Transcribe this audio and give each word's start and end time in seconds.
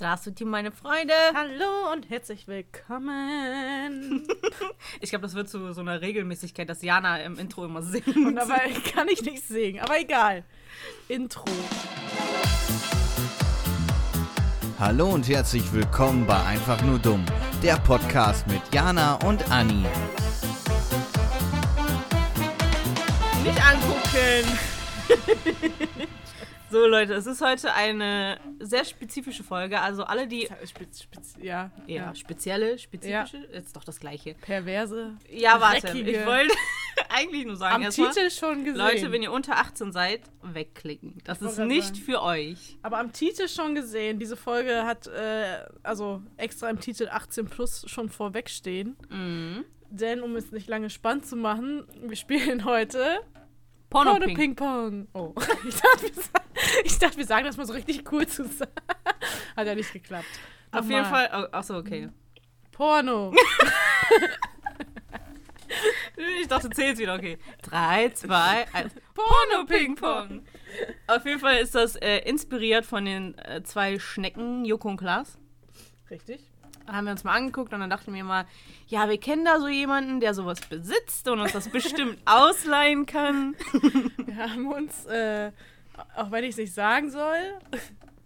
Здравствуйте, 0.00 0.45
meine 0.45 0.71
Freunde. 0.71 1.13
Hallo 1.33 1.91
und 1.93 2.09
herzlich 2.09 2.47
willkommen. 2.47 4.27
Ich 4.99 5.09
glaube, 5.09 5.23
das 5.23 5.35
wird 5.35 5.49
zu 5.49 5.73
so 5.73 5.81
einer 5.81 6.01
Regelmäßigkeit, 6.01 6.67
dass 6.69 6.81
Jana 6.81 7.17
im 7.21 7.37
Intro 7.37 7.65
immer 7.65 7.81
singt. 7.81 8.07
Und 8.15 8.35
dabei 8.35 8.71
kann 8.93 9.07
ich 9.07 9.21
nicht 9.23 9.43
singen, 9.47 9.79
aber 9.79 9.99
egal. 9.99 10.43
Intro. 11.07 11.45
Hallo 14.79 15.09
und 15.09 15.27
herzlich 15.29 15.71
willkommen 15.73 16.25
bei 16.25 16.41
Einfach 16.43 16.81
nur 16.81 16.97
dumm, 16.97 17.23
der 17.61 17.77
Podcast 17.77 18.47
mit 18.47 18.61
Jana 18.73 19.15
und 19.25 19.51
Anni. 19.51 19.85
Nicht 23.43 23.61
angucken. 23.67 24.57
so, 26.71 26.85
Leute, 26.87 27.13
es 27.13 27.25
ist 27.27 27.41
heute 27.41 27.73
eine 27.73 28.39
sehr 28.59 28.85
spezifische 28.85 29.43
Folge. 29.43 29.79
Also 29.81 30.03
alle, 30.03 30.27
die. 30.27 30.47
Spitz, 30.65 31.03
spitz, 31.03 31.35
ja, 31.41 31.71
Ja, 31.87 31.95
ja. 31.95 32.15
spezielle, 32.15 32.77
spezifische, 32.79 33.37
ist 33.37 33.75
doch 33.75 33.83
das 33.83 33.99
Gleiche. 33.99 34.35
Perverse. 34.41 35.17
Ja, 35.29 35.59
warte. 35.61 35.81
dreckige. 35.81 36.11
Ich 36.11 36.25
wollte 36.25 36.53
eigentlich 37.09 37.45
nur 37.45 37.55
sagen, 37.57 37.75
Am 37.75 37.81
erstmal, 37.83 38.11
Titel 38.13 38.29
schon 38.29 38.63
gesehen. 38.63 38.77
Leute, 38.79 39.11
wenn 39.11 39.21
ihr 39.21 39.31
unter 39.31 39.57
18 39.57 39.91
seid, 39.91 40.21
wegklicken. 40.41 41.19
Das 41.23 41.41
Ich 41.41 41.47
ist 41.49 41.57
nicht 41.59 41.87
sagen. 41.95 41.99
für 42.05 42.21
euch. 42.21 42.77
aber 42.81 42.99
am 42.99 43.11
Titel 43.13 43.47
schon 43.47 43.75
gesehen. 43.75 44.19
Diese 44.19 44.37
Folge 44.37 44.85
hat 44.85 45.07
äh, 45.07 45.65
also 45.83 46.21
extra 46.37 46.69
im 46.69 46.79
Titel 46.79 47.09
18 47.11 47.45
plus 47.47 47.83
schon 47.89 48.09
vorwegstehen. 48.09 48.95
Mhm. 49.09 49.65
Denn 49.89 50.21
um 50.21 50.35
es 50.37 50.51
nicht 50.53 50.69
lange 50.69 50.89
spannend 50.89 51.25
zu 51.25 51.35
machen, 51.35 51.83
wir 52.01 52.15
spielen 52.15 52.63
heute 52.63 53.19
Porno 53.91 54.11
Porno 54.11 54.25
Ping. 54.25 54.37
Ping 54.37 54.55
Pong. 54.55 55.07
Oh. 55.13 55.33
Ich 55.67 55.75
dachte, 55.75 56.03
wir 56.03 56.23
sagen, 56.23 56.45
ich 56.85 56.97
dachte, 56.97 57.17
wir 57.17 57.25
sagen 57.25 57.45
das 57.45 57.57
mal 57.57 57.67
so 57.67 57.73
richtig 57.73 58.09
cool 58.11 58.25
zusammen. 58.25 58.71
Hat 59.55 59.67
ja 59.67 59.75
nicht 59.75 59.91
geklappt. 59.91 60.25
Auf 60.71 60.81
Nochmal. 60.81 60.97
jeden 60.97 61.05
Fall. 61.05 61.29
Oh, 61.33 61.55
achso, 61.55 61.77
okay. 61.77 62.09
Porno. 62.71 63.33
Ich 66.41 66.47
dachte, 66.49 66.67
du 66.67 66.75
zählst 66.75 67.01
wieder, 67.01 67.15
okay. 67.15 67.37
Drei, 67.61 68.09
zwei, 68.09 68.67
eins. 68.73 68.93
Porno 69.13 69.65
Ping 69.65 69.95
Pong. 69.95 70.43
Auf 71.07 71.25
jeden 71.25 71.39
Fall 71.39 71.57
ist 71.57 71.73
das 71.73 71.95
äh, 71.95 72.17
inspiriert 72.19 72.85
von 72.85 73.05
den 73.05 73.37
äh, 73.37 73.63
zwei 73.63 73.97
Schnecken, 73.97 74.65
Joko 74.65 74.89
und 74.89 74.97
Klaas. 74.97 75.39
Richtig. 76.09 76.50
Haben 76.91 77.05
wir 77.05 77.11
uns 77.11 77.23
mal 77.23 77.35
angeguckt 77.35 77.73
und 77.73 77.79
dann 77.79 77.89
dachten 77.89 78.13
wir 78.13 78.23
mal, 78.23 78.45
ja, 78.87 79.07
wir 79.07 79.17
kennen 79.17 79.45
da 79.45 79.59
so 79.59 79.67
jemanden, 79.67 80.19
der 80.19 80.33
sowas 80.33 80.59
besitzt 80.61 81.27
und 81.29 81.39
uns 81.39 81.53
das 81.53 81.69
bestimmt 81.69 82.17
ausleihen 82.25 83.05
kann. 83.05 83.55
Wir 84.17 84.37
haben 84.37 84.67
uns, 84.67 85.05
äh, 85.05 85.51
auch 86.15 86.31
wenn 86.31 86.43
ich 86.43 86.51
es 86.51 86.57
nicht 86.57 86.73
sagen 86.73 87.09
soll, 87.09 87.37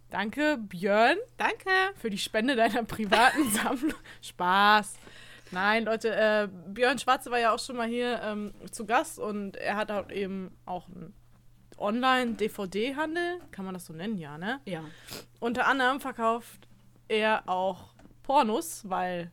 danke 0.09 0.57
Björn 0.57 1.17
Danke. 1.37 1.69
für 1.95 2.09
die 2.09 2.17
Spende 2.17 2.55
deiner 2.55 2.83
privaten 2.83 3.49
Sammlung. 3.51 3.93
Spaß. 4.21 4.95
Nein, 5.51 5.85
Leute, 5.85 6.15
äh, 6.15 6.47
Björn 6.69 6.97
Schwarze 6.97 7.29
war 7.29 7.39
ja 7.39 7.53
auch 7.53 7.59
schon 7.59 7.75
mal 7.75 7.87
hier 7.87 8.19
ähm, 8.23 8.53
zu 8.71 8.85
Gast 8.85 9.19
und 9.19 9.57
er 9.57 9.75
hat 9.75 9.91
auch 9.91 10.09
eben 10.09 10.51
auch 10.65 10.87
einen 10.87 11.13
Online-DVD-Handel, 11.77 13.41
kann 13.51 13.65
man 13.65 13.73
das 13.73 13.85
so 13.85 13.93
nennen, 13.93 14.17
ja, 14.17 14.37
ne? 14.37 14.59
Ja. 14.65 14.81
Unter 15.39 15.67
anderem 15.67 15.99
verkauft 15.99 16.67
er 17.07 17.47
auch 17.47 17.94
Pornos, 18.25 18.81
weil, 18.89 19.31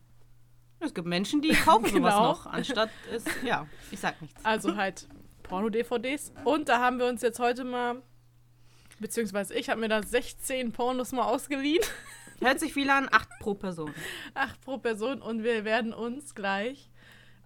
Es 0.80 0.92
gibt 0.92 1.06
Menschen, 1.08 1.40
die 1.40 1.50
kaufen 1.52 1.86
sowas 1.86 2.14
Genau. 2.14 2.22
noch, 2.28 2.46
anstatt 2.46 2.90
es, 3.12 3.24
ja, 3.44 3.66
ich 3.90 4.00
sag 4.00 4.20
nichts. 4.20 4.44
also 4.44 4.76
halt 4.76 5.08
Porno-DVDs. 5.44 6.32
Und 6.44 6.68
da 6.68 6.78
haben 6.80 6.98
wir 6.98 7.06
uns 7.06 7.22
jetzt 7.22 7.38
heute 7.38 7.64
mal, 7.64 8.02
beziehungsweise 9.00 9.54
ich 9.54 9.70
habe 9.70 9.80
mir 9.80 9.88
da 9.88 10.02
16 10.02 10.72
Pornos 10.72 11.12
mal 11.12 11.24
ausgeliehen. 11.24 11.82
Hört 12.40 12.58
sich 12.60 12.72
viel 12.74 12.90
an, 12.90 13.08
acht 13.10 13.28
pro 13.40 13.54
Person. 13.54 13.94
Acht 14.34 14.60
pro 14.62 14.76
Person 14.78 15.22
und 15.22 15.42
wir 15.44 15.64
werden 15.64 15.94
uns 15.94 16.34
gleich 16.34 16.90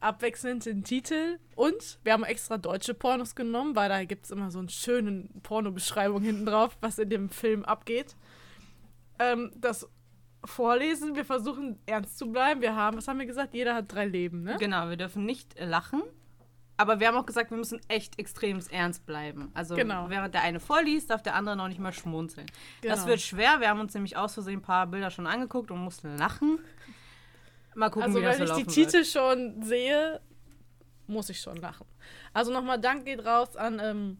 abwechselnd 0.01 0.65
den 0.67 0.85
Titel 0.85 1.39
und 1.55 1.99
wir 2.03 2.13
haben 2.13 2.25
extra 2.25 2.59
deutsche 2.59 2.93
Pornos 2.95 3.35
genommen, 3.35 3.77
weil 3.77 3.89
da 3.89 4.05
gibt 4.05 4.25
es 4.27 4.31
immer 4.31 4.51
so 4.51 4.59
eine 4.59 4.69
schöne 4.69 5.29
Pornobeschreibung 5.43 6.23
hinten 6.23 6.47
drauf, 6.47 6.77
was 6.81 6.99
in 6.99 7.09
dem 7.11 7.29
Film 7.31 7.65
abgeht. 7.65 8.17
Ähm, 9.19 9.53
das 9.57 9.89
vorlesen, 10.47 11.15
wir 11.17 11.25
versuchen 11.25 11.79
ernst 11.87 12.19
zu 12.19 12.31
bleiben. 12.31 12.61
Wir 12.61 12.75
haben, 12.75 12.97
was 12.97 13.09
haben 13.09 13.19
wir 13.19 13.27
gesagt? 13.27 13.55
Jeder 13.55 13.75
hat 13.75 13.93
drei 13.93 14.07
Leben, 14.07 14.43
ne? 14.43 14.57
Genau, 14.59 14.89
wir 14.89 14.97
dürfen 14.97 15.25
nicht 15.25 15.57
äh, 15.59 15.65
lachen. 15.67 16.03
Aber 16.79 17.01
wir 17.01 17.09
haben 17.09 17.17
auch 17.17 17.25
gesagt, 17.25 17.51
wir 17.51 17.57
müssen 17.57 17.81
echt 17.89 18.19
extrem 18.19 18.61
ernst 18.71 19.07
bleiben. 19.07 19.51
Also 19.55 19.77
Genau. 19.77 20.11
während 20.11 20.35
der 20.35 20.43
eine 20.43 20.61
vorliest, 20.61 21.09
darf 21.09 21.23
der 21.23 21.35
andere 21.35 21.57
noch 21.57 21.69
nicht 21.69 21.81
mal 21.81 21.93
schmunzeln. 21.93 22.47
Das 22.83 22.97
Genau. 23.01 23.07
wird 23.09 23.21
schwer. 23.23 23.61
Wir 23.61 23.69
haben 23.71 23.81
uns 23.81 23.95
nämlich 23.95 24.17
aus 24.19 24.35
Versehen 24.35 24.59
ein 24.59 24.63
paar 24.63 24.87
Bilder 24.87 25.11
schon 25.11 25.27
angeguckt 25.27 25.71
und 25.71 25.79
mussten 25.83 26.17
lachen. 26.19 26.59
Mal 27.75 27.89
gucken, 27.89 28.03
Also 28.09 28.19
wie 28.19 28.25
das 28.25 28.39
wenn 28.39 28.47
so 28.47 28.57
ich 28.59 28.67
die 28.67 28.73
Titel 28.85 29.05
schon 29.05 29.63
sehe, 29.63 30.21
muss 31.07 31.31
ich 31.31 31.41
schon 31.41 31.57
lachen. 31.57 31.87
Also 32.35 32.53
nochmal 32.53 32.79
Dank 32.79 33.07
geht 33.07 33.25
raus 33.25 33.57
an, 33.57 33.81
ähm, 33.83 34.19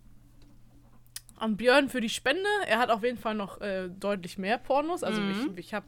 an 1.37 1.57
Björn 1.59 1.91
für 1.91 2.01
die 2.01 2.09
Spende. 2.09 2.49
Er 2.67 2.79
hat 2.79 2.89
auf 2.91 3.03
jeden 3.03 3.19
Fall 3.19 3.35
noch 3.35 3.61
äh, 3.61 3.89
deutlich 3.91 4.39
mehr 4.39 4.57
Pornos. 4.57 5.03
Also 5.03 5.21
Mhm. 5.21 5.31
ich, 5.57 5.59
ich 5.67 5.75
habe 5.75 5.87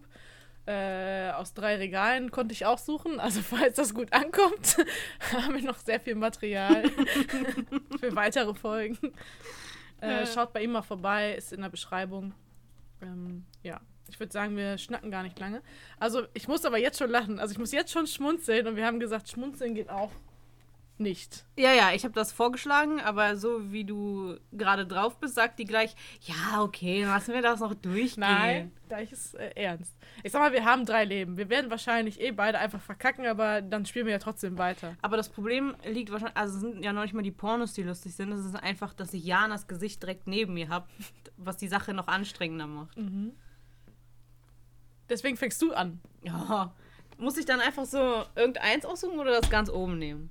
äh, 0.68 1.30
aus 1.30 1.54
drei 1.54 1.76
Regalen 1.76 2.30
konnte 2.30 2.52
ich 2.52 2.66
auch 2.66 2.78
suchen. 2.78 3.18
Also 3.20 3.40
falls 3.42 3.76
das 3.76 3.94
gut 3.94 4.12
ankommt, 4.12 4.76
haben 5.32 5.54
wir 5.54 5.62
noch 5.62 5.78
sehr 5.78 5.98
viel 5.98 6.14
Material 6.14 6.84
für 8.00 8.14
weitere 8.14 8.54
Folgen. 8.54 8.98
Äh. 10.00 10.26
Schaut 10.26 10.52
bei 10.52 10.62
ihm 10.62 10.72
mal 10.72 10.82
vorbei, 10.82 11.34
ist 11.34 11.52
in 11.52 11.62
der 11.62 11.70
Beschreibung. 11.70 12.34
Ähm, 13.00 13.46
ja, 13.62 13.80
ich 14.08 14.20
würde 14.20 14.32
sagen, 14.32 14.56
wir 14.56 14.76
schnacken 14.76 15.10
gar 15.10 15.22
nicht 15.22 15.38
lange. 15.38 15.62
Also 15.98 16.24
ich 16.34 16.48
muss 16.48 16.64
aber 16.66 16.78
jetzt 16.78 16.98
schon 16.98 17.10
lachen. 17.10 17.38
Also 17.38 17.52
ich 17.52 17.58
muss 17.58 17.72
jetzt 17.72 17.90
schon 17.90 18.06
schmunzeln 18.06 18.66
und 18.66 18.76
wir 18.76 18.84
haben 18.84 19.00
gesagt, 19.00 19.28
schmunzeln 19.30 19.74
geht 19.74 19.88
auch 19.88 20.12
nicht. 21.00 21.44
Ja, 21.56 21.72
ja, 21.72 21.92
ich 21.92 22.04
habe 22.04 22.14
das 22.14 22.32
vorgeschlagen, 22.32 23.00
aber 23.00 23.36
so 23.36 23.72
wie 23.72 23.84
du 23.84 24.38
gerade 24.52 24.86
drauf 24.86 25.18
bist, 25.18 25.34
sagt 25.34 25.58
die 25.58 25.64
gleich, 25.64 25.94
ja, 26.22 26.62
okay, 26.62 27.04
lassen 27.04 27.34
wir 27.34 27.42
das 27.42 27.60
noch 27.60 27.74
durchgehen. 27.74 28.20
Nein, 28.20 28.72
gleich 28.88 29.12
ist 29.12 29.34
äh, 29.34 29.50
ernst. 29.54 29.96
Ich 30.22 30.32
sag 30.32 30.40
mal, 30.40 30.52
wir 30.52 30.64
haben 30.64 30.84
drei 30.84 31.04
Leben. 31.04 31.36
Wir 31.36 31.48
werden 31.48 31.70
wahrscheinlich 31.70 32.20
eh 32.20 32.30
beide 32.30 32.58
einfach 32.58 32.80
verkacken, 32.80 33.26
aber 33.26 33.62
dann 33.62 33.86
spielen 33.86 34.06
wir 34.06 34.12
ja 34.12 34.18
trotzdem 34.18 34.58
weiter. 34.58 34.96
Aber 35.02 35.16
das 35.16 35.28
Problem 35.28 35.76
liegt 35.84 36.10
wahrscheinlich, 36.10 36.36
also 36.36 36.54
es 36.54 36.60
sind 36.60 36.84
ja 36.84 36.92
noch 36.92 37.02
nicht 37.02 37.14
mal 37.14 37.22
die 37.22 37.30
Pornos, 37.30 37.72
die 37.72 37.82
lustig 37.82 38.14
sind. 38.14 38.32
Es 38.32 38.44
ist 38.44 38.56
einfach, 38.56 38.94
dass 38.94 39.12
ich 39.14 39.24
Janas 39.24 39.66
Gesicht 39.66 40.02
direkt 40.02 40.26
neben 40.26 40.54
mir 40.54 40.68
habe, 40.68 40.88
was 41.36 41.56
die 41.56 41.68
Sache 41.68 41.94
noch 41.94 42.08
anstrengender 42.08 42.66
macht. 42.66 42.96
Deswegen 45.08 45.36
fängst 45.36 45.60
du 45.62 45.72
an. 45.72 46.00
Ja. 46.22 46.74
Muss 47.18 47.36
ich 47.36 47.46
dann 47.46 47.60
einfach 47.60 47.84
so 47.84 48.24
irgendeins 48.36 48.84
aussuchen 48.84 49.18
oder 49.18 49.40
das 49.40 49.50
ganz 49.50 49.70
oben 49.70 49.98
nehmen? 49.98 50.30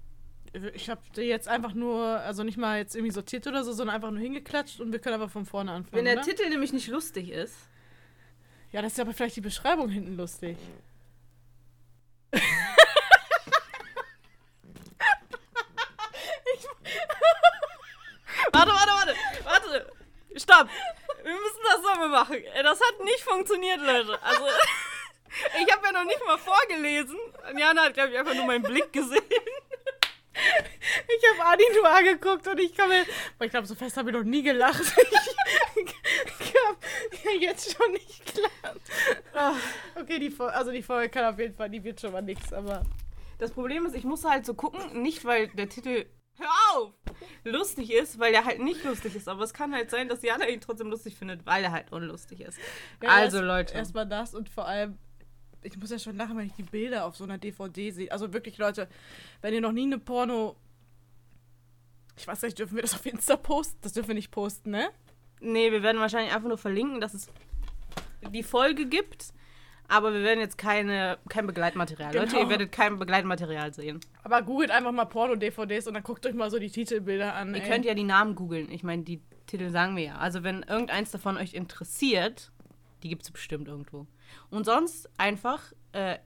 Ich 0.74 0.90
habe 0.90 1.02
dir 1.16 1.26
jetzt 1.26 1.48
einfach 1.48 1.74
nur, 1.74 2.04
also 2.04 2.44
nicht 2.44 2.58
mal 2.58 2.78
jetzt 2.78 2.96
irgendwie 2.96 3.12
sortiert 3.14 3.46
oder 3.48 3.64
so, 3.64 3.74
sondern 3.74 3.96
einfach 3.96 4.12
nur 4.12 4.20
hingeklatscht 4.22 4.80
und 4.80 4.92
wir 4.92 5.00
können 5.00 5.16
einfach 5.16 5.32
von 5.32 5.46
vorne 5.46 5.72
anfangen. 5.72 5.96
Wenn 5.96 6.06
der 6.06 6.16
oder? 6.16 6.24
Titel 6.24 6.50
nämlich 6.50 6.74
nicht 6.74 6.88
lustig 6.88 7.30
ist. 7.30 7.56
Ja, 8.72 8.82
das 8.82 8.94
ist 8.94 9.00
aber 9.00 9.14
vielleicht 9.14 9.36
die 9.36 9.42
Beschreibung 9.42 9.90
hinten 9.90 10.18
lustig. 10.18 10.58
Warte, 18.52 18.72
warte, 18.72 18.92
warte, 18.92 19.16
warte. 19.44 19.92
Stopp. 20.36 20.70
Wir 21.24 21.34
müssen 21.34 21.60
das 21.64 21.82
so 21.82 22.00
mal 22.00 22.10
machen. 22.10 22.36
Äh, 22.36 22.64
Das 22.64 22.80
hat 22.80 23.04
nicht 23.04 23.22
funktioniert, 23.22 23.80
Leute. 23.82 24.22
Also, 24.22 24.44
ich 25.66 25.74
habe 25.74 25.86
ja 25.86 25.92
noch 25.92 26.06
nicht 26.06 26.26
mal 26.26 26.38
vorgelesen. 26.38 27.18
Jana 27.58 27.84
hat, 27.86 27.94
glaube 27.94 28.12
ich, 28.12 28.18
einfach 28.18 28.36
nur 28.36 28.46
meinen 28.46 28.64
Blick 28.64 28.92
gesehen. 28.94 29.22
Ich 31.08 31.40
habe 31.40 31.50
Adi 31.50 31.64
nur 31.76 31.90
angeguckt 31.90 32.48
und 32.48 32.60
ich 32.60 32.76
kann 32.76 32.90
mir. 32.90 33.04
Ich 33.44 33.50
glaube, 33.52 33.68
so 33.68 33.76
fest 33.76 33.98
habe 33.98 34.10
ich 34.10 34.16
noch 34.16 34.24
nie 34.24 34.44
gelacht. 34.44 34.82
Ich 35.76 36.54
kann 36.54 37.34
ja 37.36 37.40
jetzt 37.50 37.76
schon 37.76 37.92
nicht 37.92 38.26
klar. 38.26 38.76
Ah, 39.34 39.54
Okay, 39.96 40.20
die, 40.20 40.34
also 40.40 40.72
die 40.72 40.82
Folge 40.82 41.10
kann 41.10 41.26
auf 41.26 41.40
jeden 41.40 41.56
Fall, 41.56 41.70
die 41.70 41.84
wird 41.84 42.00
schon 42.02 42.12
mal 42.12 42.22
nix, 42.22 42.52
aber. 42.54 42.84
Das 43.40 43.52
Problem 43.52 43.86
ist, 43.86 43.96
ich 43.96 44.04
muss 44.04 44.24
halt 44.24 44.46
so 44.46 44.54
gucken, 44.56 45.02
nicht 45.04 45.24
weil 45.26 45.48
der 45.50 45.70
Titel 45.70 46.06
Hör 46.40 46.48
auf! 46.76 46.94
lustig 47.44 47.92
ist, 47.94 48.20
weil 48.20 48.32
der 48.32 48.46
halt 48.46 48.60
nicht 48.60 48.84
lustig 48.84 49.16
ist. 49.16 49.28
Aber 49.28 49.44
es 49.44 49.54
kann 49.54 49.74
halt 49.74 49.90
sein, 49.92 50.08
dass 50.10 50.22
Jana 50.24 50.48
ihn 50.48 50.62
trotzdem 50.62 50.90
lustig 50.90 51.16
findet, 51.16 51.46
weil 51.46 51.64
er 51.64 51.72
halt 51.72 51.92
unlustig 51.92 52.42
ist. 52.42 52.58
Ja, 53.04 53.10
also, 53.10 53.38
erst- 53.38 53.48
Leute. 53.48 53.74
Erstmal 53.76 54.08
das 54.08 54.34
und 54.34 54.50
vor 54.50 54.68
allem, 54.68 54.98
ich 55.64 55.78
muss 55.78 55.90
ja 55.90 56.00
schon 56.00 56.18
lachen, 56.18 56.38
wenn 56.38 56.48
ich 56.48 56.54
die 56.54 56.64
Bilder 56.64 57.06
auf 57.06 57.16
so 57.16 57.24
einer 57.24 57.38
DVD 57.38 57.92
sehe. 57.92 58.12
Also 58.12 58.34
wirklich, 58.34 58.58
Leute, 58.58 58.88
wenn 59.42 59.54
ihr 59.54 59.62
noch 59.62 59.72
nie 59.72 59.84
eine 59.84 60.00
Porno. 60.00 60.56
Ich 62.16 62.28
weiß 62.28 62.42
nicht, 62.44 62.58
dürfen 62.58 62.76
wir 62.76 62.82
das 62.82 62.96
auf 62.96 63.06
Insta 63.06 63.38
posten? 63.38 63.78
Das 63.82 63.94
dürfen 63.94 64.10
wir 64.10 64.16
nicht 64.16 64.32
posten, 64.32 64.72
ne? 64.72 64.90
Nee, 65.40 65.72
wir 65.72 65.84
werden 65.84 66.02
wahrscheinlich 66.02 66.34
einfach 66.34 66.48
nur 66.48 66.58
verlinken, 66.58 67.00
dass 67.00 67.14
es 67.14 67.28
die 68.34 68.44
Folge 68.44 68.88
gibt. 68.88 69.34
Aber 69.90 70.14
wir 70.14 70.22
werden 70.22 70.40
jetzt 70.40 70.58
keine, 70.58 71.18
kein 71.30 71.48
Begleitmaterial. 71.48 72.12
Genau. 72.12 72.26
Leute, 72.26 72.38
ihr 72.38 72.50
werdet 72.50 72.72
kein 72.72 73.00
Begleitmaterial 73.00 73.74
sehen. 73.74 74.02
Aber 74.24 74.42
googelt 74.42 74.70
einfach 74.70 74.92
mal 74.92 75.06
Porno-DVDs 75.06 75.88
und 75.88 75.94
dann 75.94 76.04
guckt 76.04 76.26
euch 76.26 76.34
mal 76.34 76.52
so 76.52 76.60
die 76.60 76.70
Titelbilder 76.70 77.36
an. 77.36 77.56
Ihr 77.56 77.64
ey. 77.64 77.70
könnt 77.70 77.86
ja 77.86 77.94
die 77.94 78.04
Namen 78.04 78.36
googeln. 78.36 78.70
Ich 78.70 78.84
meine, 78.84 79.04
die 79.04 79.22
Titel 79.46 79.70
sagen 79.70 79.96
wir 79.96 80.04
ja. 80.04 80.18
Also 80.18 80.44
wenn 80.44 80.64
irgendeins 80.64 81.12
davon 81.12 81.38
euch 81.38 81.54
interessiert, 81.54 82.52
die 83.04 83.10
gibt 83.10 83.24
es 83.24 83.32
bestimmt 83.32 83.70
irgendwo. 83.70 84.08
Und 84.50 84.66
sonst 84.66 85.10
einfach 85.18 85.62
äh, 85.92 86.18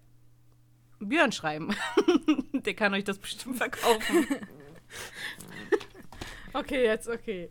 Björn 0.99 1.31
schreiben. 1.31 1.75
Der 2.53 2.73
kann 2.73 2.93
euch 2.93 3.03
das 3.03 3.17
bestimmt 3.17 3.57
verkaufen. 3.57 4.27
Okay, 6.53 6.83
jetzt 6.83 7.07
okay. 7.07 7.49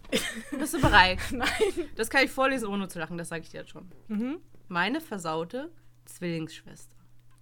Bist 0.50 0.74
du 0.74 0.80
bereit? 0.80 1.18
Nein. 1.30 1.48
Das 1.96 2.10
kann 2.10 2.24
ich 2.24 2.30
vorlesen, 2.30 2.68
ohne 2.68 2.88
zu 2.88 2.98
lachen, 2.98 3.16
das 3.16 3.28
sage 3.28 3.42
ich 3.42 3.50
dir 3.50 3.60
jetzt 3.60 3.70
schon. 3.70 3.90
Mhm. 4.08 4.40
Meine 4.68 5.00
versaute 5.00 5.70
Zwillingsschwester. 6.04 6.96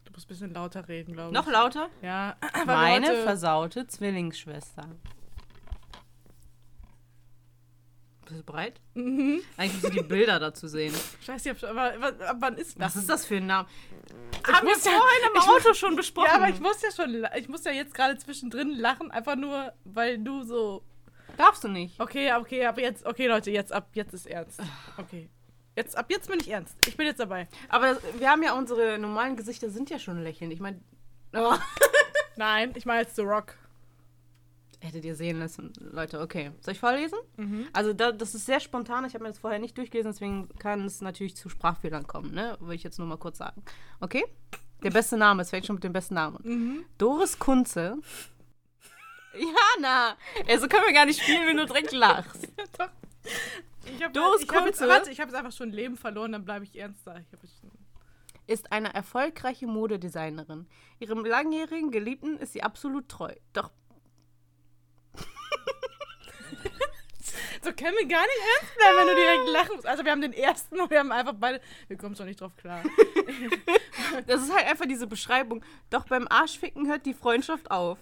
Du 0.05 0.13
musst 0.13 0.27
ein 0.27 0.29
bisschen 0.29 0.55
lauter 0.55 0.89
reden, 0.89 1.15
glaube 1.15 1.31
ich. 1.31 1.35
Noch 1.35 1.51
lauter? 1.51 1.91
Ja. 2.03 2.37
Meine 2.67 3.23
versaute 3.25 3.87
Zwillingsschwester. 3.87 4.89
Bist 8.29 8.41
du 8.41 8.45
bereit? 8.45 8.81
Mhm. 8.95 9.41
Eigentlich 9.57 9.83
musst 9.83 9.97
du 9.97 10.03
die 10.03 10.07
Bilder 10.09 10.39
dazu 10.39 10.69
sehen. 10.69 10.95
Scheiße, 11.25 11.51
ich 11.51 11.63
hab, 11.63 11.71
aber, 11.71 11.95
aber 11.95 12.29
ab 12.29 12.37
wann 12.41 12.57
ist 12.57 12.79
Was 12.79 12.95
ist 12.97 13.09
das 13.09 13.25
für 13.25 13.37
ein 13.37 13.47
Name? 13.47 13.67
Ich 14.33 14.53
Haben 14.53 14.67
wir 14.67 14.75
muss 14.75 14.85
ja- 14.85 14.91
vorhin 14.93 15.31
im 15.35 15.41
Auto 15.41 15.75
schon 15.75 15.97
besprochen. 15.97 16.29
Ja, 16.31 16.37
aber 16.37 16.49
ich 16.49 16.61
muss 16.61 16.83
ja 16.83 16.91
schon, 16.93 17.27
ich 17.37 17.49
muss 17.49 17.65
ja 17.65 17.73
jetzt 17.73 17.95
gerade 17.95 18.19
zwischendrin 18.19 18.71
lachen, 18.79 19.11
einfach 19.11 19.37
nur, 19.37 19.73
weil 19.85 20.19
du 20.19 20.43
so. 20.43 20.83
Darfst 21.37 21.65
du 21.65 21.69
nicht. 21.69 21.99
Okay, 22.01 22.33
okay, 22.35 22.67
aber 22.67 22.81
jetzt, 22.81 23.07
okay, 23.07 23.27
Leute, 23.29 23.51
jetzt 23.51 23.73
ab, 23.73 23.89
jetzt 23.95 24.13
ist 24.13 24.27
ernst. 24.27 24.61
Okay. 24.97 25.29
Jetzt, 25.77 25.97
ab 25.97 26.07
jetzt 26.11 26.29
bin 26.29 26.41
ich 26.41 26.51
ernst. 26.51 26.77
Ich 26.89 26.97
bin 26.97 27.07
jetzt 27.07 27.21
dabei. 27.21 27.47
Aber 27.69 27.99
wir 28.19 28.29
haben 28.29 28.43
ja 28.43 28.55
unsere 28.55 28.99
normalen 28.99 29.37
Gesichter 29.37 29.71
sind 29.71 29.89
ja 29.91 29.99
schon 30.01 30.23
lächelnd. 30.23 30.53
Ich 30.53 30.59
meine, 30.61 30.81
oh. 31.35 31.55
Nein, 32.37 32.73
ich 32.77 32.85
meine 32.85 33.03
jetzt 33.03 33.15
The 33.17 33.23
Rock. 33.23 33.55
Hättet 34.81 35.05
ihr 35.05 35.15
sehen 35.15 35.39
lassen, 35.39 35.73
Leute. 35.81 36.21
Okay, 36.21 36.53
soll 36.61 36.73
ich 36.73 36.81
vorlesen? 36.81 37.19
Also 37.73 37.93
da, 37.93 38.13
das 38.13 38.35
ist 38.35 38.47
sehr 38.47 38.61
spontan. 38.61 39.05
Ich 39.05 39.15
habe 39.15 39.25
mir 39.25 39.31
das 39.31 39.39
vorher 39.39 39.59
nicht 39.59 39.77
durchgelesen, 39.77 40.13
deswegen 40.13 40.49
kann 40.59 40.85
es 40.85 41.01
natürlich 41.01 41.37
zu 41.37 41.49
Sprachfehlern 41.49 42.07
kommen. 42.07 42.33
Ne, 42.33 42.57
will 42.61 42.75
ich 42.75 42.83
jetzt 42.83 42.99
nur 42.99 43.09
mal 43.09 43.17
kurz 43.19 43.39
sagen. 43.39 43.63
Okay? 44.01 44.25
Der 44.83 44.91
beste 44.91 45.17
Name. 45.17 45.43
Es 45.43 45.51
fängt 45.51 45.67
schon 45.67 45.75
mit 45.75 45.85
dem 45.85 45.93
besten 45.93 46.15
Namen. 46.15 46.85
Doris 46.99 47.39
Kunze. 47.39 47.99
Jana! 49.35 50.17
Also 50.49 50.69
können 50.69 50.87
wir 50.87 50.93
gar 50.95 51.07
nicht 51.07 51.21
spielen, 51.23 51.47
wenn 51.47 51.57
du 51.57 51.67
direkt 51.67 51.93
lachst. 51.93 52.49
Doch. 52.79 52.89
Ich 53.85 54.03
hab, 54.03 54.13
Doris 54.13 54.43
ich 54.43 54.49
hab 54.49 54.67
jetzt, 54.67 54.79
Kunze. 54.79 54.93
warte, 54.93 55.11
ich 55.11 55.21
habe 55.21 55.31
jetzt 55.31 55.39
einfach 55.39 55.53
schon 55.53 55.71
Leben 55.71 55.97
verloren, 55.97 56.33
dann 56.33 56.45
bleibe 56.45 56.65
ich 56.65 56.79
ernster. 56.79 57.21
Ich 57.21 57.33
hab 57.33 57.43
jetzt, 57.43 57.63
ist 58.47 58.73
eine 58.73 58.95
erfolgreiche 58.95 59.67
Modedesignerin. 59.67 60.67
Ihrem 60.99 61.25
langjährigen 61.25 61.91
Geliebten 61.91 62.39
ist 62.39 62.55
sie 62.55 62.63
absolut 62.63 63.09
treu. 63.09 63.33
Doch 63.53 63.71
so 67.63 67.73
können 67.73 67.97
wir 67.97 68.07
gar 68.07 68.23
nicht 68.23 68.41
ernst 68.61 68.75
bleiben, 68.77 68.97
wenn 68.99 69.09
du 69.09 69.15
direkt 69.15 69.49
lachen 69.49 69.77
musst. 69.77 69.87
Also 69.87 70.05
wir 70.05 70.13
haben 70.13 70.21
den 70.21 70.33
ersten 70.33 70.81
und 70.81 70.91
wir 70.91 70.99
haben 70.99 71.13
einfach 71.13 71.35
beide. 71.35 71.61
Wir 71.89 71.97
kommen 71.97 72.17
schon 72.17 72.27
nicht 72.27 72.41
drauf 72.41 72.57
klar. 72.57 72.83
Das 74.27 74.43
ist 74.43 74.55
halt 74.55 74.67
einfach 74.67 74.87
diese 74.87 75.07
Beschreibung. 75.07 75.63
Doch 75.91 76.07
beim 76.07 76.27
Arschficken 76.29 76.89
hört 76.89 77.05
die 77.05 77.13
Freundschaft 77.13 77.71
auf. 77.71 77.99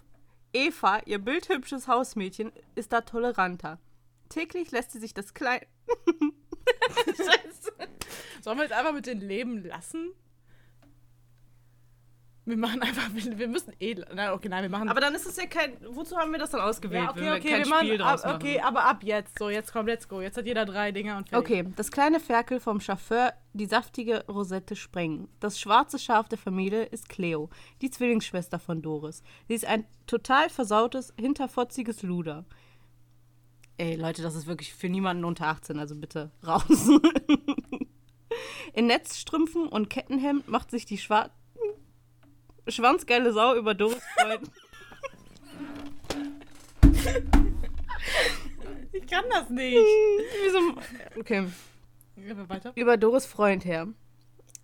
Eva, 0.53 1.01
ihr 1.05 1.19
bildhübsches 1.19 1.89
Hausmädchen, 1.89 2.53
ist 2.77 2.93
da 2.93 3.01
toleranter. 3.01 3.81
Täglich 4.29 4.71
lässt 4.71 4.93
sie 4.93 5.01
sich 5.01 5.15
das 5.15 5.35
Klein. 5.35 5.67
Scheiße. 7.07 7.73
Sollen 8.41 8.59
wir 8.59 8.65
jetzt 8.65 8.73
einfach 8.73 8.93
mit 8.93 9.07
dem 9.07 9.21
Leben 9.21 9.65
lassen? 9.65 10.13
Wir 12.49 12.57
machen 12.57 12.81
einfach, 12.81 13.11
wir, 13.13 13.39
wir 13.39 13.49
müssen 13.49 13.73
eh. 13.81 13.97
Nein, 14.15 14.31
okay, 14.31 14.49
nein, 14.49 14.63
wir 14.63 14.69
machen. 14.71 14.89
Aber 14.89 15.01
dann 15.01 15.17
ist 15.17 15.27
es 15.27 15.37
ja 15.37 15.47
kein. 15.47 15.77
Wozu 15.91 16.17
haben 16.17 16.31
wir 16.31 16.39
das 16.39 16.51
dann 16.51 16.61
ausgewählt? 16.61 17.03
ja, 17.03 17.11
okay, 17.11 17.21
wenn 17.21 17.33
okay, 17.33 17.51
kein 17.51 17.59
wir 17.63 17.67
machen. 17.67 17.87
Spiel 17.89 18.03
Ab, 18.03 18.35
okay, 18.37 18.61
aber 18.61 18.85
ab 18.85 19.03
jetzt. 19.03 19.37
So, 19.37 19.51
jetzt 19.51 19.73
komm, 19.73 19.87
let's 19.87 20.09
go. 20.09 20.21
Jetzt 20.21 20.39
hat 20.39 20.47
jeder 20.47 20.65
drei 20.65 20.93
Dinger 20.93 21.17
und 21.17 21.29
fertig. 21.29 21.51
Okay, 21.51 21.73
das 21.75 21.91
kleine 21.91 22.21
Ferkel 22.21 22.61
vom 22.61 22.81
Chauffeur, 22.81 23.33
die 23.53 23.67
saftige 23.67 24.25
Rosette 24.29 24.77
sprengen. 24.77 25.29
Das 25.41 25.59
schwarze 25.59 25.99
Schaf 25.99 26.29
der 26.29 26.39
Familie 26.39 26.85
ist 26.85 27.09
Cleo, 27.09 27.51
die 27.83 27.91
Zwillingsschwester 27.91 28.61
von 28.61 28.81
Doris. 28.81 29.25
Sie 29.49 29.55
ist 29.55 29.67
ein 29.67 29.85
total 30.07 30.49
versautes, 30.49 31.13
hinterfotziges 31.19 32.05
Luder. 32.05 32.45
Ey, 33.77 33.97
Leute, 33.97 34.23
das 34.23 34.37
ist 34.37 34.47
wirklich 34.47 34.73
für 34.73 34.89
niemanden 34.89 35.25
unter 35.25 35.49
18, 35.49 35.81
also 35.81 35.97
bitte 35.97 36.31
raus. 36.47 36.89
In 38.73 38.87
Netzstrümpfen 38.87 39.67
und 39.67 39.91
Kettenhemd 39.91 40.49
macht 40.49 40.71
sich 40.71 40.87
die 40.87 40.99
schwa 40.99 41.31
schwanzgeile 42.69 43.33
Sau 43.33 43.55
über 43.57 43.75
Doris 43.75 43.99
Freund. 44.19 44.51
Ich 48.93 49.07
kann 49.07 49.25
das 49.31 49.51
nicht. 49.51 49.77
Wieso- 50.45 51.21
okay. 51.21 51.47
Weiter. 52.49 52.73
über 52.75 52.97
Doris 52.97 53.27
Freund 53.27 53.65
her. 53.65 53.89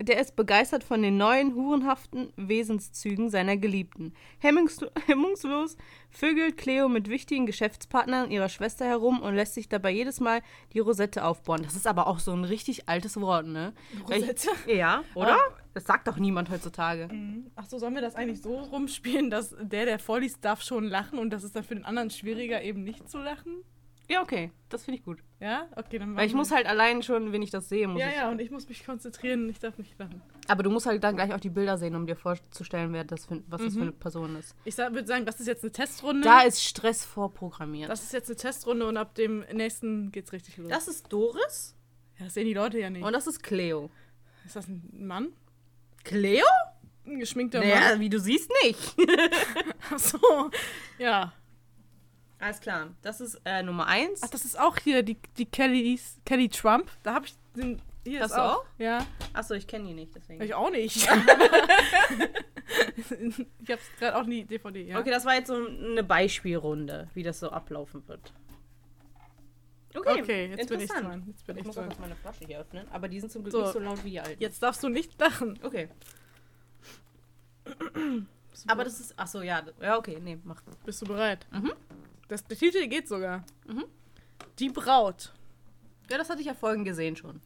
Der 0.01 0.19
ist 0.19 0.35
begeistert 0.37 0.83
von 0.83 1.03
den 1.03 1.17
neuen, 1.17 1.55
hurenhaften 1.55 2.33
Wesenszügen 2.37 3.31
seiner 3.31 3.57
Geliebten. 3.57 4.15
Hemmungslo 4.39 4.89
hemmungslos 5.07 5.77
vögelt 6.11 6.57
Cleo 6.57 6.89
mit 6.89 7.09
wichtigen 7.09 7.47
Geschäftspartnern 7.47 8.31
ihrer 8.31 8.49
Schwester 8.49 8.85
herum 8.87 9.21
und 9.21 9.35
lässt 9.37 9.55
sich 9.55 9.69
dabei 9.69 9.91
jedes 9.91 10.19
Mal 10.19 10.41
die 10.73 10.81
Rosette 10.81 11.25
aufbauen. 11.25 11.63
Das 11.63 11.77
ist 11.77 11.87
aber 11.87 12.07
auch 12.09 12.19
so 12.19 12.33
ein 12.33 12.45
richtig 12.45 12.89
altes 12.89 13.21
Wort, 13.21 13.47
ne? 13.47 13.75
Rosette? 14.09 14.49
Ich, 14.67 14.77
ja, 14.77 15.05
oder? 15.15 15.35
Aber- 15.35 15.57
Das 15.75 15.85
sagt 15.85 16.07
doch 16.07 16.17
niemand 16.19 16.51
heutzutage. 16.51 17.09
Achso, 17.57 17.79
sollen 17.79 17.95
wir 17.95 18.03
das 18.03 18.15
eigentlich 18.15 18.43
so 18.43 18.57
rumspielen, 18.59 19.31
dass 19.31 19.55
der, 19.61 19.87
der 19.87 19.99
vorliest, 19.99 20.45
darf 20.45 20.63
schon 20.63 20.85
lachen 20.85 21.19
und 21.19 21.31
das 21.31 21.45
ist 21.45 21.57
dann 21.57 21.65
für 21.65 21.75
den 21.75 21.85
anderen 21.85 22.11
schwieriger, 22.11 22.63
eben 22.63 22.85
nicht 22.85 23.09
zu 23.09 23.19
lachen? 23.19 23.65
Ja, 24.09 24.21
okay. 24.21 24.51
Das 24.69 24.85
finde 24.85 24.99
ich 24.99 25.05
gut. 25.05 25.21
Ja? 25.41 25.67
Okay, 25.77 25.99
dann 25.99 26.15
Weil 26.17 26.27
ich 26.27 26.35
muss 26.35 26.51
halt 26.51 26.67
allein 26.67 27.03
schon, 27.03 27.33
wenn 27.33 27.41
ich 27.41 27.51
das 27.51 27.69
sehe, 27.69 27.89
muss 27.89 28.01
Ja, 28.01 28.09
ich. 28.09 28.17
ja, 28.17 28.31
und 28.31 28.41
ich 28.41 28.51
muss 28.51 28.69
mich 28.69 28.85
konzentrieren, 28.85 29.49
ich 29.49 29.59
darf 29.59 29.79
nicht 29.79 29.99
lachen. 29.99 30.21
Aber 30.49 30.63
du 30.63 30.71
musst 30.71 30.87
halt 30.87 31.03
dann 31.03 31.15
gleich 31.17 31.33
auch 31.33 31.41
die 31.41 31.49
Bilder 31.51 31.79
sehen, 31.79 31.95
um 31.95 32.07
dir 32.07 32.17
vorzustellen, 32.17 32.93
wer 32.93 33.05
das 33.05 33.27
für, 33.27 33.43
was 33.49 33.63
das 33.63 33.75
für 33.75 33.83
eine 33.83 33.93
Person 33.93 34.37
ist. 34.37 34.55
Ich 34.65 34.77
würde 34.77 35.07
sagen, 35.07 35.25
das 35.25 35.41
ist 35.41 35.47
jetzt 35.47 35.63
eine 35.63 35.73
Testrunde. 35.73 36.23
Da 36.23 36.43
ist 36.43 36.63
Stress 36.63 37.05
vorprogrammiert. 37.05 37.89
das 37.89 38.03
ist 38.03 38.13
jetzt 38.13 38.29
eine 38.29 38.37
Testrunde 38.37 38.87
und 38.87 38.97
ab 38.97 39.15
dem 39.15 39.45
nächsten 39.53 40.13
geht's 40.13 40.33
richtig 40.33 40.59
los. 40.59 40.69
das 40.69 40.89
ist 40.89 41.11
Doris 41.13 41.77
ja, 42.19 42.27
das 42.27 42.35
sehen 42.35 42.47
die 42.47 42.55
Leute 42.55 42.79
ja 42.79 42.91
nicht. 42.91 43.05
und 43.05 43.13
das 43.13 43.27
ist 43.27 43.43
Cleo. 43.43 43.91
ist 44.45 44.57
das 44.57 44.69
ein 44.69 44.83
Mann? 44.93 45.33
Cleo? 46.05 46.45
Ein 47.07 47.19
geschminkter 47.19 47.61
Naja, 47.61 47.81
Mann? 47.81 48.01
wie 48.01 48.09
du 48.09 48.19
siehst, 48.21 48.51
nicht. 48.63 48.95
Achso, 49.91 50.51
ja. 50.99 51.33
Alles 52.39 52.61
klar. 52.61 52.89
Das 53.03 53.21
ist 53.21 53.41
äh, 53.45 53.63
Nummer 53.63 53.87
eins. 53.87 54.21
Ach, 54.23 54.31
das 54.31 54.45
ist 54.45 54.59
auch 54.59 54.77
hier 54.79 55.03
die, 55.03 55.17
die 55.39 55.47
Kellys, 55.47 56.19
Kelly 56.25 56.49
Trump. 56.49 56.91
Da 57.03 57.15
habe 57.15 57.27
ich 57.27 57.35
den. 57.57 57.81
Hier 58.05 58.21
Hast 58.21 58.33
ist 58.33 58.37
auch. 58.37 58.57
auch? 58.59 58.65
Ja. 58.79 59.07
Achso, 59.33 59.55
ich 59.55 59.65
kenne 59.69 59.87
die 59.87 59.95
nicht, 59.95 60.13
deswegen. 60.15 60.43
Ich 60.43 60.55
auch 60.55 60.71
nicht. 60.71 60.97
ich 63.63 63.71
hab's 63.71 63.85
gerade 63.99 64.17
auch 64.17 64.25
nie 64.25 64.45
DVD, 64.45 64.83
ja. 64.83 64.99
Okay, 64.99 65.11
das 65.11 65.25
war 65.25 65.35
jetzt 65.35 65.47
so 65.49 65.55
eine 65.55 66.03
Beispielrunde, 66.03 67.09
wie 67.15 67.23
das 67.23 67.39
so 67.39 67.51
ablaufen 67.51 68.03
wird. 68.09 68.33
Okay, 69.95 70.23
Okay, 70.23 70.47
jetzt 70.57 70.69
bin 70.69 70.81
ich 70.81 70.89
dran. 70.91 71.25
Jetzt 71.27 71.47
bin 71.47 71.57
Ich 71.57 71.61
ich 71.61 71.67
muss 71.67 71.77
auch 71.77 71.83
dran. 71.83 71.91
jetzt 71.91 72.01
meine 72.01 72.17
Flasche 72.17 72.45
hier 72.47 72.61
öffnen, 72.61 72.87
aber 72.91 73.09
die 73.09 73.21
sind 73.21 73.31
zum 73.31 73.43
Glück 73.43 73.53
So. 73.53 73.61
nicht 73.63 73.73
so 73.73 73.79
laut 73.79 74.05
wie 74.05 74.11
die 74.11 74.21
alten. 74.21 74.41
Jetzt 74.43 74.63
darfst 74.63 74.83
du 74.83 74.89
nicht 74.89 75.19
lachen. 75.21 75.59
Okay. 75.63 75.89
Aber 78.67 78.85
das 78.85 79.01
ist. 79.01 79.19
Achso, 79.19 79.41
ja. 79.43 79.63
Ja, 79.81 79.97
okay, 79.99 80.19
nee, 80.23 80.39
mach. 80.45 80.61
Bist 80.85 81.01
du 81.03 81.07
bereit? 81.07 81.47
Mhm. 81.51 81.73
Das, 82.29 82.45
der 82.45 82.57
Titel 82.57 82.87
geht 82.87 83.09
sogar. 83.09 83.45
Mhm. 83.67 83.85
Die 84.59 84.69
Braut. 84.69 85.33
Ja, 86.11 86.19
das 86.19 86.29
hatte 86.29 86.41
ich 86.41 86.47
ja 86.47 86.55
vorhin 86.55 86.85
gesehen 86.85 87.17
schon. 87.17 87.41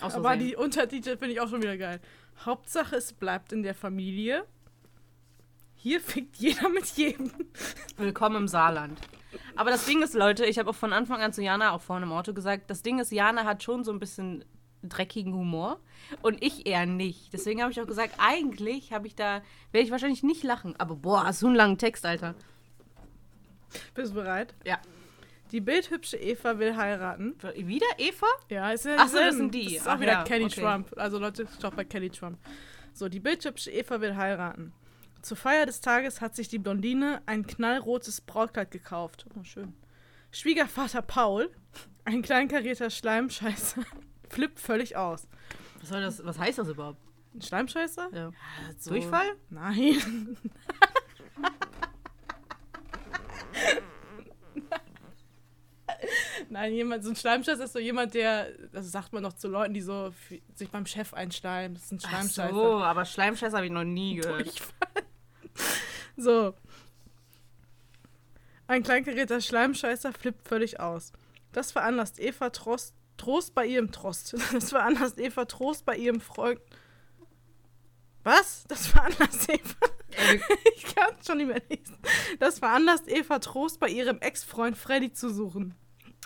Aus 0.00 0.14
Aber 0.14 0.36
die 0.36 0.56
Untertitel 0.56 1.16
finde 1.18 1.32
ich 1.32 1.40
auch 1.40 1.48
schon 1.48 1.60
wieder 1.62 1.76
geil. 1.76 2.00
Hauptsache, 2.44 2.96
es 2.96 3.12
bleibt 3.12 3.52
in 3.52 3.62
der 3.62 3.74
Familie. 3.74 4.46
Hier 5.80 6.00
fickt 6.00 6.36
jeder 6.38 6.68
mit 6.70 6.86
jedem. 6.96 7.30
Willkommen 7.96 8.34
im 8.34 8.48
Saarland. 8.48 8.98
Aber 9.54 9.70
das 9.70 9.86
Ding 9.86 10.02
ist, 10.02 10.12
Leute, 10.12 10.44
ich 10.44 10.58
habe 10.58 10.70
auch 10.70 10.74
von 10.74 10.92
Anfang 10.92 11.22
an 11.22 11.32
zu 11.32 11.40
Jana, 11.40 11.70
auch 11.70 11.82
vorhin 11.82 12.02
im 12.02 12.10
Auto 12.10 12.34
gesagt, 12.34 12.68
das 12.68 12.82
Ding 12.82 12.98
ist, 12.98 13.12
Jana 13.12 13.44
hat 13.44 13.62
schon 13.62 13.84
so 13.84 13.92
ein 13.92 14.00
bisschen 14.00 14.44
dreckigen 14.82 15.32
Humor 15.34 15.78
und 16.20 16.42
ich 16.42 16.66
eher 16.66 16.84
nicht. 16.84 17.32
Deswegen 17.32 17.62
habe 17.62 17.70
ich 17.70 17.80
auch 17.80 17.86
gesagt, 17.86 18.14
eigentlich 18.18 18.92
habe 18.92 19.06
ich 19.06 19.14
da, 19.14 19.40
werde 19.70 19.84
ich 19.84 19.92
wahrscheinlich 19.92 20.24
nicht 20.24 20.42
lachen. 20.42 20.74
Aber 20.78 20.96
boah, 20.96 21.24
hast 21.24 21.42
du 21.42 21.46
einen 21.46 21.54
langen 21.54 21.78
Text, 21.78 22.04
Alter. 22.04 22.34
Bist 23.94 24.10
du 24.10 24.16
bereit? 24.16 24.56
Ja. 24.64 24.78
Die 25.52 25.60
bildhübsche 25.60 26.16
Eva 26.16 26.58
will 26.58 26.76
heiraten. 26.76 27.36
Wieder 27.54 27.86
Eva? 27.98 28.26
Ja, 28.50 28.72
ist 28.72 28.84
ja 28.84 28.96
Ach 28.98 29.06
so, 29.06 29.18
das 29.18 29.36
sind 29.36 29.54
die. 29.54 29.64
Das 29.64 29.72
ist 29.74 29.86
Ach 29.86 29.94
auch 29.94 30.00
wieder 30.00 30.12
ja, 30.12 30.24
Kelly 30.24 30.46
okay. 30.46 30.60
Trump. 30.60 30.92
Also 30.96 31.20
Leute, 31.20 31.46
stopp 31.56 31.76
bei 31.76 31.84
Kelly 31.84 32.10
Trump. 32.10 32.36
So, 32.92 33.08
die 33.08 33.20
bildhübsche 33.20 33.70
Eva 33.70 34.00
will 34.00 34.16
heiraten. 34.16 34.72
Zur 35.22 35.36
Feier 35.36 35.66
des 35.66 35.80
Tages 35.80 36.20
hat 36.20 36.34
sich 36.36 36.48
die 36.48 36.58
Blondine 36.58 37.22
ein 37.26 37.46
knallrotes 37.46 38.20
Brautkleid 38.20 38.70
gekauft. 38.70 39.26
Oh, 39.38 39.42
schön. 39.42 39.74
Schwiegervater 40.30 41.02
Paul, 41.02 41.50
ein 42.04 42.22
kleinkarierter 42.22 42.90
Schleimscheißer, 42.90 43.82
flippt 44.30 44.60
völlig 44.60 44.96
aus. 44.96 45.26
Was, 45.80 45.88
soll 45.88 46.00
das, 46.00 46.24
was 46.24 46.38
heißt 46.38 46.58
das 46.58 46.68
überhaupt? 46.68 47.00
Ein 47.34 47.42
Schleimscheißer? 47.42 48.08
Ja. 48.12 48.30
so- 48.78 48.90
Durchfall? 48.90 49.26
Nein. 49.50 50.36
Nein, 56.50 56.72
jemand, 56.72 57.02
so 57.04 57.10
ein 57.10 57.16
Schleimscheißer 57.16 57.64
ist 57.64 57.72
so 57.72 57.78
jemand, 57.78 58.14
der, 58.14 58.52
das 58.72 58.90
sagt 58.92 59.12
man 59.12 59.22
noch 59.22 59.32
zu 59.32 59.48
Leuten, 59.48 59.74
die 59.74 59.80
so 59.80 60.12
sich 60.54 60.70
beim 60.70 60.86
Chef 60.86 61.12
einschleimen. 61.12 61.74
Das 61.74 61.84
ist 61.84 61.92
ein 61.92 61.98
Ach 62.04 62.08
Schleimscheißer. 62.10 62.54
so, 62.54 62.76
aber 62.78 63.04
Schleimscheiß 63.04 63.52
habe 63.52 63.66
ich 63.66 63.72
noch 63.72 63.84
nie 63.84 64.16
gehört. 64.16 64.46
Durchfall. 64.46 65.02
So. 66.18 66.52
Ein 68.66 68.82
kleinkarierter 68.82 69.40
Schleimscheißer 69.40 70.12
flippt 70.12 70.46
völlig 70.46 70.80
aus. 70.80 71.12
Das 71.52 71.70
veranlasst 71.70 72.18
Eva 72.18 72.50
Trost, 72.50 72.92
Trost 73.16 73.54
bei 73.54 73.64
ihrem 73.64 73.92
Trost. 73.92 74.36
Das 74.52 74.70
veranlasst 74.70 75.18
Eva 75.18 75.44
Trost 75.44 75.86
bei 75.86 75.96
ihrem 75.96 76.20
Freund. 76.20 76.60
Was? 78.24 78.64
Das 78.66 78.88
veranlasst 78.88 79.48
Eva. 79.48 79.76
ich 80.74 80.94
kann 80.94 81.14
es 81.18 81.26
schon 81.26 81.38
nicht 81.38 81.46
mehr 81.46 81.62
lesen. 81.68 81.96
Das 82.40 82.58
veranlasst 82.58 83.08
Eva 83.08 83.38
Trost 83.38 83.78
bei 83.78 83.88
ihrem 83.88 84.18
Ex-Freund 84.18 84.76
Freddy 84.76 85.12
zu 85.12 85.32
suchen. 85.32 85.76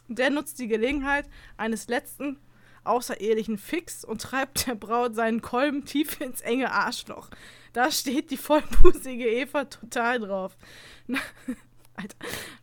Der 0.09 0.31
nutzt 0.31 0.59
die 0.59 0.69
Gelegenheit 0.69 1.29
eines 1.59 1.87
letzten 1.89 2.39
außerehelichen 2.85 3.59
Fix 3.59 4.05
und 4.05 4.23
treibt 4.23 4.67
der 4.67 4.75
Braut 4.75 5.15
seinen 5.15 5.43
Kolben 5.43 5.85
tief 5.85 6.21
ins 6.21 6.41
enge 6.41 6.73
Arschloch. 6.73 7.31
Da 7.73 7.91
steht 7.91 8.31
die 8.31 8.37
vollbusige 8.37 9.29
Eva 9.29 9.65
total 9.65 10.21
drauf. 10.21 10.57
Alter, 11.95 12.17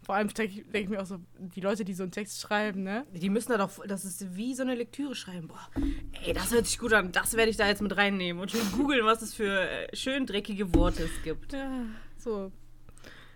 vor 0.03 0.15
allem 0.15 0.33
denke 0.33 0.59
ich, 0.59 0.71
denk 0.71 0.89
mir 0.89 1.01
auch 1.01 1.05
so, 1.05 1.19
die 1.37 1.61
Leute, 1.61 1.85
die 1.85 1.93
so 1.93 2.03
einen 2.03 2.11
Text 2.11 2.41
schreiben, 2.41 2.81
ne? 2.81 3.05
Die 3.13 3.29
müssen 3.29 3.51
da 3.51 3.59
doch, 3.59 3.85
das 3.85 4.03
ist 4.03 4.35
wie 4.35 4.55
so 4.55 4.63
eine 4.63 4.73
Lektüre 4.73 5.13
schreiben. 5.13 5.47
Boah, 5.47 5.69
ey, 6.25 6.33
das 6.33 6.51
hört 6.51 6.65
sich 6.65 6.79
gut 6.79 6.93
an. 6.93 7.11
Das 7.11 7.35
werde 7.35 7.51
ich 7.51 7.57
da 7.57 7.67
jetzt 7.67 7.81
mit 7.81 7.95
reinnehmen 7.95 8.41
und 8.41 8.49
schön 8.49 8.71
googeln, 8.75 9.05
was 9.05 9.21
es 9.21 9.35
für 9.35 9.69
äh, 9.69 9.95
schön 9.95 10.25
dreckige 10.25 10.73
Worte 10.73 11.03
es 11.03 11.23
gibt. 11.23 11.53
Ja, 11.53 11.85
so. 12.17 12.51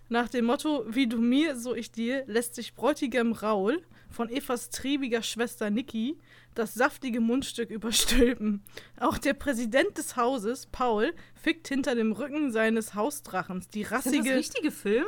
Nach 0.10 0.30
dem 0.30 0.46
Motto, 0.46 0.84
wie 0.90 1.08
du 1.08 1.18
mir, 1.18 1.56
so 1.56 1.76
ich 1.76 1.92
dir, 1.92 2.24
lässt 2.28 2.56
sich 2.56 2.74
Bräutigam 2.74 3.32
Raul 3.32 3.82
von 4.10 4.30
Evas 4.30 4.70
triebiger 4.70 5.22
Schwester 5.22 5.70
Niki 5.70 6.18
das 6.56 6.74
saftige 6.74 7.20
Mundstück 7.20 7.70
überstülpen. 7.70 8.64
Auch 9.00 9.18
der 9.18 9.34
Präsident 9.34 9.98
des 9.98 10.16
Hauses, 10.16 10.68
Paul, 10.68 11.14
fickt 11.36 11.68
hinter 11.68 11.96
dem 11.96 12.12
Rücken 12.12 12.52
seines 12.52 12.96
Hausdrachens 12.96 13.68
die 13.68 13.84
Sind 13.84 13.92
das 13.92 14.06
rassige... 14.06 14.36
richtige 14.36 14.72
Filme? 14.72 15.08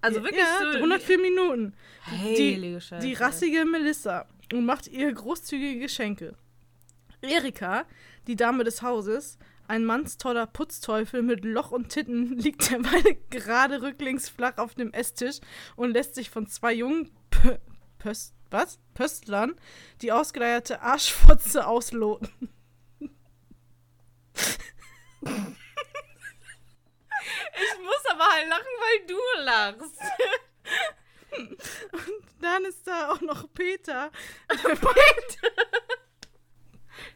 Also 0.00 0.22
wirklich 0.22 0.40
ja, 0.40 0.72
so. 0.72 0.78
104 0.78 1.18
Minuten. 1.18 1.74
Heilige 2.06 2.80
Scheiße. 2.80 3.06
Die 3.06 3.14
rassige 3.14 3.64
Melissa 3.64 4.26
und 4.52 4.64
macht 4.64 4.88
ihr 4.88 5.12
großzügige 5.12 5.80
Geschenke. 5.80 6.34
Erika, 7.22 7.84
die 8.26 8.36
Dame 8.36 8.64
des 8.64 8.82
Hauses, 8.82 9.38
ein 9.68 9.84
mannstoller 9.84 10.46
Putzteufel 10.46 11.22
mit 11.22 11.44
Loch 11.44 11.70
und 11.70 11.90
Titten, 11.90 12.38
liegt 12.38 12.70
derweil 12.70 13.18
gerade 13.30 13.82
rücklings 13.82 14.28
flach 14.28 14.58
auf 14.58 14.74
dem 14.74 14.92
Esstisch 14.92 15.38
und 15.76 15.92
lässt 15.92 16.14
sich 16.14 16.30
von 16.30 16.46
zwei 16.46 16.72
jungen 16.74 17.10
Pö 17.30 17.58
Pöst 17.98 18.34
was? 18.50 18.78
Pöstlern 18.94 19.54
die 20.02 20.12
ausgeleierte 20.12 20.80
Arschfotze 20.82 21.66
ausloten. 21.66 22.28
Ich 27.62 27.78
muss 27.84 28.04
aber 28.10 28.24
halt 28.24 28.48
lachen, 28.48 28.64
weil 28.80 29.06
du 29.06 29.18
lachst. 29.44 30.00
Dann 32.40 32.64
ist 32.64 32.86
da 32.86 33.10
auch 33.10 33.20
noch 33.20 33.52
Peter. 33.52 34.10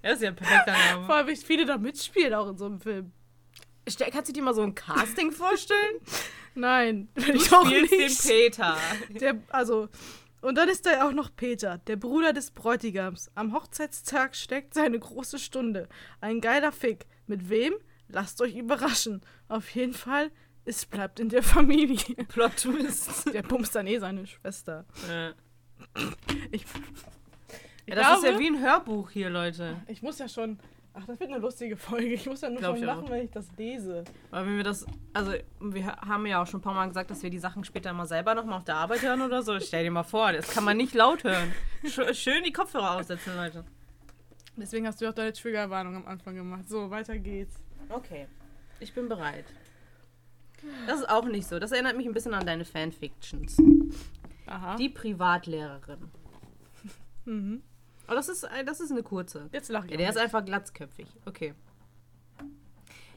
Er 0.02 0.12
ist 0.12 0.22
ja 0.22 0.28
ein 0.28 0.36
perfekter 0.36 0.72
Name. 0.72 1.06
Vor 1.06 1.14
allem, 1.14 1.26
wie 1.28 1.36
viele 1.36 1.64
da 1.64 1.78
mitspielen 1.78 2.34
auch 2.34 2.48
in 2.48 2.58
so 2.58 2.66
einem 2.66 2.80
Film. 2.80 3.12
Kannst 4.10 4.28
du 4.28 4.32
dir 4.32 4.42
mal 4.42 4.54
so 4.54 4.62
ein 4.62 4.74
Casting 4.74 5.30
vorstellen? 5.32 5.96
Nein, 6.54 7.08
Du 7.14 7.32
ich 7.32 7.52
auch 7.52 7.64
nicht. 7.68 7.90
den 7.92 8.16
Peter. 8.16 8.76
Der, 9.08 9.42
also, 9.48 9.88
und 10.44 10.56
dann 10.56 10.68
ist 10.68 10.84
da 10.84 10.92
ja 10.92 11.08
auch 11.08 11.12
noch 11.12 11.34
Peter, 11.34 11.78
der 11.78 11.96
Bruder 11.96 12.32
des 12.32 12.50
Bräutigams. 12.50 13.30
Am 13.34 13.54
Hochzeitstag 13.54 14.36
steckt 14.36 14.74
seine 14.74 14.98
große 14.98 15.38
Stunde. 15.38 15.88
Ein 16.20 16.40
geiler 16.40 16.70
Fick. 16.70 17.06
Mit 17.26 17.48
wem? 17.48 17.74
Lasst 18.08 18.42
euch 18.42 18.54
überraschen. 18.54 19.22
Auf 19.48 19.70
jeden 19.70 19.94
Fall, 19.94 20.30
es 20.66 20.84
bleibt 20.84 21.18
in 21.18 21.30
der 21.30 21.42
Familie. 21.42 21.96
Plot 22.28 22.56
Twist. 22.58 23.32
Der 23.32 23.42
bumst 23.42 23.74
dann 23.74 23.86
eh 23.86 23.98
seine 23.98 24.26
Schwester. 24.26 24.84
Ja. 25.08 25.32
Ich, 26.50 26.64
Ja, 27.86 27.94
das 27.96 28.18
ist 28.18 28.24
ja 28.24 28.38
wie 28.38 28.48
ein 28.48 28.60
Hörbuch 28.60 29.10
hier, 29.10 29.30
Leute. 29.30 29.80
ich 29.88 30.02
muss 30.02 30.18
ja 30.18 30.28
schon. 30.28 30.58
Ach, 30.96 31.04
das 31.06 31.18
wird 31.18 31.30
eine 31.30 31.40
lustige 31.40 31.76
Folge. 31.76 32.06
Ich 32.14 32.24
muss 32.26 32.40
ja 32.40 32.48
nur 32.50 32.60
Glaub 32.60 32.76
schon 32.76 32.84
ich 32.84 32.90
auch. 32.90 32.96
lachen, 32.96 33.10
wenn 33.10 33.24
ich 33.24 33.30
das 33.32 33.48
lese. 33.56 34.04
Weil 34.30 34.46
wenn 34.46 34.56
wir 34.56 34.62
das, 34.64 34.86
also 35.12 35.32
wir 35.60 35.86
haben 35.86 36.24
ja 36.26 36.40
auch 36.40 36.46
schon 36.46 36.60
ein 36.60 36.62
paar 36.62 36.74
Mal 36.74 36.86
gesagt, 36.86 37.10
dass 37.10 37.22
wir 37.22 37.30
die 37.30 37.38
Sachen 37.40 37.64
später 37.64 37.92
mal 37.92 38.06
selber 38.06 38.34
nochmal 38.36 38.58
auf 38.58 38.64
der 38.64 38.76
Arbeit 38.76 39.02
hören 39.02 39.20
oder 39.22 39.42
so. 39.42 39.58
Stell 39.58 39.82
dir 39.82 39.90
mal 39.90 40.04
vor, 40.04 40.32
das 40.32 40.48
kann 40.48 40.62
man 40.64 40.76
nicht 40.76 40.94
laut 40.94 41.24
hören. 41.24 41.52
Sch 41.84 42.00
schön 42.14 42.44
die 42.44 42.52
Kopfhörer 42.52 42.96
aussetzen, 42.96 43.34
Leute. 43.34 43.64
Deswegen 44.56 44.86
hast 44.86 45.00
du 45.02 45.08
auch 45.08 45.14
deine 45.14 45.32
Triggerwarnung 45.32 45.96
am 45.96 46.06
Anfang 46.06 46.36
gemacht. 46.36 46.68
So, 46.68 46.88
weiter 46.90 47.18
geht's. 47.18 47.56
Okay, 47.88 48.28
ich 48.78 48.94
bin 48.94 49.08
bereit. 49.08 49.46
Das 50.86 51.00
ist 51.00 51.08
auch 51.10 51.24
nicht 51.24 51.46
so. 51.48 51.58
Das 51.58 51.72
erinnert 51.72 51.96
mich 51.96 52.06
ein 52.06 52.14
bisschen 52.14 52.34
an 52.34 52.46
deine 52.46 52.64
Fanfictions. 52.64 53.56
Aha. 54.46 54.76
Die 54.76 54.88
Privatlehrerin. 54.88 56.10
mhm. 57.24 57.62
Aber 58.06 58.16
das 58.16 58.28
ist, 58.28 58.44
äh, 58.44 58.64
das 58.64 58.80
ist 58.80 58.90
eine 58.90 59.02
kurze. 59.02 59.49
Jetzt 59.52 59.68
lach 59.70 59.84
ich. 59.84 59.92
Ja, 59.92 59.96
der 59.96 60.08
ist 60.11 60.14
nicht. 60.16 60.25
einfach 60.25 60.44
glatzköpfig. 60.44 61.06
Okay. 61.25 61.54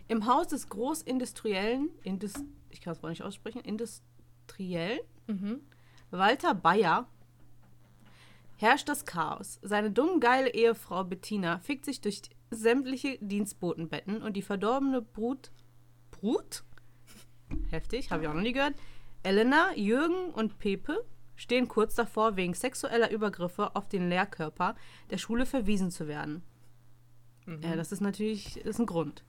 Im 0.07 0.25
Haus 0.25 0.47
des 0.47 0.69
großindustriellen, 0.69 1.89
Indus, 2.03 2.33
ich 2.69 2.79
kann 2.81 2.93
es 2.93 3.03
wohl 3.03 3.09
nicht 3.09 3.23
aussprechen, 3.23 3.61
industriell 3.61 5.01
Mhm. 5.27 5.61
Walter 6.09 6.55
Bayer 6.55 7.07
herrscht 8.55 8.89
das 8.89 9.05
Chaos. 9.05 9.59
Seine 9.61 9.91
dumm 9.91 10.19
geile 10.19 10.53
Ehefrau 10.53 11.03
Bettina 11.03 11.59
fickt 11.59 11.85
sich 11.85 12.01
durch 12.01 12.21
sämtliche 12.49 13.17
Dienstbotenbetten 13.19 14.21
und 14.21 14.33
die 14.33 14.41
verdorbene 14.41 15.01
Brut. 15.01 15.51
Brut? 16.11 16.63
Heftig, 17.69 18.09
habe 18.09 18.23
ich 18.23 18.29
auch 18.29 18.33
noch 18.33 18.41
nie 18.41 18.53
gehört. 18.53 18.73
Elena, 19.23 19.75
Jürgen 19.75 20.31
und 20.31 20.57
Pepe 20.59 21.05
stehen 21.37 21.69
kurz 21.69 21.95
davor, 21.95 22.35
wegen 22.35 22.53
sexueller 22.53 23.11
Übergriffe 23.11 23.73
auf 23.75 23.87
den 23.87 24.09
Lehrkörper 24.09 24.75
der 25.09 25.17
Schule 25.17 25.45
verwiesen 25.45 25.91
zu 25.91 26.09
werden. 26.09 26.43
Ja, 27.61 27.77
das 27.77 27.93
ist 27.93 28.01
natürlich 28.01 28.55
das 28.55 28.65
ist 28.65 28.79
ein 28.79 28.85
Grund. 28.85 29.23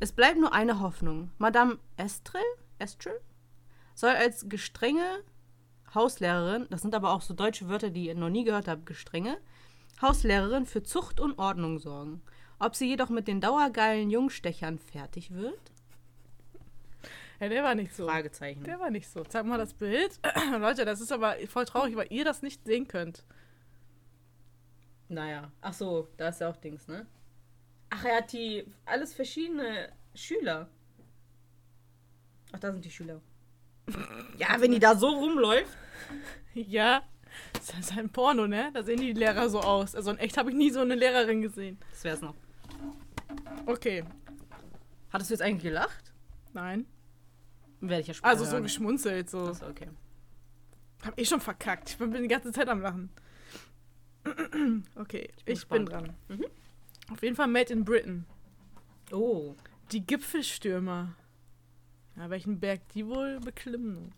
Es 0.00 0.12
bleibt 0.12 0.38
nur 0.38 0.52
eine 0.52 0.80
Hoffnung. 0.80 1.30
Madame 1.38 1.78
Estrel, 1.96 2.42
Estrel 2.78 3.18
soll 3.94 4.10
als 4.10 4.48
gestrenge 4.48 5.22
Hauslehrerin, 5.94 6.66
das 6.70 6.82
sind 6.82 6.94
aber 6.94 7.12
auch 7.12 7.22
so 7.22 7.32
deutsche 7.32 7.68
Wörter, 7.68 7.90
die 7.90 8.06
ihr 8.06 8.14
noch 8.14 8.28
nie 8.28 8.44
gehört 8.44 8.68
habt, 8.68 8.84
gestrenge, 8.84 9.38
Hauslehrerin 10.02 10.66
für 10.66 10.82
Zucht 10.82 11.20
und 11.20 11.38
Ordnung 11.38 11.78
sorgen. 11.78 12.20
Ob 12.58 12.74
sie 12.74 12.88
jedoch 12.88 13.08
mit 13.08 13.28
den 13.28 13.40
dauergeilen 13.40 14.10
Jungstechern 14.10 14.78
fertig 14.78 15.32
wird? 15.32 15.72
Ja, 17.44 17.50
der 17.50 17.62
war 17.62 17.74
nicht 17.74 17.94
so. 17.94 18.06
Fragezeichen. 18.06 18.64
Der 18.64 18.80
war 18.80 18.90
nicht 18.90 19.06
so. 19.06 19.22
Zeig 19.24 19.44
mal 19.44 19.58
das 19.58 19.74
Bild. 19.74 20.18
Leute, 20.58 20.86
das 20.86 21.00
ist 21.02 21.12
aber 21.12 21.36
voll 21.46 21.66
traurig, 21.66 21.94
weil 21.94 22.06
ihr 22.10 22.24
das 22.24 22.40
nicht 22.40 22.64
sehen 22.64 22.88
könnt. 22.88 23.24
Naja, 25.08 25.52
ach 25.60 25.74
so, 25.74 26.08
da 26.16 26.28
ist 26.28 26.40
ja 26.40 26.48
auch 26.48 26.56
Dings, 26.56 26.88
ne? 26.88 27.06
Ach, 27.90 28.02
er 28.04 28.16
hat 28.16 28.32
die 28.32 28.64
alles 28.86 29.12
verschiedene 29.12 29.92
Schüler. 30.14 30.68
Ach, 32.52 32.58
da 32.58 32.72
sind 32.72 32.82
die 32.84 32.90
Schüler. 32.90 33.20
ja, 34.38 34.58
wenn 34.60 34.72
die 34.72 34.78
da 34.78 34.96
so 34.96 35.08
rumläuft. 35.08 35.76
Ja, 36.54 37.02
das 37.52 37.78
ist 37.78 37.98
ein 37.98 38.08
Porno, 38.08 38.46
ne? 38.46 38.70
Da 38.72 38.82
sehen 38.82 39.00
die 39.00 39.12
Lehrer 39.12 39.50
so 39.50 39.60
aus. 39.60 39.94
Also 39.94 40.10
in 40.10 40.18
echt 40.18 40.38
habe 40.38 40.48
ich 40.50 40.56
nie 40.56 40.70
so 40.70 40.80
eine 40.80 40.94
Lehrerin 40.94 41.42
gesehen. 41.42 41.78
Das 41.90 42.04
wär's 42.04 42.22
noch. 42.22 42.36
Okay, 43.66 44.04
Hattest 45.14 45.30
du 45.30 45.34
jetzt 45.34 45.42
eigentlich 45.42 45.62
gelacht? 45.62 46.12
nein. 46.54 46.86
Werde 47.88 48.00
ich 48.02 48.08
ja 48.08 48.14
später 48.14 48.28
Also 48.30 48.44
so 48.44 48.52
hören. 48.52 48.62
geschmunzelt, 48.64 49.30
so. 49.30 49.46
Achso, 49.48 49.66
okay. 49.68 49.88
Hab 51.04 51.18
ich 51.18 51.28
schon 51.28 51.40
verkackt. 51.40 51.90
Ich 51.90 51.98
bin 51.98 52.12
die 52.12 52.28
ganze 52.28 52.52
Zeit 52.52 52.68
am 52.68 52.80
Lachen. 52.80 53.10
Okay, 54.96 55.28
ich 55.36 55.44
bin, 55.44 55.54
gespannt. 55.54 55.90
dran. 55.90 56.14
Mhm. 56.28 56.46
Auf 57.12 57.22
jeden 57.22 57.36
Fall 57.36 57.46
Made 57.48 57.70
in 57.72 57.84
Britain. 57.84 58.24
Oh. 59.12 59.54
Die 59.92 60.00
Gipfelstürmer. 60.04 61.14
Ja, 62.16 62.30
welchen 62.30 62.58
Berg 62.58 62.88
die 62.94 63.06
wohl 63.06 63.38
beklimmen? 63.40 64.14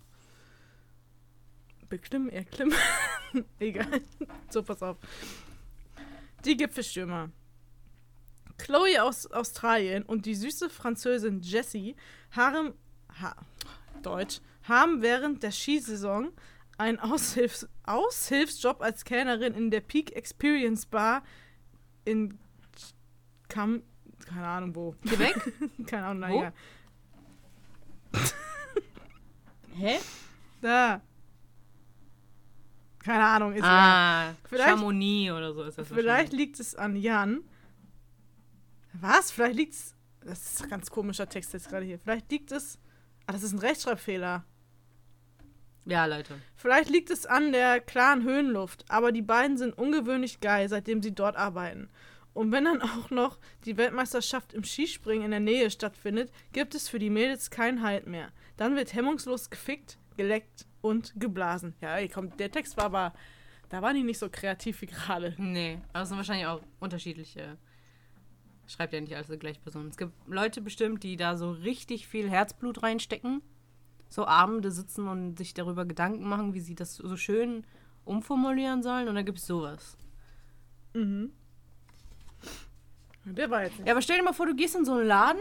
Beklimmen, 1.88 2.28
erklimmen? 2.30 2.74
Egal. 3.58 3.86
So, 4.50 4.62
pass 4.62 4.82
auf. 4.82 4.96
Die 6.44 6.56
Gipfelstürmer. 6.56 7.30
Chloe 8.58 9.02
aus 9.02 9.26
Australien 9.26 10.04
und 10.04 10.24
die 10.24 10.34
süße 10.34 10.70
Französin 10.70 11.40
Jessie 11.42 11.96
haben, 12.30 12.72
ha, 13.20 13.34
Deutsch, 14.02 14.40
haben 14.64 15.02
während 15.02 15.42
der 15.42 15.52
Skisaison 15.52 16.30
einen 16.78 16.98
Aushilfs 16.98 17.66
Aushilfsjob 17.84 18.82
als 18.82 19.04
Kellnerin 19.04 19.54
in 19.54 19.70
der 19.70 19.80
Peak 19.80 20.14
Experience 20.16 20.86
Bar 20.86 21.22
in 22.04 22.38
Kam, 23.48 23.82
keine 24.26 24.46
Ahnung 24.46 24.74
wo. 24.74 24.94
Quebec? 25.06 25.36
Keine 25.86 26.06
Ahnung, 26.06 26.20
naja. 26.20 26.52
Hä? 29.76 29.98
Da. 30.60 31.00
Keine 32.98 33.24
Ahnung, 33.24 33.52
ist. 33.52 33.62
Ah, 33.62 34.34
Vielleicht- 34.48 34.68
Chamonix 34.70 35.32
oder 35.32 35.54
so 35.54 35.62
ist 35.62 35.78
das 35.78 35.86
Vielleicht 35.88 36.32
liegt 36.32 36.58
es 36.58 36.74
an 36.74 36.96
Jan. 36.96 37.42
Was? 38.94 39.30
Vielleicht 39.30 39.56
liegt 39.56 39.74
es. 39.74 39.94
Das 40.24 40.44
ist 40.54 40.62
ein 40.64 40.70
ganz 40.70 40.90
komischer 40.90 41.28
Text 41.28 41.52
jetzt 41.52 41.68
gerade 41.68 41.86
hier. 41.86 42.00
Vielleicht 42.00 42.30
liegt 42.32 42.50
es. 42.50 42.78
Ah, 43.26 43.32
das 43.32 43.42
ist 43.42 43.52
ein 43.52 43.58
Rechtschreibfehler. 43.58 44.44
Ja, 45.84 46.06
Leute. 46.06 46.34
Vielleicht 46.56 46.90
liegt 46.90 47.10
es 47.10 47.26
an 47.26 47.52
der 47.52 47.80
klaren 47.80 48.24
Höhenluft, 48.24 48.84
aber 48.88 49.12
die 49.12 49.22
beiden 49.22 49.56
sind 49.56 49.76
ungewöhnlich 49.76 50.40
geil, 50.40 50.68
seitdem 50.68 51.00
sie 51.00 51.14
dort 51.14 51.36
arbeiten. 51.36 51.88
Und 52.34 52.52
wenn 52.52 52.64
dann 52.64 52.82
auch 52.82 53.10
noch 53.10 53.38
die 53.64 53.76
Weltmeisterschaft 53.76 54.52
im 54.52 54.64
Skispringen 54.64 55.24
in 55.24 55.30
der 55.30 55.40
Nähe 55.40 55.70
stattfindet, 55.70 56.30
gibt 56.52 56.74
es 56.74 56.88
für 56.88 56.98
die 56.98 57.08
Mädels 57.08 57.50
keinen 57.50 57.82
Halt 57.82 58.06
mehr. 58.06 58.30
Dann 58.56 58.76
wird 58.76 58.94
hemmungslos 58.94 59.48
gefickt, 59.48 59.96
geleckt 60.16 60.66
und 60.80 61.14
geblasen. 61.16 61.74
Ja, 61.80 61.96
ey, 61.96 62.08
komm, 62.08 62.36
der 62.36 62.50
Text 62.50 62.76
war 62.76 62.84
aber. 62.84 63.14
Da 63.68 63.82
waren 63.82 63.96
die 63.96 64.04
nicht 64.04 64.18
so 64.18 64.28
kreativ 64.30 64.80
wie 64.82 64.86
gerade. 64.86 65.34
Nee, 65.38 65.78
aber 65.92 66.02
es 66.02 66.08
sind 66.08 66.18
wahrscheinlich 66.18 66.46
auch 66.46 66.60
unterschiedliche. 66.78 67.56
Schreibt 68.66 68.92
ja 68.92 69.00
nicht 69.00 69.14
alles 69.14 69.28
die 69.28 69.38
gleiche 69.38 69.60
Person. 69.60 69.88
Es 69.88 69.96
gibt 69.96 70.12
Leute 70.26 70.60
bestimmt, 70.60 71.02
die 71.02 71.16
da 71.16 71.36
so 71.36 71.50
richtig 71.50 72.08
viel 72.08 72.28
Herzblut 72.28 72.82
reinstecken. 72.82 73.42
So 74.08 74.26
Abende 74.26 74.70
sitzen 74.70 75.08
und 75.08 75.36
sich 75.36 75.54
darüber 75.54 75.84
Gedanken 75.84 76.28
machen, 76.28 76.54
wie 76.54 76.60
sie 76.60 76.74
das 76.74 76.96
so 76.96 77.16
schön 77.16 77.64
umformulieren 78.04 78.82
sollen. 78.82 79.08
Und 79.08 79.14
dann 79.14 79.24
gibt 79.24 79.38
es 79.38 79.46
sowas. 79.46 79.96
Mhm. 80.94 81.32
Der 83.24 83.50
war 83.50 83.64
jetzt 83.64 83.78
nicht. 83.78 83.86
Ja, 83.86 83.94
aber 83.94 84.02
stell 84.02 84.18
dir 84.18 84.24
mal 84.24 84.32
vor, 84.32 84.46
du 84.46 84.54
gehst 84.54 84.76
in 84.76 84.84
so 84.84 84.94
einen 84.94 85.06
Laden 85.06 85.40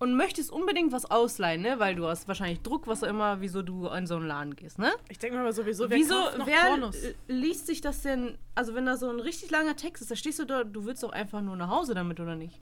und 0.00 0.16
möchtest 0.16 0.50
unbedingt 0.50 0.92
was 0.92 1.08
ausleihen, 1.10 1.60
ne? 1.62 1.78
Weil 1.78 1.94
du 1.94 2.06
hast 2.06 2.26
wahrscheinlich 2.26 2.60
Druck, 2.62 2.86
was 2.88 3.04
auch 3.04 3.08
immer, 3.08 3.40
wieso 3.40 3.62
du 3.62 3.86
in 3.88 4.06
so 4.06 4.16
einen 4.16 4.26
Laden 4.26 4.56
gehst, 4.56 4.78
ne? 4.78 4.90
Ich 5.08 5.18
denke 5.18 5.36
mir 5.36 5.42
aber 5.42 5.52
sowieso, 5.52 5.88
wer 5.88 5.96
Wieso, 5.96 6.14
noch 6.14 6.46
wer 6.46 6.62
Pornos? 6.68 6.96
liest 7.28 7.66
sich 7.66 7.80
das 7.82 8.02
denn, 8.02 8.36
also 8.54 8.74
wenn 8.74 8.86
da 8.86 8.96
so 8.96 9.08
ein 9.10 9.20
richtig 9.20 9.50
langer 9.50 9.76
Text 9.76 10.02
ist, 10.02 10.10
da 10.10 10.16
stehst 10.16 10.38
du 10.38 10.46
da, 10.46 10.64
du 10.64 10.84
willst 10.86 11.02
doch 11.02 11.12
einfach 11.12 11.42
nur 11.42 11.54
nach 11.54 11.68
Hause 11.68 11.94
damit, 11.94 12.18
oder 12.18 12.34
nicht? 12.34 12.58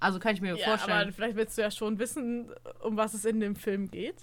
Also 0.00 0.18
kann 0.18 0.34
ich 0.34 0.42
mir 0.42 0.54
Ja, 0.56 0.64
vorstellen. 0.68 0.98
aber 1.02 1.12
vielleicht 1.12 1.36
willst 1.36 1.56
du 1.56 1.62
ja 1.62 1.70
schon 1.70 1.98
wissen, 1.98 2.50
um 2.82 2.96
was 2.96 3.14
es 3.14 3.24
in 3.24 3.40
dem 3.40 3.56
Film 3.56 3.90
geht. 3.90 4.16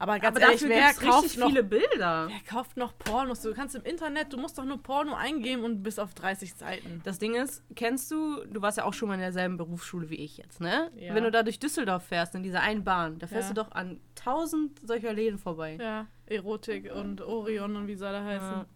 Aber 0.00 0.20
ganz 0.20 0.36
aber 0.36 0.46
ehrlich, 0.46 0.60
dafür 0.60 0.74
wer 0.76 0.86
gibt's 0.90 1.00
kauft, 1.00 1.24
richtig 1.24 1.40
noch, 1.40 1.48
viele 1.48 1.64
Bilder. 1.64 2.28
wer 2.28 2.40
kauft 2.48 2.76
noch 2.76 2.96
Pornos? 2.98 3.42
Du 3.42 3.52
kannst 3.52 3.74
im 3.74 3.82
Internet, 3.82 4.32
du 4.32 4.36
musst 4.36 4.56
doch 4.56 4.64
nur 4.64 4.80
Porno 4.80 5.14
eingeben 5.14 5.64
und 5.64 5.82
bist 5.82 5.98
auf 5.98 6.14
30 6.14 6.54
Seiten. 6.54 7.00
Das 7.04 7.18
Ding 7.18 7.34
ist, 7.34 7.64
kennst 7.74 8.08
du, 8.12 8.44
du 8.44 8.62
warst 8.62 8.78
ja 8.78 8.84
auch 8.84 8.94
schon 8.94 9.08
mal 9.08 9.14
in 9.14 9.20
derselben 9.20 9.56
Berufsschule 9.56 10.08
wie 10.08 10.14
ich 10.16 10.36
jetzt, 10.36 10.60
ne? 10.60 10.92
Ja. 10.96 11.14
Wenn 11.16 11.24
du 11.24 11.32
da 11.32 11.42
durch 11.42 11.58
Düsseldorf 11.58 12.04
fährst, 12.04 12.36
in 12.36 12.44
dieser 12.44 12.60
einen 12.60 12.84
Bahn, 12.84 13.18
da 13.18 13.26
fährst 13.26 13.48
Ja. 13.48 13.54
du 13.54 13.62
doch 13.64 13.72
an 13.72 14.00
tausend 14.14 14.80
solcher 14.86 15.12
Läden 15.12 15.38
vorbei. 15.38 15.76
Ja, 15.80 16.06
Erotik 16.26 16.92
und 16.94 17.20
Orion 17.20 17.74
und 17.74 17.88
wie 17.88 17.96
soll 17.96 18.14
er 18.14 18.24
heißen. 18.24 18.48
Ja. 18.52 18.66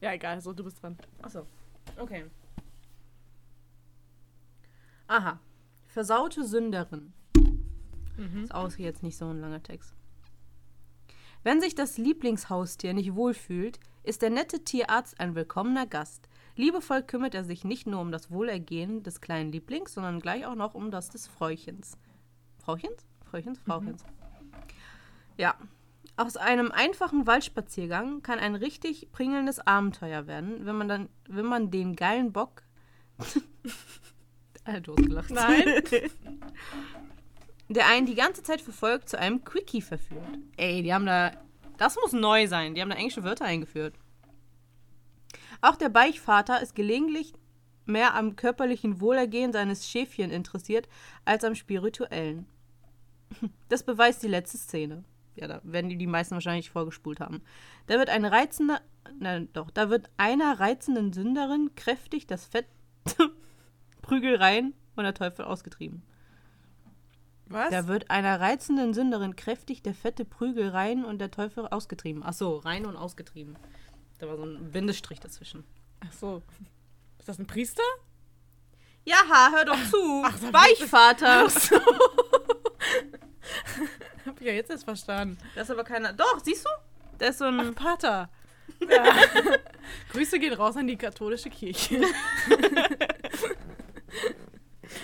Ja, 0.00 0.12
egal, 0.12 0.40
so, 0.40 0.52
du 0.52 0.62
bist 0.62 0.80
dran. 0.80 0.96
Achso. 1.22 1.44
Okay. 1.98 2.26
Aha. 5.08 5.40
Versaute 5.86 6.44
Sünderin. 6.44 7.12
Mhm. 8.16 8.44
Ist 8.44 8.54
auch 8.54 8.70
jetzt 8.76 9.02
nicht 9.02 9.16
so 9.16 9.26
ein 9.28 9.40
langer 9.40 9.62
Text. 9.62 9.94
Wenn 11.46 11.60
sich 11.60 11.76
das 11.76 11.96
Lieblingshaustier 11.96 12.92
nicht 12.92 13.14
wohlfühlt, 13.14 13.78
ist 14.02 14.22
der 14.22 14.30
nette 14.30 14.64
Tierarzt 14.64 15.20
ein 15.20 15.36
willkommener 15.36 15.86
Gast. 15.86 16.28
Liebevoll 16.56 17.04
kümmert 17.04 17.36
er 17.36 17.44
sich 17.44 17.62
nicht 17.62 17.86
nur 17.86 18.00
um 18.00 18.10
das 18.10 18.32
Wohlergehen 18.32 19.04
des 19.04 19.20
kleinen 19.20 19.52
Lieblings, 19.52 19.94
sondern 19.94 20.18
gleich 20.18 20.44
auch 20.44 20.56
noch 20.56 20.74
um 20.74 20.90
das 20.90 21.08
des 21.08 21.28
Fräuchens. 21.28 21.98
Frauchens? 22.58 23.06
Frauchens? 23.30 23.60
Frauchens. 23.60 24.04
Ja. 25.36 25.54
Aus 26.16 26.36
einem 26.36 26.72
einfachen 26.72 27.28
Waldspaziergang 27.28 28.24
kann 28.24 28.40
ein 28.40 28.56
richtig 28.56 29.12
pringelndes 29.12 29.60
Abenteuer 29.60 30.26
werden, 30.26 30.66
wenn 30.66 30.74
man 30.74 30.88
dann, 30.88 31.08
wenn 31.28 31.46
man 31.46 31.70
den 31.70 31.94
geilen 31.94 32.32
Bock. 32.32 32.64
Ah, 34.68 34.80
du 34.80 34.96
hast 34.96 35.06
gelacht. 35.06 35.30
Nein. 35.30 35.80
der 37.68 37.86
einen 37.88 38.06
die 38.06 38.14
ganze 38.14 38.42
Zeit 38.42 38.60
verfolgt, 38.60 39.08
zu 39.08 39.18
einem 39.18 39.44
Quickie 39.44 39.82
verführt. 39.82 40.22
Ey, 40.56 40.82
die 40.82 40.92
haben 40.92 41.06
da. 41.06 41.32
Das 41.78 41.96
muss 41.96 42.12
neu 42.12 42.46
sein. 42.46 42.74
Die 42.74 42.80
haben 42.80 42.90
da 42.90 42.96
englische 42.96 43.24
Wörter 43.24 43.44
eingeführt. 43.44 43.94
Auch 45.60 45.76
der 45.76 45.88
Beichvater 45.88 46.60
ist 46.62 46.74
gelegentlich 46.74 47.34
mehr 47.84 48.14
am 48.14 48.36
körperlichen 48.36 49.00
Wohlergehen 49.00 49.52
seines 49.52 49.88
Schäfchen 49.88 50.30
interessiert 50.30 50.88
als 51.24 51.44
am 51.44 51.54
spirituellen. 51.54 52.46
Das 53.68 53.82
beweist 53.82 54.22
die 54.22 54.28
letzte 54.28 54.56
Szene. 54.56 55.04
Ja, 55.34 55.48
da 55.48 55.60
werden 55.64 55.90
die 55.90 55.98
die 55.98 56.06
meisten 56.06 56.34
wahrscheinlich 56.34 56.70
vorgespult 56.70 57.20
haben. 57.20 57.42
Da 57.88 57.98
wird 57.98 58.08
eine 58.08 58.30
reizende, 58.30 58.80
nein, 59.18 59.48
doch, 59.52 59.70
da 59.70 59.90
wird 59.90 60.08
einer 60.16 60.60
reizenden 60.60 61.12
Sünderin 61.12 61.74
kräftig 61.74 62.26
das 62.26 62.46
Fett 62.46 62.66
Prügeleien 64.02 64.72
und 64.94 65.04
der 65.04 65.14
Teufel 65.14 65.44
ausgetrieben. 65.44 66.02
Was? 67.48 67.70
Da 67.70 67.86
wird 67.86 68.10
einer 68.10 68.40
reizenden 68.40 68.92
Sünderin 68.92 69.36
kräftig 69.36 69.82
der 69.82 69.94
fette 69.94 70.24
Prügel 70.24 70.70
rein 70.70 71.04
und 71.04 71.18
der 71.18 71.30
Teufel 71.30 71.68
ausgetrieben. 71.68 72.22
Ach 72.24 72.32
so, 72.32 72.56
rein 72.58 72.86
und 72.86 72.96
ausgetrieben. 72.96 73.56
Da 74.18 74.26
war 74.26 74.36
so 74.36 74.44
ein 74.44 74.72
Bindestrich 74.72 75.20
dazwischen. 75.20 75.64
Ach 76.00 76.12
so. 76.12 76.42
Ist 77.18 77.28
das 77.28 77.38
ein 77.38 77.46
Priester? 77.46 77.82
Ja, 79.04 79.16
hör 79.52 79.64
doch 79.64 79.78
zu. 79.90 80.22
Ach, 80.24 80.36
da 80.40 80.50
Beichvater. 80.50 81.46
Hab 84.26 84.40
ich 84.40 84.46
ja 84.46 84.52
jetzt 84.52 84.70
erst 84.70 84.84
verstanden. 84.84 85.38
Das 85.54 85.68
ist 85.68 85.70
aber 85.70 85.84
keiner. 85.84 86.12
Doch, 86.12 86.40
siehst 86.42 86.64
du? 86.64 86.70
Der 87.20 87.30
ist 87.30 87.38
so 87.38 87.44
ein. 87.44 87.60
Ach, 87.60 87.74
Pater. 87.74 88.28
Ja. 88.80 89.04
Grüße 90.12 90.38
gehen 90.38 90.54
raus 90.54 90.76
an 90.76 90.86
die 90.86 90.96
katholische 90.96 91.50
Kirche. 91.50 92.02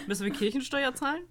Müssen 0.06 0.24
wir 0.24 0.32
Kirchensteuer 0.32 0.94
zahlen? 0.94 1.22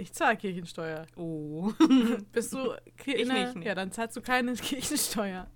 Ich 0.00 0.12
zahle 0.14 0.36
Kirchensteuer. 0.38 1.04
Oh. 1.16 1.72
Bist 2.32 2.54
du 2.54 2.74
Ki- 2.96 3.16
Ich 3.16 3.28
nicht, 3.28 3.56
nee. 3.56 3.66
Ja, 3.66 3.74
dann 3.74 3.92
zahlst 3.92 4.16
du 4.16 4.22
keine 4.22 4.54
Kirchensteuer. 4.54 5.46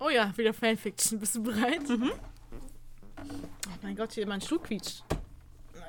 Oh 0.00 0.08
ja, 0.10 0.36
wieder 0.36 0.52
Fanfiction. 0.52 1.20
Bist 1.20 1.36
du 1.36 1.42
bereit? 1.44 1.88
Mhm. 1.88 2.10
Oh 3.16 3.70
mein 3.82 3.94
Gott, 3.94 4.12
hier 4.12 4.26
mein 4.26 4.40
Stuhl 4.40 4.58
quietscht. 4.58 5.04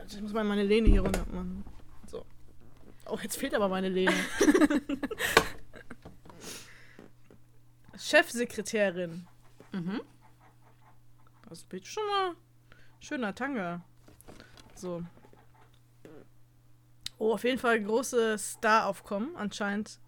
Ich 0.07 0.21
muss 0.21 0.33
mal 0.33 0.43
meine 0.43 0.61
Lehne 0.63 0.87
hier 0.87 1.01
runter 1.01 1.25
machen. 1.31 1.65
So. 2.05 2.23
Oh, 3.07 3.17
jetzt 3.23 3.37
fehlt 3.37 3.55
aber 3.55 3.67
meine 3.67 3.89
Lehne. 3.89 4.13
Chefsekretärin. 7.97 9.25
Mhm. 9.71 10.01
Das 11.49 11.63
Bild 11.63 11.87
schon 11.87 12.05
mal 12.07 12.35
schöner 12.99 13.33
Tanga. 13.33 13.81
So. 14.75 15.01
Oh, 17.25 17.33
auf 17.33 17.43
jeden 17.43 17.57
Fall 17.57 17.81
große 17.81 18.37
Staraufkommen. 18.37 19.35
Anscheinend 19.35 19.99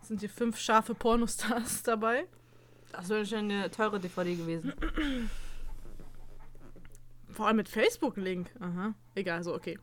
sind 0.00 0.20
hier 0.20 0.30
fünf 0.30 0.58
scharfe 0.58 0.94
Pornostars 0.94 1.82
dabei. 1.84 2.26
Das 2.92 3.10
wäre 3.10 3.26
schon 3.26 3.50
eine 3.50 3.70
teure 3.70 4.00
DVD 4.00 4.34
gewesen. 4.34 4.72
Vor 7.28 7.46
allem 7.46 7.56
mit 7.56 7.68
Facebook-Link. 7.68 8.48
Aha. 8.58 8.94
Egal, 9.14 9.44
so, 9.44 9.54
okay. 9.54 9.78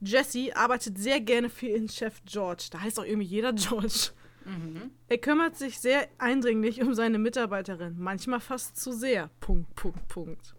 Jesse 0.00 0.56
arbeitet 0.56 0.98
sehr 0.98 1.20
gerne 1.20 1.50
für 1.50 1.66
ihren 1.66 1.88
Chef 1.88 2.20
George. 2.24 2.66
Da 2.72 2.80
heißt 2.80 2.98
auch 2.98 3.04
irgendwie 3.04 3.28
jeder 3.28 3.52
George. 3.54 4.08
Mhm. 4.44 4.90
Er 5.06 5.18
kümmert 5.18 5.54
sich 5.54 5.78
sehr 5.78 6.08
eindringlich 6.18 6.82
um 6.82 6.94
seine 6.94 7.20
Mitarbeiterin, 7.20 7.94
manchmal 7.96 8.40
fast 8.40 8.76
zu 8.76 8.90
sehr. 8.90 9.30
Punkt, 9.38 9.72
Punkt, 9.76 10.08
Punkt. 10.08 10.56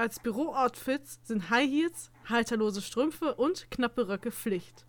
Als 0.00 0.18
Bürooutfits 0.18 1.20
sind 1.24 1.50
High 1.50 1.68
Heels, 1.70 2.10
halterlose 2.26 2.80
Strümpfe 2.80 3.34
und 3.34 3.70
knappe 3.70 4.08
Röcke 4.08 4.30
Pflicht. 4.32 4.86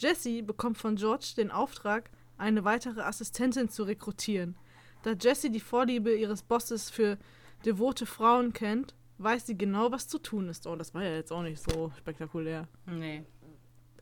Jessie 0.00 0.42
bekommt 0.42 0.78
von 0.78 0.96
George 0.96 1.34
den 1.36 1.52
Auftrag, 1.52 2.10
eine 2.38 2.64
weitere 2.64 3.02
Assistentin 3.02 3.68
zu 3.68 3.84
rekrutieren. 3.84 4.56
Da 5.04 5.12
Jessie 5.12 5.50
die 5.50 5.60
Vorliebe 5.60 6.12
ihres 6.12 6.42
Bosses 6.42 6.90
für 6.90 7.18
devote 7.64 8.04
Frauen 8.04 8.52
kennt, 8.52 8.96
weiß 9.18 9.46
sie 9.46 9.56
genau, 9.56 9.92
was 9.92 10.08
zu 10.08 10.18
tun 10.18 10.48
ist. 10.48 10.66
Oh, 10.66 10.74
das 10.74 10.92
war 10.92 11.04
ja 11.04 11.14
jetzt 11.14 11.30
auch 11.30 11.42
nicht 11.44 11.62
so 11.62 11.92
spektakulär. 11.96 12.66
Nee. 12.86 13.24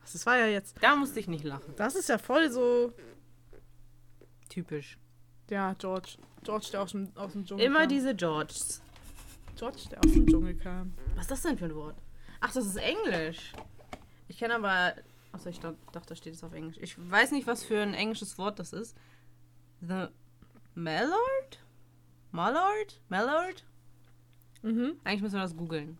Das 0.01 0.15
ist- 0.15 0.25
war 0.25 0.37
ja 0.39 0.47
jetzt. 0.47 0.75
Da 0.81 0.95
musste 0.95 1.19
ich 1.19 1.27
nicht 1.27 1.43
lachen. 1.43 1.71
Das 1.75 1.93
ist 1.95 2.09
ja 2.09 2.17
voll 2.17 2.49
so. 2.49 2.93
Typisch. 4.49 4.97
Ja, 5.51 5.73
George. 5.73 6.17
George, 6.43 6.69
der 6.71 6.81
aus 6.81 6.91
dem, 6.93 7.09
aus 7.15 7.33
dem 7.33 7.45
Dschungel 7.45 7.63
Immer 7.63 7.81
kam. 7.81 7.89
diese 7.89 8.15
Georges. 8.15 8.81
George, 9.57 9.89
der 9.91 9.99
aus 10.03 10.11
dem 10.11 10.27
Dschungel 10.27 10.55
kam. 10.55 10.93
Was 11.15 11.23
ist 11.23 11.31
das 11.31 11.41
denn 11.41 11.57
für 11.57 11.65
ein 11.65 11.75
Wort? 11.75 11.95
Ach, 12.39 12.53
das 12.53 12.65
ist 12.65 12.77
Englisch. 12.77 13.53
Ich 14.27 14.37
kenne 14.37 14.55
aber. 14.55 14.93
Achso, 15.31 15.49
ich 15.49 15.59
dachte, 15.59 15.77
da 15.91 16.15
steht 16.15 16.33
es 16.33 16.43
auf 16.43 16.53
Englisch. 16.53 16.77
Ich 16.79 16.95
weiß 16.97 17.31
nicht, 17.31 17.47
was 17.47 17.63
für 17.63 17.81
ein 17.81 17.93
englisches 17.93 18.37
Wort 18.37 18.59
das 18.59 18.73
ist. 18.73 18.97
The 19.81 20.07
Mallard? 20.75 21.63
Mallard? 22.31 23.01
Mallard? 23.09 23.65
Mhm. 24.61 24.93
Eigentlich 25.03 25.21
müssen 25.21 25.35
wir 25.35 25.41
das 25.41 25.55
googeln. 25.55 25.97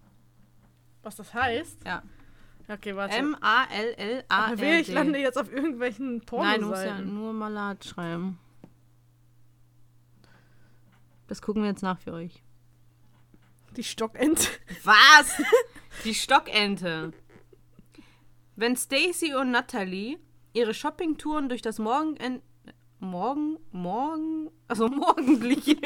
Was 1.03 1.15
das 1.15 1.33
heißt? 1.33 1.85
Ja. 1.85 2.03
Okay, 2.67 2.95
warte. 2.95 3.15
M-A-L-L-A-R-D. 3.15 4.79
Ich 4.79 4.89
lande 4.89 5.19
jetzt 5.19 5.37
auf 5.37 5.51
irgendwelchen 5.51 6.21
Nein, 6.31 6.61
du 6.61 6.67
musst 6.67 6.85
ja 6.85 6.99
nur 6.99 7.33
Mallard 7.33 7.85
schreiben. 7.85 8.39
Das 11.27 11.41
gucken 11.41 11.63
wir 11.63 11.69
jetzt 11.69 11.81
nach 11.81 11.99
für 11.99 12.13
euch. 12.13 12.43
Die 13.77 13.83
Stockente. 13.83 14.47
Was? 14.83 15.41
Die 16.03 16.15
Stockente. 16.15 17.13
Wenn 18.55 18.75
Stacy 18.75 19.35
und 19.35 19.51
Natalie 19.51 20.17
ihre 20.53 20.73
Shoppingtouren 20.73 21.47
durch 21.47 21.61
das 21.61 21.77
Morgen 21.77 22.41
Morgen, 22.99 23.59
morgen, 23.71 24.49
also 24.67 24.87
morgendliche. 24.87 25.77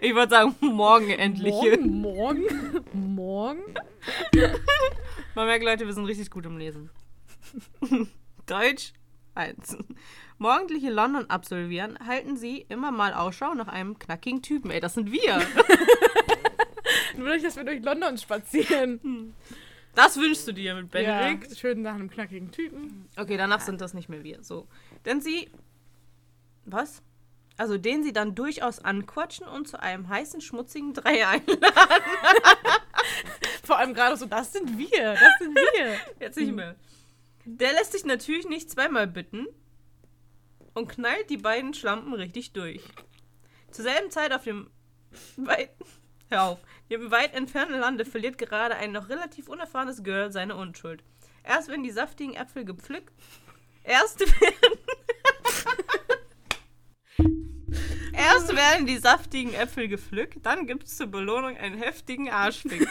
Ich 0.00 0.14
würde 0.14 0.30
sagen 0.30 0.54
morgenendliche. 0.60 1.78
Morgen? 1.78 2.00
Morgen? 2.02 2.84
Morgen? 2.92 3.74
Man 5.34 5.46
merkt, 5.46 5.64
Leute, 5.64 5.86
wir 5.86 5.92
sind 5.92 6.04
richtig 6.04 6.30
gut 6.30 6.46
im 6.46 6.56
Lesen. 6.56 6.90
Deutsch 8.46 8.92
1. 9.34 9.78
Morgendliche 10.38 10.90
London 10.90 11.28
absolvieren, 11.30 11.98
halten 12.04 12.36
sie 12.36 12.66
immer 12.68 12.92
mal 12.92 13.12
Ausschau 13.12 13.54
nach 13.54 13.68
einem 13.68 13.98
knackigen 13.98 14.42
Typen. 14.42 14.70
Ey, 14.70 14.80
das 14.80 14.94
sind 14.94 15.10
wir. 15.10 15.40
Nur 17.18 17.30
nicht, 17.30 17.44
dass 17.44 17.56
wir 17.56 17.64
durch 17.64 17.82
London 17.82 18.16
spazieren. 18.16 19.34
Das 19.94 20.16
wünschst 20.16 20.46
du 20.46 20.52
dir 20.52 20.74
mit 20.74 20.90
Benedikt. 20.90 21.50
Ja, 21.50 21.56
schön 21.56 21.82
nach 21.82 21.94
einem 21.94 22.08
knackigen 22.08 22.52
Typen. 22.52 23.08
Okay, 23.16 23.36
danach 23.36 23.60
sind 23.60 23.80
das 23.80 23.94
nicht 23.94 24.08
mehr 24.08 24.22
wir. 24.22 24.42
So. 24.42 24.68
Denn 25.04 25.20
sie. 25.20 25.50
Was? 26.64 27.02
Also 27.56 27.76
den 27.76 28.04
sie 28.04 28.12
dann 28.12 28.36
durchaus 28.36 28.78
anquatschen 28.78 29.48
und 29.48 29.66
zu 29.66 29.82
einem 29.82 30.08
heißen, 30.08 30.40
schmutzigen 30.40 30.94
Dreier 30.94 31.28
einladen. 31.28 31.58
Vor 33.64 33.78
allem 33.78 33.94
gerade 33.94 34.16
so, 34.16 34.26
das 34.26 34.52
sind 34.52 34.78
wir. 34.78 35.14
Das 35.14 35.32
sind 35.40 35.56
wir. 35.56 35.96
Jetzt 36.20 36.38
nicht 36.38 36.52
mehr. 36.52 36.76
Der 37.44 37.72
lässt 37.72 37.92
sich 37.92 38.04
natürlich 38.04 38.48
nicht 38.48 38.70
zweimal 38.70 39.08
bitten 39.08 39.46
und 40.74 40.88
knallt 40.88 41.30
die 41.30 41.36
beiden 41.36 41.74
Schlampen 41.74 42.12
richtig 42.12 42.52
durch. 42.52 42.82
Zur 43.72 43.84
selben 43.84 44.10
Zeit 44.10 44.32
auf 44.32 44.44
dem 44.44 44.70
weit, 45.36 45.70
hör 46.30 46.44
auf, 46.44 46.58
dem 46.90 47.10
weit 47.10 47.34
entfernten 47.34 47.78
Lande 47.78 48.04
verliert 48.04 48.38
gerade 48.38 48.76
ein 48.76 48.92
noch 48.92 49.08
relativ 49.08 49.48
unerfahrenes 49.48 50.02
Girl 50.02 50.32
seine 50.32 50.56
Unschuld. 50.56 51.02
Erst 51.44 51.68
wenn 51.68 51.82
die 51.82 51.90
saftigen 51.90 52.34
Äpfel 52.34 52.64
gepflückt, 52.64 53.12
erst 53.84 54.20
werden, 54.20 54.78
erst 58.12 58.54
werden 58.54 58.86
die 58.86 58.98
saftigen 58.98 59.54
Äpfel 59.54 59.88
gepflückt, 59.88 60.44
dann 60.44 60.66
gibt 60.66 60.84
es 60.84 60.96
zur 60.96 61.06
Belohnung 61.06 61.56
einen 61.56 61.78
heftigen 61.78 62.30
Arschfick. 62.30 62.82
okay, 62.82 62.88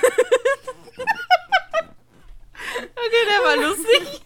der 3.30 3.44
war 3.44 3.58
lustig. 3.58 4.22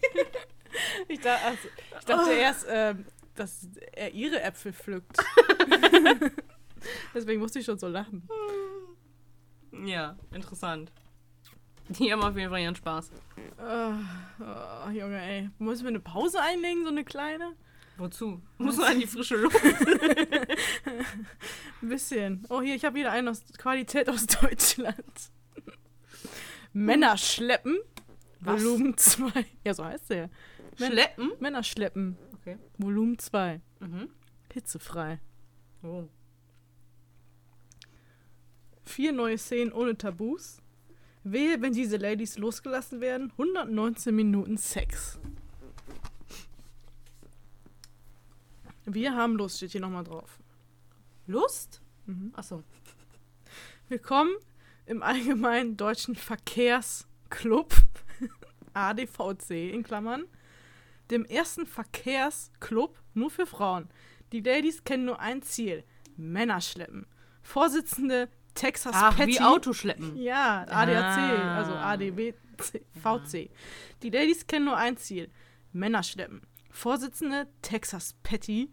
Ich, 1.08 1.20
da, 1.20 1.36
also, 1.36 1.68
ich 2.00 2.06
dachte 2.06 2.32
erst, 2.32 2.66
ähm, 2.70 3.06
dass 3.36 3.68
er 3.94 4.12
ihre 4.12 4.42
Äpfel 4.42 4.74
pflückt. 4.74 5.18
Deswegen 7.14 7.42
musste 7.42 7.60
ich 7.60 7.66
schon 7.66 7.78
so 7.78 7.88
lachen. 7.88 8.28
Ja, 9.86 10.18
interessant. 10.32 10.92
Die 11.90 12.12
haben 12.12 12.24
auf 12.24 12.36
jeden 12.38 12.50
Fall 12.50 12.62
ihren 12.62 12.76
Spaß. 12.76 13.12
Oh, 13.60 13.94
oh, 14.40 14.90
Junge, 14.92 15.22
ey. 15.22 15.50
Müssen 15.60 15.84
wir 15.84 15.90
eine 15.90 16.00
Pause 16.00 16.42
einlegen, 16.42 16.84
so 16.84 16.90
eine 16.90 17.04
kleine? 17.04 17.54
Wozu? 17.98 18.42
Muss 18.58 18.78
man 18.78 18.94
an 18.94 19.00
die 19.00 19.08
frische 19.08 19.36
Luft. 19.36 19.58
Ein 21.82 21.90
bisschen. 21.90 22.46
Oh, 22.50 22.62
hier, 22.62 22.76
ich 22.76 22.86
habe 22.86 22.96
wieder 22.96 23.12
einen 23.12 23.28
aus 23.28 23.44
Qualität 23.58 24.10
aus 24.10 24.26
Deutschland. 24.28 25.32
Männer 26.74 27.18
schleppen. 27.18 27.80
Was? 28.40 28.64
Volumen 28.64 28.98
2. 28.98 29.46
Ja, 29.66 29.74
so 29.74 29.86
heißt 29.86 30.10
der. 30.10 30.30
Män- 30.78 30.92
Schleppen? 30.92 31.32
Männer 31.40 31.64
schleppen. 31.64 32.18
Okay. 32.40 32.58
Volumen 32.78 33.20
2. 33.20 33.62
Mhm. 33.80 34.10
Hitzefrei. 34.54 35.20
Oh. 35.84 36.06
Vier 38.92 39.14
neue 39.14 39.38
Szenen 39.38 39.72
ohne 39.72 39.98
Tabus. 39.98 40.62
Wehe, 41.24 41.62
wenn 41.62 41.72
diese 41.72 41.96
Ladies 41.96 42.38
losgelassen 42.38 43.00
werden. 43.00 43.32
119 43.38 44.14
Minuten 44.14 44.58
Sex. 44.58 45.18
Wir 48.84 49.16
haben 49.16 49.38
Lust, 49.38 49.56
steht 49.56 49.72
hier 49.72 49.80
nochmal 49.80 50.04
drauf. 50.04 50.40
Lust? 51.26 51.82
Mhm. 52.06 52.34
Achso. 52.36 52.66
Willkommen 53.88 54.36
im 54.86 55.04
Allgemeinen 55.04 55.78
Deutschen 55.78 56.16
Verkehrsclub, 56.16 57.74
ADVC 58.74 59.72
in 59.72 59.84
Klammern, 59.84 60.26
dem 61.12 61.24
ersten 61.24 61.66
Verkehrsclub 61.66 63.00
nur 63.14 63.30
für 63.30 63.46
Frauen. 63.46 63.88
Die 64.34 64.42
Ladies 64.42 64.84
kennen 64.84 65.06
nur 65.06 65.22
ein 65.22 65.42
Ziel: 65.44 65.86
Männer 66.18 66.60
schleppen. 66.60 67.06
Vorsitzende 67.42 68.28
Texas 68.54 68.94
Ach, 68.96 69.16
Patty. 69.16 69.34
wie 69.34 69.42
Autoschleppen. 69.42 70.16
Ja, 70.18 70.66
ADAC, 70.70 71.18
Ah. 71.18 71.58
also 71.58 71.74
ADB, 71.74 72.34
VC. 73.02 73.50
Die 74.04 74.10
Ladies 74.10 74.46
kennen 74.48 74.66
nur 74.66 74.78
ein 74.78 74.98
Ziel: 74.98 75.30
Männer 75.74 76.04
schleppen. 76.04 76.42
Vorsitzende 76.70 77.48
Texas 77.62 78.16
Patty 78.24 78.72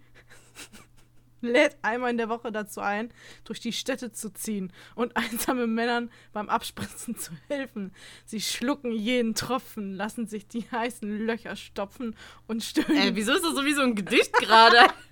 lädt 1.40 1.76
einmal 1.82 2.10
in 2.10 2.18
der 2.18 2.28
Woche 2.28 2.50
dazu 2.50 2.80
ein, 2.80 3.12
durch 3.44 3.60
die 3.60 3.72
Städte 3.72 4.10
zu 4.12 4.30
ziehen 4.32 4.72
und 4.96 5.16
einsamen 5.16 5.72
Männern 5.72 6.10
beim 6.32 6.48
Abspritzen 6.48 7.16
zu 7.16 7.32
helfen. 7.48 7.92
Sie 8.24 8.40
schlucken 8.40 8.90
jeden 8.92 9.34
Tropfen, 9.34 9.94
lassen 9.94 10.26
sich 10.26 10.48
die 10.48 10.68
heißen 10.70 11.26
Löcher 11.26 11.54
stopfen 11.54 12.16
und 12.48 12.64
stöhnen. 12.64 12.96
Ey, 12.98 13.14
wieso 13.14 13.32
ist 13.32 13.44
das 13.44 13.54
so 13.54 13.64
wie 13.64 13.74
so 13.74 13.82
ein 13.82 13.94
Gedicht 13.94 14.32
gerade? 14.34 14.78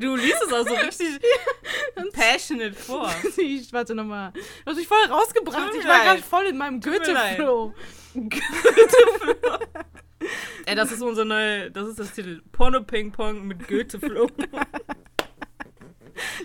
Du 0.00 0.16
liest 0.16 0.42
es 0.46 0.52
auch 0.52 0.66
so 0.66 0.74
richtig 0.86 1.20
passionate 2.12 2.74
vor. 2.74 3.12
ich 3.36 3.72
warte 3.72 3.94
nochmal. 3.94 4.32
Du 4.32 4.70
hast 4.70 4.76
mich 4.76 4.88
voll 4.88 5.04
rausgebracht. 5.08 5.70
Tut 5.70 5.80
Ich 5.80 5.86
war 5.86 6.04
gerade 6.04 6.22
voll 6.22 6.44
in 6.46 6.56
meinem 6.56 6.80
leid. 6.80 7.38
Goethe-Flow. 7.38 7.74
Ey, 10.66 10.74
das 10.74 10.90
ist 10.92 11.02
unser 11.02 11.24
neue, 11.24 11.70
das 11.70 11.88
ist 11.88 11.98
das 11.98 12.12
Titel. 12.12 12.42
Porno 12.52 12.82
Ping 12.82 13.12
Pong 13.12 13.46
mit 13.46 13.68
Goethe 13.68 13.98
Flow. 13.98 14.28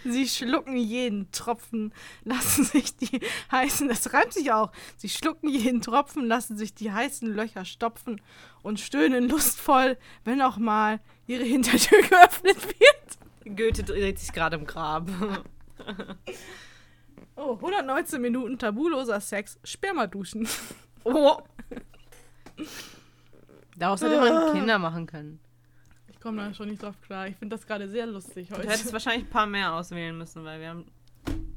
Sie 0.03 0.27
schlucken 0.27 0.75
jeden 0.75 1.31
Tropfen, 1.31 1.93
lassen 2.23 2.63
sich 2.63 2.97
die 2.97 3.21
heißen, 3.51 3.87
das 3.87 4.11
reimt 4.13 4.33
sich 4.33 4.51
auch. 4.51 4.71
Sie 4.97 5.09
schlucken 5.09 5.47
jeden 5.47 5.81
Tropfen, 5.81 6.25
lassen 6.25 6.57
sich 6.57 6.73
die 6.73 6.91
heißen 6.91 7.33
Löcher 7.33 7.65
stopfen 7.65 8.19
und 8.63 8.79
stöhnen 8.79 9.29
lustvoll, 9.29 9.97
wenn 10.23 10.41
auch 10.41 10.57
mal 10.57 10.99
ihre 11.29 11.43
Hintertür 11.43 12.01
geöffnet 12.09 12.57
wird. 12.67 13.55
Goethe 13.57 13.83
dreht 13.83 14.19
sich 14.19 14.31
gerade 14.33 14.57
im 14.57 14.65
Grab. 14.65 15.07
Oh, 17.35 17.53
119 17.55 18.21
Minuten 18.21 18.59
tabuloser 18.59 19.21
Sex, 19.21 19.57
Spermaduschen. 19.63 20.45
Oh. 21.05 21.37
Daraus 23.77 24.01
hätte 24.01 24.19
man 24.19 24.51
Kinder 24.53 24.77
machen 24.77 25.05
können. 25.07 25.39
Ich 26.09 26.19
komme 26.19 26.41
da 26.43 26.53
schon 26.53 26.67
nicht 26.67 26.83
drauf 26.83 26.99
klar. 26.99 27.27
Ich 27.27 27.37
finde 27.37 27.55
das 27.55 27.65
gerade 27.65 27.87
sehr 27.87 28.07
lustig 28.07 28.49
Du 28.49 28.57
heute. 28.57 28.67
hättest 28.67 28.91
wahrscheinlich 28.93 29.23
ein 29.27 29.29
paar 29.29 29.47
mehr 29.47 29.73
auswählen 29.73 30.17
müssen, 30.17 30.43
weil 30.43 30.59
wir 30.59 30.67
haben. 30.67 30.85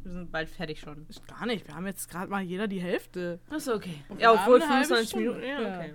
Wir 0.05 0.13
sind 0.13 0.31
bald 0.31 0.49
fertig 0.51 0.79
schon. 0.79 1.05
Gar 1.27 1.47
nicht, 1.47 1.67
wir 1.67 1.75
haben 1.75 1.87
jetzt 1.87 2.09
gerade 2.09 2.31
mal 2.31 2.43
jeder 2.43 2.69
die 2.69 2.81
Hälfte. 2.81 3.41
Das 3.51 3.67
ist 3.67 3.75
okay. 3.75 4.05
Und 4.09 4.21
Ja, 4.21 4.31
obwohl 4.35 4.61
haben 4.63 4.71
eine 4.71 4.75
halbe 4.87 4.87
25 4.87 5.09
Stunde. 5.09 5.31
Minuten. 5.41 5.63
Ja. 5.65 5.79
okay. 5.79 5.95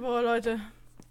Boah, 0.00 0.22
Leute, 0.36 0.60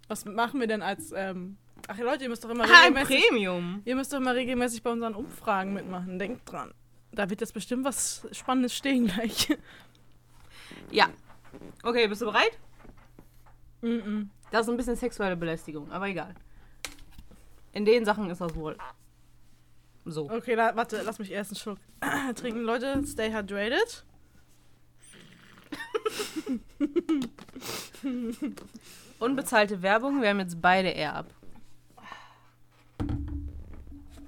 was 0.06 0.24
machen 0.24 0.60
wir 0.60 0.68
denn 0.68 0.82
als. 0.82 1.12
Ähm 1.12 1.56
Ach 1.88 1.98
Leute, 1.98 2.22
ihr 2.24 2.30
müsst 2.30 2.44
doch 2.44 2.50
immer 2.50 2.62
Ah, 2.64 2.84
ein 2.86 2.96
regelmäßig. 2.96 3.28
Premium. 3.28 3.82
Ihr 3.84 3.96
müsst 3.96 4.12
doch 4.12 4.20
mal 4.20 4.34
regelmäßig 4.34 4.82
bei 4.84 4.90
unseren 4.90 5.14
Umfragen 5.16 5.72
mitmachen. 5.74 6.18
Denkt 6.18 6.50
dran. 6.50 6.72
Da 7.12 7.28
wird 7.28 7.40
jetzt 7.40 7.52
bestimmt 7.54 7.84
was 7.84 8.26
Spannendes 8.30 8.72
stehen 8.74 9.06
gleich. 9.08 9.48
Ja. 10.92 11.08
Okay, 11.82 12.06
bist 12.06 12.22
du 12.22 12.26
bereit? 12.26 12.56
Mhm. 13.82 14.30
Das 14.52 14.62
ist 14.66 14.68
ein 14.70 14.76
bisschen 14.76 14.94
sexuelle 14.96 15.36
Belästigung, 15.36 15.90
aber 15.90 16.06
egal. 16.06 16.34
In 17.72 17.84
den 17.84 18.04
Sachen 18.04 18.30
ist 18.30 18.40
das 18.40 18.54
wohl. 18.54 18.76
So. 20.04 20.30
Okay, 20.30 20.54
la 20.54 20.76
warte, 20.76 21.02
lass 21.04 21.18
mich 21.18 21.32
erst 21.32 21.50
einen 21.50 21.56
Schluck 21.58 21.78
trinken. 22.36 22.62
Leute, 22.62 23.04
stay 23.04 23.32
hydrated. 23.32 24.04
Unbezahlte 29.18 29.80
Werbung, 29.80 30.20
wir 30.20 30.28
haben 30.28 30.40
jetzt 30.40 30.60
beide 30.60 30.88
eher 30.88 31.14
ab. 31.14 31.34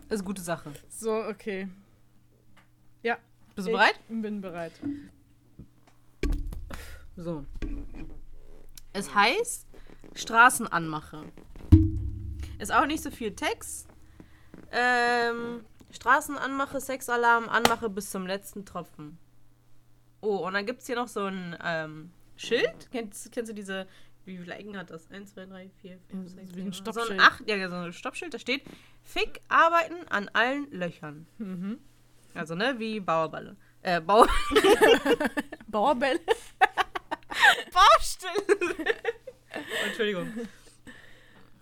Ist 0.09 0.25
gute 0.25 0.41
Sache. 0.41 0.73
So, 0.89 1.13
okay. 1.13 1.69
Ja. 3.03 3.19
Bist 3.55 3.69
du 3.69 3.73
bereit? 3.73 4.01
Ich 4.09 4.23
bin 4.23 4.41
bereit. 4.41 4.73
So. 7.17 7.45
Es 8.95 9.15
heißt 9.15 9.67
Straßenanmache. 10.15 11.25
Ist 12.59 12.73
auch 12.73 12.87
nicht 12.87 13.03
so 13.03 13.11
viel 13.11 13.35
Text. 13.35 13.87
Ähm, 14.73 15.65
Straßenanmache, 15.91 16.81
Sexalarm, 16.81 17.49
Anmache 17.49 17.91
bis 17.91 18.11
zum 18.11 18.27
letzten 18.27 18.65
Tropfen. 18.65 19.19
Oh, 20.21 20.47
und 20.47 20.55
dann 20.55 20.65
gibt 20.65 20.81
es 20.81 20.87
hier 20.87 20.97
noch 20.97 21.09
so 21.09 21.25
ein 21.25 21.57
ähm, 21.63 22.11
Schild. 22.37 22.91
Kennst, 22.91 23.31
kennst 23.31 23.51
du 23.51 23.55
diese, 23.55 23.87
Wie 24.29 24.37
viele 24.37 24.57
Ecken 24.57 24.77
hat 24.77 24.91
das? 24.91 25.11
1, 25.11 25.33
2, 25.33 25.47
3, 25.47 25.71
4, 25.81 25.91
Ja, 25.93 25.99
5, 26.11 26.29
so 26.29 26.35
6, 26.35 26.55
wie 26.55 26.61
ein 26.61 26.73
7, 26.73 26.93
So 26.93 27.01
ein 27.01 27.19
acht, 27.19 27.49
ja, 27.49 27.69
so 27.71 27.77
ein 27.77 27.93
Stoppschild, 27.95 28.35
da 28.35 28.39
steht 28.39 28.63
Fick 29.03 29.41
arbeiten 29.49 30.07
an 30.09 30.29
allen 30.35 30.71
Löchern. 30.71 31.27
Mhm. 31.39 31.79
Also, 32.35 32.55
ne, 32.55 32.79
wie 32.79 33.01
Bauerballe. 33.01 33.57
Äh, 33.81 34.03
Bau 34.03 34.27
Bauerbälle. 35.67 36.21
Baustelle. 37.73 38.95
Entschuldigung. 39.87 40.31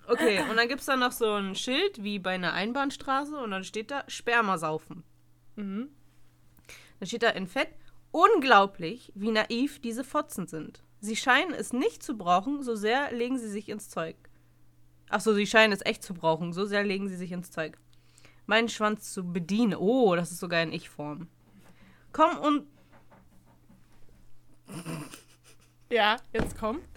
Okay, 0.09 0.41
und 0.51 0.57
dann 0.57 0.67
gibt 0.67 0.81
es 0.81 0.87
da 0.87 0.97
noch 0.97 1.13
so 1.13 1.35
ein 1.35 1.55
Schild 1.55 2.03
wie 2.03 2.19
bei 2.19 2.35
einer 2.35 2.53
Einbahnstraße 2.53 3.37
und 3.37 3.53
dann 3.53 3.63
steht 3.63 3.93
da 3.93 4.03
Sperma 4.09 4.59
saufen. 4.59 5.05
Mhm. 5.55 5.89
Dann 6.99 7.07
steht 7.07 7.23
da 7.23 7.31
in 7.31 7.47
Fett, 7.47 7.69
unglaublich, 8.11 9.13
wie 9.15 9.31
naiv 9.31 9.81
diese 9.81 10.03
Fotzen 10.03 10.49
sind. 10.49 10.83
Sie 11.07 11.15
scheinen 11.17 11.55
es 11.55 11.73
nicht 11.73 12.03
zu 12.03 12.19
brauchen, 12.19 12.65
so 12.65 12.75
sehr 12.75 13.13
legen 13.13 13.39
sie 13.39 13.49
sich 13.49 13.69
ins 13.69 13.89
Zeug. 13.89 14.17
Ach 15.09 15.21
so, 15.21 15.33
sie 15.35 15.47
scheinen 15.47 15.73
es 15.73 15.87
echt 15.87 16.03
zu 16.03 16.15
brauchen, 16.15 16.53
so 16.53 16.65
sehr 16.65 16.83
legen 16.83 17.09
sie 17.09 17.15
sich 17.15 17.31
ins 17.31 17.53
Zeug. 17.53 17.79
Meinen 18.47 18.69
Schwanz 18.69 19.13
zu 19.13 19.25
bedienen. 19.25 19.77
Oh, 19.79 20.17
das 20.17 20.33
ist 20.33 20.41
sogar 20.41 20.63
in 20.63 20.73
Ich-Form. 20.73 21.29
Komm 22.13 22.39
und 22.39 22.67
Ja, 25.91 26.17
jetzt 26.33 26.59
komm. 26.59 26.81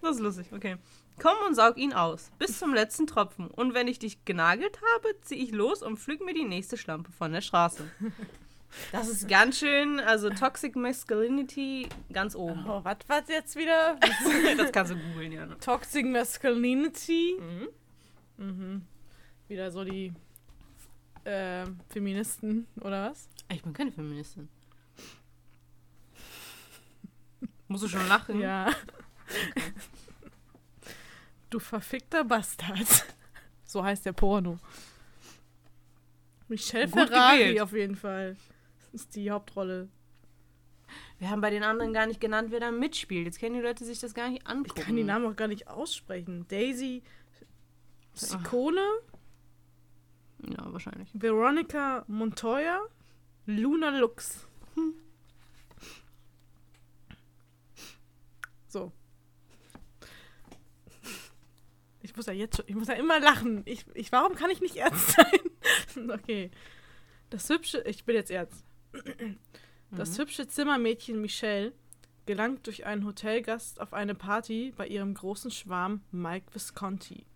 Das 0.00 0.16
ist 0.16 0.22
lustig, 0.22 0.46
okay. 0.52 0.78
Komm 1.20 1.36
und 1.46 1.54
saug 1.54 1.76
ihn 1.76 1.92
aus, 1.92 2.30
bis 2.38 2.58
zum 2.58 2.72
letzten 2.72 3.06
Tropfen. 3.06 3.48
Und 3.48 3.74
wenn 3.74 3.86
ich 3.88 3.98
dich 3.98 4.24
genagelt 4.24 4.80
habe, 4.94 5.20
zieh 5.20 5.34
ich 5.34 5.52
los 5.52 5.82
und 5.82 5.98
pflück 5.98 6.24
mir 6.24 6.32
die 6.32 6.46
nächste 6.46 6.78
Schlampe 6.78 7.12
von 7.12 7.32
der 7.32 7.42
Straße. 7.42 7.84
Das 8.92 9.08
ist 9.08 9.28
ganz 9.28 9.58
schön, 9.58 9.98
also 10.00 10.30
Toxic 10.30 10.76
Masculinity 10.76 11.88
ganz 12.12 12.34
oben. 12.34 12.64
Oh, 12.68 12.80
was 12.84 12.98
war 13.08 13.22
jetzt 13.28 13.56
wieder? 13.56 13.98
Das 14.56 14.72
kannst 14.72 14.92
du 14.92 14.96
googeln, 14.96 15.32
ja. 15.32 15.46
Toxic 15.56 16.06
Masculinity. 16.06 17.36
Mhm. 17.38 17.68
Mhm. 18.46 18.82
Wieder 19.48 19.70
so 19.70 19.84
die 19.84 20.12
äh, 21.24 21.66
Feministen, 21.88 22.66
oder 22.80 23.10
was? 23.10 23.28
Ich 23.52 23.62
bin 23.62 23.72
keine 23.72 23.90
Feministin. 23.92 24.48
Musst 27.68 27.84
du 27.84 27.88
schon 27.88 28.06
lachen? 28.08 28.40
Ja. 28.40 28.70
Du 31.50 31.58
verfickter 31.58 32.24
Bastard. 32.24 33.06
So 33.64 33.84
heißt 33.84 34.04
der 34.06 34.12
Porno. 34.12 34.58
Michelle 36.48 36.88
Gut 36.88 37.08
Ferrari 37.08 37.38
gewählt. 37.38 37.60
auf 37.60 37.72
jeden 37.72 37.94
Fall. 37.96 38.36
Ist 38.92 39.14
die 39.16 39.30
Hauptrolle. 39.30 39.88
Wir 41.18 41.30
haben 41.30 41.40
bei 41.40 41.50
den 41.50 41.62
anderen 41.62 41.92
gar 41.92 42.06
nicht 42.06 42.20
genannt, 42.20 42.50
wer 42.50 42.60
da 42.60 42.72
mitspielt. 42.72 43.26
Jetzt 43.26 43.38
können 43.38 43.54
die 43.54 43.60
Leute 43.60 43.84
sich 43.84 44.00
das 44.00 44.14
gar 44.14 44.28
nicht 44.28 44.42
Ich 44.42 44.48
angucken. 44.48 44.80
kann 44.82 44.96
die 44.96 45.04
Namen 45.04 45.26
auch 45.26 45.36
gar 45.36 45.48
nicht 45.48 45.68
aussprechen. 45.68 46.46
Daisy 46.48 47.02
Sikone, 48.14 48.84
Ja, 50.48 50.72
wahrscheinlich. 50.72 51.08
Veronica 51.12 52.04
Montoya, 52.08 52.80
Luna 53.46 53.90
Lux. 53.98 54.46
So. 58.66 58.92
Ich 62.02 62.16
muss 62.16 62.26
ja 62.26 62.32
jetzt 62.32 62.56
schon, 62.56 62.64
ich 62.68 62.74
muss 62.74 62.88
ja 62.88 62.94
immer 62.94 63.20
lachen. 63.20 63.62
Ich, 63.66 63.84
ich, 63.94 64.10
warum 64.10 64.34
kann 64.34 64.50
ich 64.50 64.60
nicht 64.60 64.76
ernst 64.76 65.12
sein? 65.16 66.10
okay. 66.10 66.50
Das 67.30 67.48
hübsche, 67.48 67.82
ich 67.82 68.04
bin 68.04 68.16
jetzt 68.16 68.30
ernst. 68.30 68.64
Das 69.90 70.18
hübsche 70.18 70.46
Zimmermädchen 70.46 71.20
Michelle 71.20 71.72
gelangt 72.26 72.66
durch 72.66 72.86
einen 72.86 73.04
Hotelgast 73.04 73.80
auf 73.80 73.92
eine 73.92 74.14
Party 74.14 74.72
bei 74.76 74.86
ihrem 74.86 75.14
großen 75.14 75.50
Schwarm 75.50 76.02
Mike 76.12 76.46
Visconti, 76.52 77.26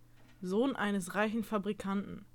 Sohn 0.41 0.75
eines 0.75 1.15
reichen 1.15 1.43
Fabrikanten. 1.43 2.25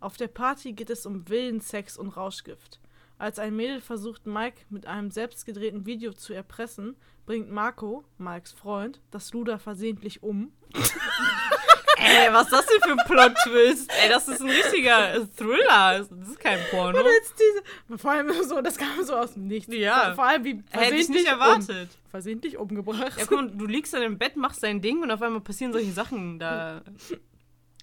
Auf 0.00 0.16
der 0.16 0.28
Party 0.28 0.72
geht 0.72 0.90
es 0.90 1.04
um 1.04 1.28
wilden 1.28 1.60
Sex 1.60 1.96
und 1.98 2.08
Rauschgift. 2.16 2.80
Als 3.18 3.38
ein 3.38 3.56
Mädel 3.56 3.80
versucht, 3.80 4.26
Mike 4.26 4.62
mit 4.68 4.86
einem 4.86 5.10
selbstgedrehten 5.10 5.86
Video 5.86 6.12
zu 6.12 6.34
erpressen, 6.34 6.96
bringt 7.24 7.50
Marco, 7.50 8.04
Mikes 8.18 8.52
Freund, 8.52 9.00
das 9.10 9.32
Luder 9.32 9.58
versehentlich 9.58 10.22
um. 10.22 10.52
Ey, 11.98 12.32
was 12.32 12.44
ist 12.44 12.52
das 12.52 12.66
denn 12.66 12.80
für 12.82 13.00
ein 13.00 13.06
Plot-Twist? 13.06 13.90
Ey, 14.02 14.08
das 14.08 14.28
ist 14.28 14.40
ein 14.40 14.48
richtiger 14.48 15.26
Thriller. 15.36 16.06
Das 16.08 16.28
ist 16.28 16.40
kein 16.40 16.58
Porno. 16.70 16.98
Diese, 17.02 17.98
vor 17.98 18.10
allem 18.12 18.32
so, 18.44 18.60
das 18.60 18.76
kam 18.76 19.02
so 19.02 19.16
aus 19.16 19.34
dem 19.34 19.46
Nichts. 19.46 19.72
Ja. 19.74 20.14
Vor 20.14 20.24
allem 20.24 20.44
wie 20.44 20.62
Hätte 20.70 20.94
ich 20.94 21.08
nicht 21.08 21.26
versehentlich, 21.26 21.26
um, 21.26 21.40
erwartet. 21.40 21.88
versehentlich 22.10 22.56
umgebracht. 22.58 23.18
Ja, 23.18 23.24
guck 23.26 23.38
mal, 23.38 23.50
du 23.50 23.66
liegst 23.66 23.94
dann 23.94 24.02
im 24.02 24.18
Bett, 24.18 24.36
machst 24.36 24.62
dein 24.62 24.80
Ding 24.82 25.02
und 25.02 25.10
auf 25.10 25.22
einmal 25.22 25.40
passieren 25.40 25.72
solche 25.72 25.92
Sachen 25.92 26.38
da. 26.38 26.82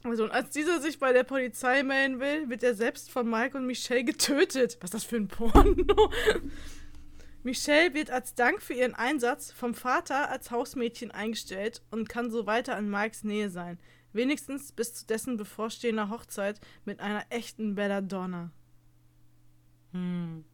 Also, 0.03 0.25
und 0.25 0.31
als 0.31 0.49
dieser 0.49 0.81
sich 0.81 0.99
bei 0.99 1.13
der 1.13 1.23
Polizei 1.23 1.81
melden 1.81 2.19
will, 2.19 2.49
wird 2.49 2.61
er 2.61 2.75
selbst 2.75 3.09
von 3.09 3.29
Mike 3.29 3.57
und 3.57 3.65
Michelle 3.65 4.03
getötet. 4.03 4.77
Was 4.81 4.89
ist 4.89 4.93
das 4.93 5.03
für 5.05 5.15
ein 5.15 5.27
Porno? 5.29 6.11
Michelle 7.43 7.93
wird 7.93 8.09
als 8.09 8.35
Dank 8.35 8.61
für 8.61 8.73
ihren 8.73 8.95
Einsatz 8.95 9.51
vom 9.51 9.73
Vater 9.73 10.29
als 10.29 10.49
Hausmädchen 10.51 11.11
eingestellt 11.11 11.81
und 11.91 12.07
kann 12.07 12.31
so 12.31 12.45
weiter 12.45 12.77
in 12.77 12.89
Mikes 12.89 13.23
Nähe 13.23 13.49
sein. 13.49 13.79
Wenigstens 14.13 14.71
bis 14.71 14.93
zu 14.93 15.05
dessen 15.05 15.37
bevorstehender 15.37 16.09
Hochzeit 16.09 16.59
mit 16.85 16.99
einer 16.99 17.23
echten 17.29 17.75
Belladonna. 17.75 18.51
Hm. 19.91 20.45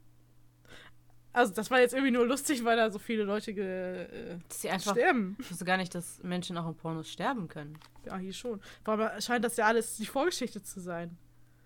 Also, 1.32 1.54
das 1.54 1.70
war 1.70 1.80
jetzt 1.80 1.94
irgendwie 1.94 2.12
nur 2.12 2.26
lustig, 2.26 2.64
weil 2.66 2.76
da 2.76 2.90
so 2.90 2.98
viele 2.98 3.24
Leute 3.24 3.54
ge 3.54 4.04
äh, 4.06 4.40
Das 4.48 4.58
ist 4.58 4.64
ja 4.64 4.72
einfach. 4.74 4.92
sterben. 4.94 5.38
Ich 5.40 5.52
wusste 5.52 5.64
gar 5.66 5.78
nicht, 5.78 5.94
dass 5.94 6.22
Menschen 6.24 6.58
auch 6.58 6.68
in 6.68 6.76
Pornos 6.76 7.08
sterben 7.10 7.48
können. 7.48 7.78
Ja, 8.06 8.18
hier 8.18 8.34
schon. 8.34 8.60
Allem 8.86 9.22
scheint 9.22 9.46
das 9.46 9.56
ja 9.56 9.68
alles 9.68 9.96
die 9.98 10.08
Vorgeschichte 10.08 10.64
zu 10.64 10.80
sein. 10.80 11.18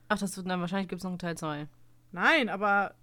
Ach, 0.09 0.19
das 0.19 0.35
wird 0.35 0.49
dann 0.49 0.59
wahrscheinlich 0.59 0.89
gibt 0.89 0.99
es 0.99 1.03
noch 1.03 1.11
einen 1.11 1.19
Teil 1.19 1.37
2. 1.37 1.67
Nein, 2.11 2.49
aber. 2.49 2.93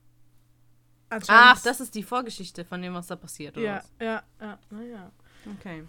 Ach, 1.08 1.60
das 1.62 1.80
ist 1.80 1.94
die 1.94 2.04
Vorgeschichte 2.04 2.64
von 2.64 2.82
dem, 2.82 2.94
was 2.94 3.08
da 3.08 3.16
passiert, 3.16 3.56
oder 3.56 3.66
Ja, 3.66 3.76
was? 3.78 3.90
ja, 4.00 4.22
ja, 4.40 4.58
naja. 4.70 5.10
Okay. 5.58 5.84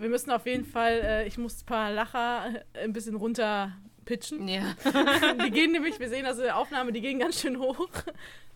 Wir 0.00 0.08
müssen 0.08 0.30
auf 0.30 0.46
jeden 0.46 0.64
Fall, 0.64 1.00
äh, 1.02 1.26
ich 1.26 1.38
muss 1.38 1.62
ein 1.62 1.66
paar 1.66 1.90
Lacher 1.90 2.62
ein 2.74 2.92
bisschen 2.92 3.16
runter 3.16 3.76
pitchen. 4.04 4.46
Ja. 4.46 4.74
Die 5.44 5.50
gehen 5.50 5.72
nämlich, 5.72 5.98
wir 5.98 6.08
sehen 6.08 6.24
das 6.24 6.38
in 6.38 6.44
der 6.44 6.56
Aufnahme, 6.56 6.92
die 6.92 7.00
gehen 7.00 7.18
ganz 7.18 7.40
schön 7.40 7.58
hoch. 7.58 7.88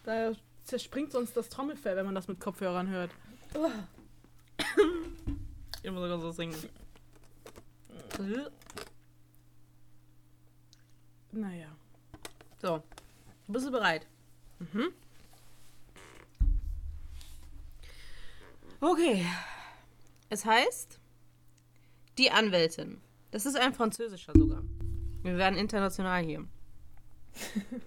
Da 0.05 0.33
zerspringt 0.65 1.13
sonst 1.13 1.37
das 1.37 1.49
Trommelfell, 1.49 1.97
wenn 1.97 2.07
man 2.07 2.15
das 2.15 2.29
mit 2.29 2.41
Kopfhörern 2.41 2.89
hört. 2.89 3.11
Ich 5.83 5.91
muss 5.91 6.01
sogar 6.01 6.19
so 6.21 6.31
singen. 6.31 6.57
Naja. 11.33 11.69
So. 12.61 12.83
Bist 13.49 13.67
du 13.67 13.71
bereit? 13.71 14.07
Mhm. 14.59 14.93
Okay. 18.81 19.27
Es 20.31 20.45
heißt 20.45 21.02
Die 22.23 22.31
Anwältin. 22.31 23.01
Das 23.33 23.47
ist 23.47 23.57
ein 23.57 23.75
französischer 23.75 24.33
sogar. 24.37 24.63
Wir 25.25 25.37
werden 25.39 25.59
international 25.59 26.23
hier. 26.23 26.47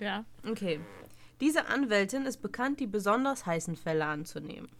Ja. 0.00 0.24
Okay. 0.48 0.80
Diese 1.42 1.66
Anwältin 1.66 2.24
ist 2.24 2.38
bekannt, 2.38 2.80
die 2.80 2.86
besonders 2.86 3.44
heißen 3.44 3.76
Fälle 3.76 4.06
anzunehmen. 4.06 4.70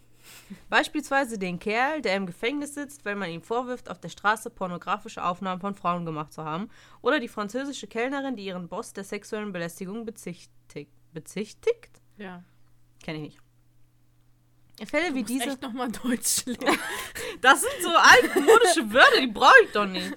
Beispielsweise 0.70 1.38
den 1.38 1.58
Kerl, 1.58 2.00
der 2.00 2.16
im 2.16 2.24
Gefängnis 2.24 2.72
sitzt, 2.72 3.04
weil 3.04 3.16
man 3.16 3.28
ihm 3.28 3.42
vorwirft, 3.42 3.90
auf 3.90 4.00
der 4.00 4.08
Straße 4.08 4.48
pornografische 4.48 5.22
Aufnahmen 5.22 5.60
von 5.60 5.74
Frauen 5.74 6.06
gemacht 6.06 6.32
zu 6.32 6.42
haben. 6.42 6.70
Oder 7.02 7.20
die 7.20 7.28
französische 7.28 7.86
Kellnerin, 7.86 8.34
die 8.34 8.46
ihren 8.46 8.68
Boss 8.68 8.94
der 8.94 9.04
sexuellen 9.04 9.52
Belästigung 9.52 10.06
bezichtigt. 10.06 10.90
Bezichtigt? 11.12 12.00
Ja. 12.16 12.42
Kenne 13.02 13.18
ich 13.18 13.24
nicht. 13.24 13.49
Fälle 14.86 15.14
wie 15.14 15.22
diese. 15.22 15.44
echt 15.50 15.62
nochmal 15.62 15.90
Deutsch 15.90 16.44
lernen. 16.46 16.78
Das 17.40 17.60
sind 17.60 17.72
so 17.82 17.90
altmodische 17.90 18.92
Wörter, 18.92 19.20
die 19.20 19.26
brauche 19.26 19.54
ich 19.64 19.72
doch 19.72 19.86
nicht. 19.86 20.16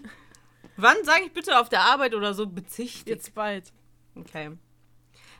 Wann 0.77 0.97
sage 1.03 1.25
ich 1.25 1.33
bitte 1.33 1.59
auf 1.59 1.69
der 1.69 1.81
Arbeit 1.81 2.15
oder 2.15 2.33
so 2.33 2.47
bezichtigt? 2.47 3.07
Jetzt 3.07 3.33
bald. 3.35 3.71
Okay. 4.15 4.57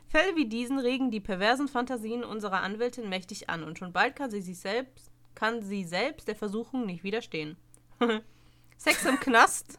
Fälle 0.06 0.36
wie 0.36 0.46
diesen 0.46 0.78
regen 0.78 1.10
die 1.10 1.20
perversen 1.20 1.66
Fantasien 1.68 2.22
unserer 2.22 2.60
Anwältin 2.62 3.08
mächtig 3.08 3.50
an 3.50 3.64
und 3.64 3.78
schon 3.78 3.92
bald 3.92 4.14
kann 4.14 4.30
sie 4.30 4.40
sich 4.42 4.58
selbst, 4.58 5.10
kann 5.34 5.62
sie 5.62 5.84
selbst 5.84 6.28
der 6.28 6.36
Versuchung 6.36 6.86
nicht 6.86 7.02
widerstehen. 7.02 7.56
Sex 8.76 9.04
im 9.06 9.18
Knast. 9.18 9.78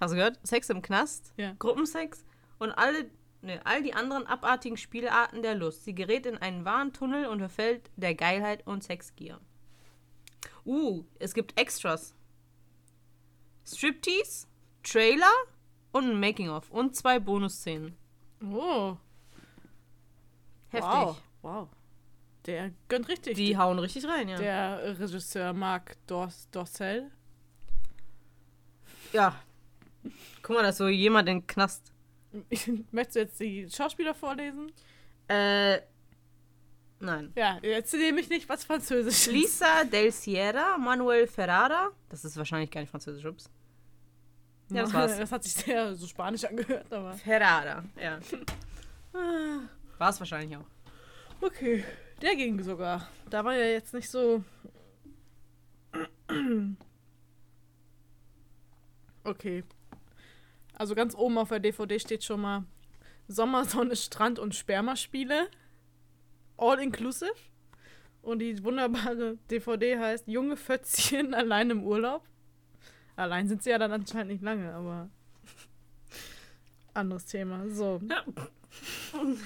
Hast 0.00 0.12
du 0.12 0.16
gehört? 0.16 0.38
Sex 0.42 0.70
im 0.70 0.80
Knast, 0.80 1.34
Ja. 1.36 1.54
Gruppensex 1.58 2.24
und 2.58 2.70
alle, 2.72 3.10
ne, 3.42 3.60
all 3.64 3.82
die 3.82 3.94
anderen 3.94 4.26
abartigen 4.26 4.76
Spielarten 4.76 5.42
der 5.42 5.54
Lust. 5.54 5.84
Sie 5.84 5.94
gerät 5.94 6.26
in 6.26 6.38
einen 6.38 6.64
wahren 6.64 6.92
Tunnel 6.92 7.26
und 7.26 7.38
verfällt 7.40 7.90
der 7.96 8.14
Geilheit 8.14 8.66
und 8.66 8.84
Sexgier. 8.84 9.40
Uh, 10.64 11.04
es 11.18 11.34
gibt 11.34 11.58
Extras. 11.58 12.14
Striptease, 13.66 14.46
Trailer 14.82 15.32
und 15.92 16.10
ein 16.10 16.20
Making-of 16.20 16.70
und 16.70 16.96
zwei 16.96 17.18
Bonusszenen. 17.18 17.96
Oh. 18.52 18.96
Heftig. 20.68 20.90
Wow. 20.90 21.22
wow. 21.42 21.68
Der 22.46 22.72
gönnt 22.88 23.08
richtig. 23.08 23.36
Die 23.36 23.56
hauen 23.56 23.78
richtig 23.78 24.06
rein, 24.06 24.28
ja. 24.28 24.38
Der 24.38 24.98
Regisseur 24.98 25.52
Marc 25.52 25.96
Dors 26.06 26.48
Dorcel. 26.50 27.10
ja. 29.12 29.34
Guck 30.42 30.56
mal, 30.56 30.62
da 30.62 30.70
ist 30.70 30.78
so 30.78 30.88
jemand 30.88 31.28
in 31.28 31.40
den 31.40 31.46
Knast. 31.46 31.92
Möchtest 32.92 33.16
du 33.16 33.20
jetzt 33.20 33.40
die 33.40 33.68
Schauspieler 33.70 34.14
vorlesen? 34.14 34.72
Äh. 35.28 35.80
Nein. 37.02 37.32
Ja, 37.34 37.58
erzähl 37.62 38.12
mich 38.12 38.28
nicht, 38.28 38.46
was 38.48 38.64
Französisch 38.64 39.26
ist. 39.26 39.32
Lisa 39.32 39.84
del 39.84 40.12
Sierra, 40.12 40.76
Manuel 40.76 41.26
Ferrara. 41.26 41.90
Das 42.10 42.24
ist 42.26 42.36
wahrscheinlich 42.36 42.70
gar 42.70 42.82
nicht 42.82 42.90
französisch, 42.90 43.24
ups. 43.24 43.48
Ja, 44.68 44.82
das 44.82 44.92
war's. 44.94 45.16
Das 45.16 45.32
hat 45.32 45.42
sich 45.42 45.54
sehr 45.54 45.94
so 45.94 46.06
spanisch 46.06 46.44
angehört, 46.44 46.92
aber. 46.92 47.14
Ferrara, 47.14 47.84
ja. 48.00 48.18
War 49.98 50.10
es 50.10 50.20
wahrscheinlich 50.20 50.56
auch. 50.56 50.66
Okay, 51.40 51.84
der 52.20 52.36
ging 52.36 52.62
sogar. 52.62 53.08
Da 53.30 53.44
war 53.44 53.54
ja 53.54 53.64
jetzt 53.64 53.94
nicht 53.94 54.10
so. 54.10 54.44
Okay. 59.22 59.64
Also 60.80 60.94
ganz 60.94 61.14
oben 61.14 61.36
auf 61.36 61.50
der 61.50 61.60
DVD 61.60 62.00
steht 62.00 62.24
schon 62.24 62.40
mal 62.40 62.64
Sommersonne, 63.28 63.94
Strand 63.96 64.38
und 64.38 64.54
Spermaspiele. 64.54 65.50
All 66.56 66.80
inclusive. 66.80 67.34
Und 68.22 68.38
die 68.38 68.64
wunderbare 68.64 69.36
DVD 69.50 69.98
heißt 69.98 70.26
Junge 70.26 70.56
Fötzchen 70.56 71.34
allein 71.34 71.68
im 71.68 71.84
Urlaub. 71.84 72.26
Allein 73.14 73.46
sind 73.46 73.62
sie 73.62 73.68
ja 73.68 73.76
dann 73.76 73.92
anscheinend 73.92 74.32
nicht 74.32 74.42
lange, 74.42 74.72
aber. 74.72 75.10
Anderes 76.94 77.26
Thema. 77.26 77.68
So. 77.68 78.00
Ja. 78.08 78.24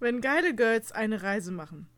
Wenn 0.00 0.22
geile 0.22 0.54
Girls 0.54 0.92
eine 0.92 1.22
Reise 1.22 1.52
machen, 1.52 1.90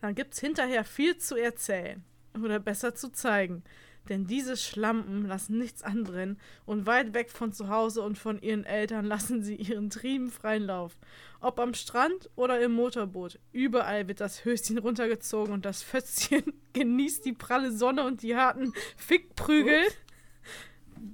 dann 0.00 0.16
gibt's 0.16 0.40
hinterher 0.40 0.82
viel 0.82 1.18
zu 1.18 1.36
erzählen. 1.36 2.04
Oder 2.34 2.58
besser 2.58 2.96
zu 2.96 3.12
zeigen. 3.12 3.62
Denn 4.08 4.26
diese 4.26 4.56
Schlampen 4.56 5.26
lassen 5.26 5.58
nichts 5.58 5.82
anbrennen 5.82 6.38
und 6.64 6.86
weit 6.86 7.14
weg 7.14 7.30
von 7.30 7.52
zu 7.52 7.68
Hause 7.68 8.02
und 8.02 8.18
von 8.18 8.40
ihren 8.40 8.64
Eltern 8.64 9.04
lassen 9.04 9.42
sie 9.42 9.56
ihren 9.56 9.90
Trieben 9.90 10.30
freien 10.30 10.64
Lauf. 10.64 10.96
Ob 11.40 11.58
am 11.58 11.74
Strand 11.74 12.30
oder 12.36 12.60
im 12.60 12.72
Motorboot, 12.72 13.38
überall 13.52 14.08
wird 14.08 14.20
das 14.20 14.44
Höschen 14.44 14.78
runtergezogen 14.78 15.52
und 15.52 15.64
das 15.64 15.82
Fötzchen 15.82 16.44
genießt 16.72 17.24
die 17.24 17.32
pralle 17.32 17.72
Sonne 17.72 18.04
und 18.04 18.22
die 18.22 18.36
harten 18.36 18.72
Fickprügel. 18.96 19.82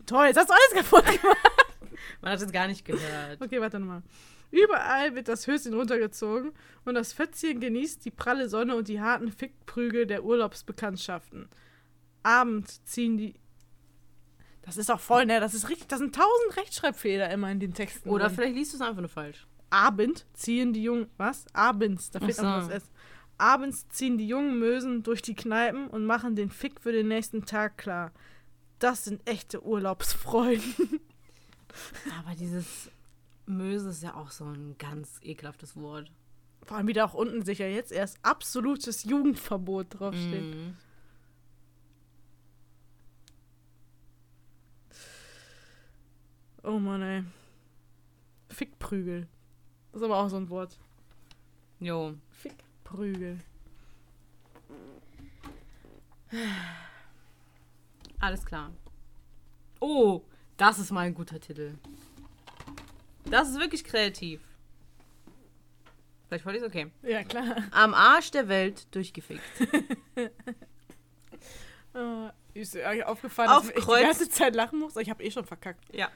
Toll, 0.07 0.27
jetzt 0.27 0.39
hast 0.39 0.51
du 0.51 0.55
alles 0.55 0.91
gemacht. 0.91 1.21
Man 2.21 2.33
hat 2.33 2.43
es 2.43 2.53
gar 2.53 2.69
nicht 2.69 2.85
gehört. 2.85 3.41
Okay, 3.41 3.61
warte 3.61 3.81
nochmal. 3.81 4.03
Überall 4.53 5.15
wird 5.15 5.29
das 5.29 5.47
Höschen 5.47 5.73
runtergezogen 5.73 6.53
und 6.85 6.95
das 6.95 7.15
Fötzchen 7.15 7.59
genießt 7.59 8.05
die 8.05 8.11
pralle 8.11 8.51
Sonne 8.51 8.77
und 8.77 8.89
die 8.89 9.01
harten 9.01 9.33
Fickprügel 9.33 10.07
der 10.07 10.25
Urlaubsbekanntschaften. 10.25 11.49
Abend 12.23 12.87
ziehen 12.87 13.19
die. 13.19 13.35
Das 14.63 14.77
ist 14.77 14.91
auch 14.91 15.01
voll, 15.01 15.27
ne? 15.27 15.41
Das 15.41 15.55
ist 15.55 15.69
richtig. 15.69 15.89
Das 15.89 15.99
sind 15.99 16.15
tausend 16.15 16.57
Rechtschreibfehler 16.57 17.31
immer 17.31 17.51
in 17.51 17.61
den 17.61 17.75
Texten. 17.75 18.09
Oder 18.09 18.27
drin. 18.27 18.37
vielleicht 18.37 18.55
liest 18.55 18.73
du 18.73 18.77
es 18.77 18.83
einfach 18.83 19.01
nur 19.01 19.09
falsch. 19.09 19.47
Abend 19.71 20.27
ziehen 20.35 20.73
die 20.73 20.83
Jungen. 20.83 21.09
Was? 21.17 21.47
Abends. 21.53 22.11
Da 22.11 22.21
fehlt 22.21 22.37
noch 22.39 22.69
das 22.69 22.69
S. 22.69 22.91
Abends 23.39 23.89
ziehen 23.89 24.19
die 24.19 24.29
jungen 24.29 24.59
Mösen 24.59 25.03
durch 25.03 25.23
die 25.23 25.35
Kneipen 25.35 25.89
und 25.89 26.05
machen 26.05 26.37
den 26.37 26.51
Fick 26.51 26.81
für 26.81 26.93
den 26.93 27.09
nächsten 27.09 27.45
Tag 27.45 27.77
klar. 27.79 28.13
Das 28.79 29.05
sind 29.05 29.21
echte 29.29 29.65
Urlaubsfreunde. 29.65 30.63
Aber 32.19 32.37
dieses 32.37 32.91
Möse 33.47 33.91
ist 33.91 34.03
ja 34.03 34.15
auch 34.15 34.31
so 34.31 34.45
ein 34.45 34.77
ganz 34.79 35.19
ekelhaftes 35.23 35.77
Wort. 35.77 36.13
Vor 36.65 36.77
allem 36.77 36.87
wieder 36.87 37.05
auch 37.05 37.15
unten 37.15 37.45
sicher 37.45 37.67
jetzt 37.67 37.91
erst 37.91 38.19
absolutes 38.23 39.05
Jugendverbot 39.05 39.87
draufsteht. 39.91 40.55
Mhm. 40.55 40.77
Oh 46.63 46.79
Mann, 46.79 47.03
ey. 47.03 47.25
Fickprügel. 48.51 49.27
Das 49.93 50.01
ist 50.01 50.05
aber 50.05 50.19
auch 50.19 50.29
so 50.29 50.37
ein 50.37 50.49
Wort. 50.51 50.79
Jo. 51.81 52.15
Fickprügel. 52.31 53.39
Alles 58.21 58.45
klar. 58.45 58.73
Oh, 59.81 60.23
das 60.57 60.79
ist 60.79 60.91
mal 60.93 61.01
ein 61.01 61.15
guter 61.15 61.41
Titel. 61.41 61.75
Das 63.25 63.49
ist 63.49 63.59
wirklich 63.59 63.85
kreativ. 63.85 64.41
Vielleicht 66.29 66.47
wollte 66.47 66.59
ich 66.59 66.65
es 66.65 66.69
okay. 66.69 66.91
Ja, 67.03 67.25
klar. 67.25 67.57
Am 67.73 67.93
Arsch 67.95 68.31
der 68.31 68.49
Welt 68.49 68.87
durchgefickt. 68.95 69.43
Äh, 71.95 72.31
ist 72.55 72.75
euch 72.75 73.05
aufgefallen, 73.05 73.51
Auf 73.51 73.67
dass 73.69 73.77
ich 73.77 73.85
Kreuz- 73.85 73.99
die 73.99 74.05
ganze 74.07 74.29
Zeit 74.31 74.55
lachen 74.55 74.79
muss? 74.79 74.97
Ich 74.97 75.11
habe 75.11 75.23
eh 75.23 75.31
schon 75.31 75.45
verkackt. 75.45 75.95
Ja. 75.95 76.09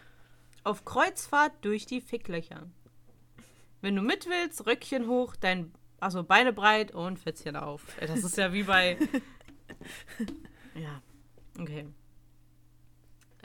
Auf 0.66 0.84
Kreuzfahrt 0.84 1.52
durch 1.64 1.86
die 1.86 2.00
Ficklöcher. 2.00 2.66
Wenn 3.82 3.94
du 3.94 4.02
mit 4.02 4.26
willst, 4.26 4.66
Röckchen 4.66 5.06
hoch, 5.06 5.36
dein, 5.36 5.72
also 6.00 6.24
Beine 6.24 6.52
breit 6.52 6.90
und 6.90 7.20
Fätzchen 7.20 7.54
auf. 7.54 7.96
Das 8.00 8.24
ist 8.24 8.36
ja 8.36 8.52
wie 8.52 8.64
bei. 8.64 8.98
ja, 10.74 11.00
okay. 11.56 11.86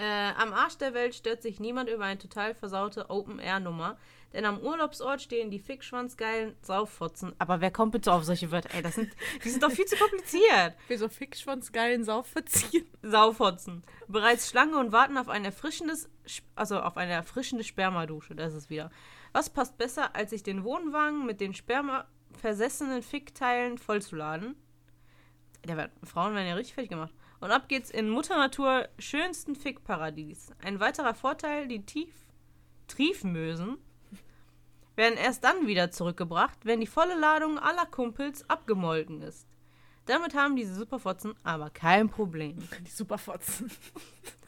Äh, 0.02 0.34
am 0.36 0.52
Arsch 0.52 0.80
der 0.80 0.96
Welt 0.96 1.14
stört 1.14 1.44
sich 1.44 1.60
niemand 1.60 1.88
über 1.88 2.06
eine 2.06 2.18
total 2.18 2.56
versaute 2.56 3.12
Open-Air-Nummer, 3.12 4.00
denn 4.34 4.46
am 4.46 4.58
Urlaubsort 4.58 5.22
stehen 5.22 5.52
die 5.52 5.60
Fickschwanzgeilen 5.60 6.56
Sauffotzen. 6.64 7.36
Aber 7.38 7.62
wer 7.62 7.70
kommt 7.70 7.92
bitte 7.92 8.12
auf 8.12 8.24
solche 8.24 8.52
Wörter? 8.52 8.74
Ey, 8.74 8.82
das 8.82 8.96
sind, 8.96 9.14
die 9.44 9.50
sind 9.52 9.62
doch 9.62 9.70
viel 9.70 9.86
zu 9.86 9.96
kompliziert. 9.98 10.74
Wie 10.88 10.98
so 10.98 11.08
Fickschwanzgeilen 11.08 12.04
Sauf 12.04 12.26
verziehen. 12.26 12.88
Saufotzen. 13.04 13.84
Bereits 14.08 14.50
Schlange 14.50 14.80
und 14.80 14.92
warten 14.92 15.20
auf 15.20 15.30
ein 15.30 15.46
erfrischendes, 15.46 16.10
also 16.56 16.80
auf 16.80 16.98
eine 16.98 17.12
erfrischende 17.12 17.64
Spermadusche. 17.64 18.34
Das 18.34 18.54
ist 18.54 18.64
es 18.64 18.70
wieder. 18.72 18.90
Was 19.34 19.52
passt 19.52 19.78
besser, 19.78 20.16
als 20.16 20.32
sich 20.32 20.42
den 20.42 20.64
Wohnwagen 20.64 21.28
mit 21.28 21.40
den 21.40 21.54
spermaversessenen 21.54 23.04
Fickteilen 23.04 23.78
vollzuladen? 23.78 24.56
Der 25.64 25.92
Frauen 26.04 26.34
werden 26.34 26.48
ja 26.48 26.56
richtig 26.56 26.74
fertig 26.74 26.90
gemacht. 26.90 27.14
Und 27.42 27.52
ab 27.52 27.68
geht's 27.68 27.90
in 27.90 28.10
Mutter 28.10 28.38
Natur 28.38 28.88
schönsten 29.00 29.56
Fickparadies. 29.56 30.52
Ein 30.64 30.80
weiterer 30.80 31.16
Vorteil, 31.16 31.68
die 31.68 31.84
Tief 31.84 32.14
Triefmösen 32.88 33.78
werden 34.96 35.18
erst 35.18 35.44
dann 35.44 35.66
wieder 35.66 35.90
zurückgebracht, 35.90 36.60
wenn 36.64 36.82
die 36.82 36.88
volle 36.88 37.18
Ladung 37.18 37.58
aller 37.58 37.86
Kumpels 37.88 38.48
abgemolken 38.50 39.22
ist. 39.24 39.48
Damit 40.06 40.36
haben 40.36 40.56
diese 40.56 40.76
Superfotzen 40.76 41.34
aber 41.44 41.70
kein 41.70 42.10
Problem. 42.10 42.58
Die 42.86 42.90
Superfotzen. 42.92 43.72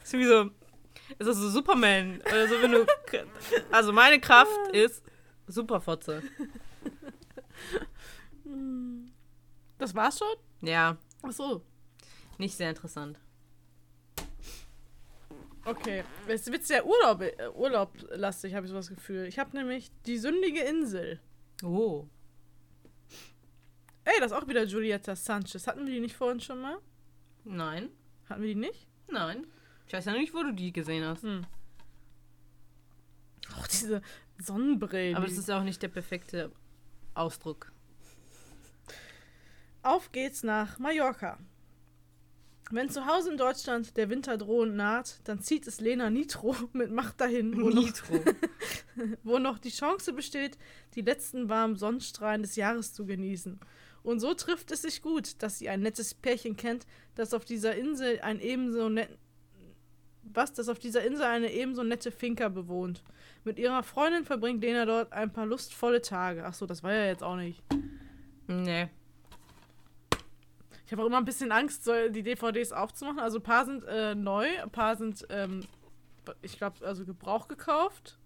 Das 0.00 0.12
ist 0.12 0.18
wie 0.18 0.26
so, 0.26 0.50
ist 1.18 1.26
das 1.26 1.36
so 1.36 1.48
Superman? 1.48 2.20
Also 2.30 2.60
wenn 2.60 2.72
du, 2.72 2.86
also 3.70 3.92
meine 3.92 4.20
Kraft 4.20 4.68
ist 4.72 5.02
Superfotze. 5.46 6.22
Das 9.78 9.94
war's 9.94 10.18
schon? 10.18 10.68
Ja, 10.68 10.96
Ach 11.22 11.32
so. 11.32 11.62
Nicht 12.38 12.56
sehr 12.56 12.70
interessant. 12.70 13.18
Okay. 15.64 16.04
Es 16.28 16.50
wird 16.50 16.64
sehr 16.64 16.86
Urlaub, 16.86 17.22
äh, 17.22 17.48
urlaublastig, 17.54 18.54
habe 18.54 18.66
ich 18.66 18.70
so 18.70 18.76
das 18.76 18.88
Gefühl. 18.88 19.26
Ich 19.26 19.38
habe 19.38 19.56
nämlich 19.56 19.90
die 20.06 20.18
sündige 20.18 20.60
Insel. 20.60 21.20
Oh. 21.62 22.06
Ey, 24.04 24.14
das 24.20 24.32
ist 24.32 24.36
auch 24.36 24.46
wieder 24.46 24.64
Julieta 24.64 25.16
Sanchez. 25.16 25.66
Hatten 25.66 25.86
wir 25.86 25.94
die 25.94 26.00
nicht 26.00 26.14
vorhin 26.16 26.40
schon 26.40 26.60
mal? 26.60 26.78
Nein, 27.44 27.88
Hatten 28.28 28.42
wir 28.42 28.48
die 28.48 28.60
nicht? 28.60 28.88
nein. 29.10 29.46
Ich 29.86 29.92
weiß 29.92 30.06
ja 30.06 30.12
nicht, 30.12 30.32
wo 30.32 30.42
du 30.42 30.52
die 30.52 30.72
gesehen 30.72 31.04
hast. 31.04 31.22
Hm. 31.22 31.44
Auch 33.58 33.66
diese 33.66 34.00
Sonnenbrillen. 34.38 35.14
Aber 35.14 35.26
das 35.26 35.36
ist 35.36 35.48
ja 35.48 35.58
auch 35.58 35.62
nicht 35.62 35.82
der 35.82 35.88
perfekte 35.88 36.50
Ausdruck. 37.12 37.70
Auf 39.82 40.10
geht's 40.12 40.42
nach 40.42 40.78
Mallorca. 40.78 41.38
Wenn 42.70 42.88
zu 42.88 43.06
Hause 43.06 43.30
in 43.30 43.36
Deutschland 43.36 43.96
der 43.96 44.08
Winter 44.08 44.38
drohend 44.38 44.74
naht, 44.74 45.20
dann 45.24 45.40
zieht 45.40 45.66
es 45.66 45.80
Lena 45.80 46.10
Nitro 46.10 46.56
mit 46.72 46.90
Macht 46.90 47.20
dahin, 47.20 47.60
wo 47.60 47.68
noch, 47.68 47.84
Nitro. 47.84 48.20
wo 49.22 49.38
noch 49.38 49.58
die 49.58 49.70
Chance 49.70 50.12
besteht, 50.12 50.56
die 50.94 51.02
letzten 51.02 51.48
warmen 51.48 51.76
Sonnenstrahlen 51.76 52.42
des 52.42 52.56
Jahres 52.56 52.92
zu 52.92 53.04
genießen. 53.04 53.60
Und 54.02 54.20
so 54.20 54.34
trifft 54.34 54.70
es 54.70 54.82
sich 54.82 55.02
gut, 55.02 55.42
dass 55.42 55.58
sie 55.58 55.68
ein 55.68 55.80
nettes 55.80 56.14
Pärchen 56.14 56.56
kennt, 56.56 56.86
das 57.14 57.32
auf 57.32 57.44
dieser 57.44 57.74
Insel 57.74 58.20
ein 58.20 58.40
ebenso 58.40 58.88
net 58.88 59.08
was, 60.32 60.54
das 60.54 60.70
auf 60.70 60.78
dieser 60.78 61.04
Insel 61.04 61.26
eine 61.26 61.52
ebenso 61.52 61.82
nette 61.84 62.10
Finca 62.10 62.48
bewohnt. 62.48 63.04
Mit 63.44 63.58
ihrer 63.58 63.82
Freundin 63.82 64.24
verbringt 64.24 64.62
Lena 64.62 64.86
dort 64.86 65.12
ein 65.12 65.30
paar 65.30 65.44
lustvolle 65.46 66.00
Tage. 66.00 66.44
Ach 66.44 66.54
so, 66.54 66.64
das 66.64 66.82
war 66.82 66.92
ja 66.92 67.06
jetzt 67.06 67.22
auch 67.22 67.36
nicht. 67.36 67.62
Nee. 68.46 68.88
Ich 70.94 70.96
habe 70.96 71.06
auch 71.06 71.08
immer 71.08 71.18
ein 71.18 71.24
bisschen 71.24 71.50
Angst, 71.50 71.82
so 71.84 72.08
die 72.08 72.22
DVDs 72.22 72.70
aufzumachen. 72.70 73.18
Also 73.18 73.38
ein 73.38 73.42
paar 73.42 73.64
sind 73.64 73.82
äh, 73.82 74.14
neu, 74.14 74.46
ein 74.62 74.70
paar 74.70 74.94
sind, 74.94 75.26
ähm, 75.28 75.66
ich 76.40 76.56
glaube, 76.56 76.86
also 76.86 77.04
Gebrauch 77.04 77.48
gekauft. 77.48 78.16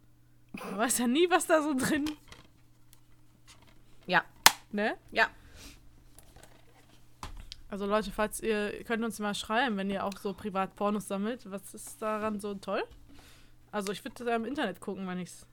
Man 0.52 0.76
weiß 0.76 0.98
ja 0.98 1.06
nie, 1.06 1.30
was 1.30 1.46
da 1.46 1.62
so 1.62 1.72
drin 1.72 2.10
Ja. 4.06 4.22
Ne? 4.70 4.98
Ja. 5.12 5.28
Also 7.70 7.86
Leute, 7.86 8.10
falls 8.10 8.38
ihr 8.42 8.76
ihr 8.76 8.84
könnt 8.84 9.02
uns 9.02 9.18
mal 9.18 9.34
schreiben, 9.34 9.78
wenn 9.78 9.88
ihr 9.88 10.04
auch 10.04 10.18
so 10.18 10.34
privat 10.34 10.76
Pornos 10.76 11.08
sammelt, 11.08 11.50
was 11.50 11.72
ist 11.72 12.02
daran 12.02 12.38
so 12.38 12.52
toll? 12.52 12.84
Also 13.72 13.92
ich 13.92 14.04
würde 14.04 14.16
das 14.18 14.28
ja 14.28 14.36
im 14.36 14.44
Internet 14.44 14.78
gucken, 14.80 15.06
wenn 15.06 15.20
ich 15.20 15.30
es 15.30 15.46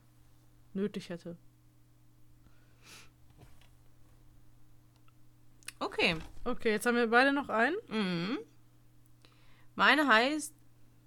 nötig 0.73 1.07
hätte. 1.07 1.37
Okay. 5.85 6.15
Okay, 6.45 6.71
jetzt 6.71 6.87
haben 6.87 6.95
wir 6.95 7.07
beide 7.07 7.31
noch 7.31 7.47
einen. 7.47 7.75
Mhm. 7.89 8.39
Meine 9.75 10.07
heißt 10.07 10.51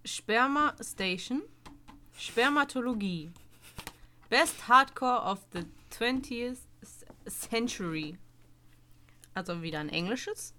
Sperma 0.05 0.73
Station. 0.81 1.43
Spermatologie. 2.17 3.33
Best 4.31 4.69
Hardcore 4.69 5.23
of 5.23 5.41
the 5.53 5.65
20th 5.91 6.59
Century. 7.27 8.19
Also 9.35 9.63
wieder 9.63 9.81
ein 9.81 9.89
englisches. 9.89 10.55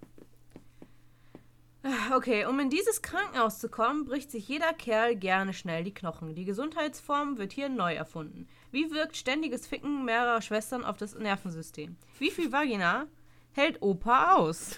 Okay, 2.13 2.45
um 2.45 2.59
in 2.59 2.69
dieses 2.69 3.01
Krankenhaus 3.01 3.59
zu 3.59 3.69
kommen, 3.69 4.03
bricht 4.03 4.31
sich 4.31 4.49
jeder 4.49 4.73
Kerl 4.73 5.15
gerne 5.15 5.53
schnell 5.53 5.85
die 5.85 5.93
Knochen. 5.93 6.35
Die 6.35 6.43
Gesundheitsform 6.43 7.37
wird 7.37 7.53
hier 7.53 7.69
neu 7.69 7.93
erfunden. 7.93 8.49
Wie 8.71 8.91
wirkt 8.91 9.15
ständiges 9.15 9.65
Ficken 9.65 10.03
mehrerer 10.03 10.41
Schwestern 10.41 10.83
auf 10.83 10.97
das 10.97 11.15
Nervensystem? 11.15 11.95
Wie 12.17 12.31
viel 12.31 12.51
Vagina 12.51 13.07
hält 13.51 13.81
Opa 13.81 14.35
aus? 14.35 14.77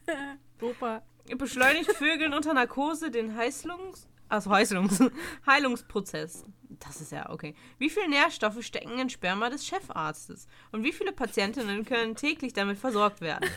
Opa. 0.60 1.02
beschleunigt 1.36 1.92
Vögeln 1.92 2.34
unter 2.34 2.54
Narkose 2.54 3.10
den 3.10 3.36
Heißlungs 3.36 4.08
also 4.28 4.50
Heißlungs 4.50 5.02
Heilungsprozess. 5.46 6.44
Das 6.68 7.00
ist 7.00 7.12
ja 7.12 7.30
okay. 7.30 7.54
Wie 7.78 7.90
viele 7.90 8.08
Nährstoffe 8.08 8.62
stecken 8.62 8.98
in 8.98 9.08
Sperma 9.08 9.50
des 9.50 9.66
Chefarztes? 9.66 10.48
Und 10.72 10.84
wie 10.84 10.92
viele 10.92 11.12
Patientinnen 11.12 11.84
können 11.84 12.16
täglich 12.16 12.52
damit 12.52 12.78
versorgt 12.78 13.20
werden? 13.20 13.48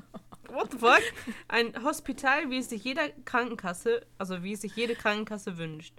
What 0.48 0.72
the 0.72 0.78
fuck? 0.78 1.02
Ein 1.48 1.82
Hospital, 1.82 2.50
wie 2.50 2.58
es 2.58 2.70
sich 2.70 2.84
jeder 2.84 3.08
Krankenkasse, 3.24 4.06
also 4.16 4.42
wie 4.42 4.52
es 4.52 4.62
sich 4.62 4.74
jede 4.76 4.94
Krankenkasse 4.94 5.58
wünscht. 5.58 5.94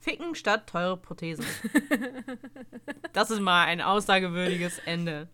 Ficken 0.00 0.36
statt 0.36 0.68
teure 0.68 0.96
Prothesen. 0.96 1.44
Das 3.12 3.32
ist 3.32 3.40
mal 3.40 3.64
ein 3.64 3.80
aussagewürdiges 3.80 4.78
Ende. 4.78 5.28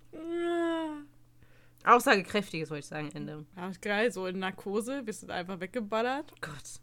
Aussagekräftiges, 1.84 2.70
wollte 2.70 2.80
ich 2.80 2.86
sagen, 2.86 3.10
Ende. 3.12 3.44
Ja, 3.56 3.70
geil, 3.80 4.10
so 4.10 4.26
in 4.26 4.38
Narkose, 4.38 5.02
bist 5.02 5.22
du 5.22 5.32
einfach 5.32 5.60
weggeballert. 5.60 6.32
Gott. 6.40 6.80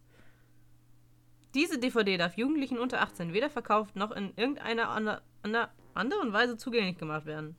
Diese 1.54 1.80
DVD 1.80 2.18
darf 2.18 2.38
Jugendlichen 2.38 2.78
unter 2.78 3.02
18 3.02 3.34
weder 3.34 3.50
verkauft 3.50 3.96
noch 3.96 4.12
in 4.12 4.32
irgendeiner 4.38 4.90
ander, 4.90 5.22
ander, 5.42 5.72
anderen 5.94 6.32
Weise 6.32 6.56
zugänglich 6.56 6.98
gemacht 6.98 7.26
werden. 7.26 7.56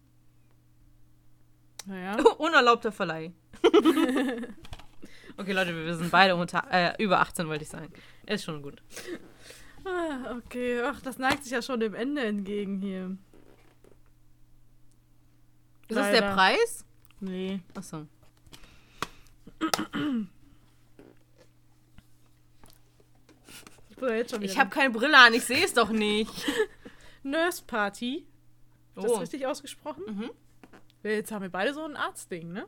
Naja. 1.85 2.17
Unerlaubter 2.39 2.93
Verleih. 2.93 3.33
okay, 5.37 5.53
Leute, 5.53 5.75
wir 5.75 5.97
sind 5.97 6.11
beide 6.11 6.37
unter, 6.37 6.65
äh, 6.71 7.03
über 7.03 7.21
18, 7.21 7.49
wollte 7.49 7.65
ich 7.65 7.71
sagen. 7.71 7.93
Ist 8.25 8.45
schon 8.45 8.63
gut. 8.63 8.81
Ah, 9.85 10.37
okay, 10.37 10.81
ach, 10.81 11.01
das 11.03 11.19
neigt 11.19 11.43
sich 11.43 11.53
ja 11.53 11.61
schon 11.61 11.81
dem 11.81 11.95
Ende 11.95 12.23
entgegen 12.25 12.81
hier. 12.81 13.17
Ist 15.89 15.97
das 15.97 16.13
der 16.13 16.21
Leider. 16.21 16.35
Preis? 16.35 16.87
Nee. 17.23 17.61
Achso. 17.75 18.07
Ich 23.97 24.33
Ich 24.41 24.59
habe 24.59 24.71
keine 24.71 24.91
Brille 24.91 25.17
an, 25.17 25.33
ich 25.35 25.45
sehe 25.45 25.65
es 25.65 25.75
doch 25.75 25.91
nicht. 25.91 26.31
Nurse 27.23 27.63
Party. 27.65 28.27
Ist 28.97 29.05
das 29.05 29.13
Oh. 29.13 29.17
richtig 29.19 29.47
ausgesprochen? 29.47 30.03
Mhm. 30.07 30.31
Jetzt 31.05 31.31
haben 31.31 31.43
wir 31.43 31.51
beide 31.51 31.73
so 31.75 31.85
ein 31.85 31.97
Arztding, 31.97 32.53
ne? 32.53 32.67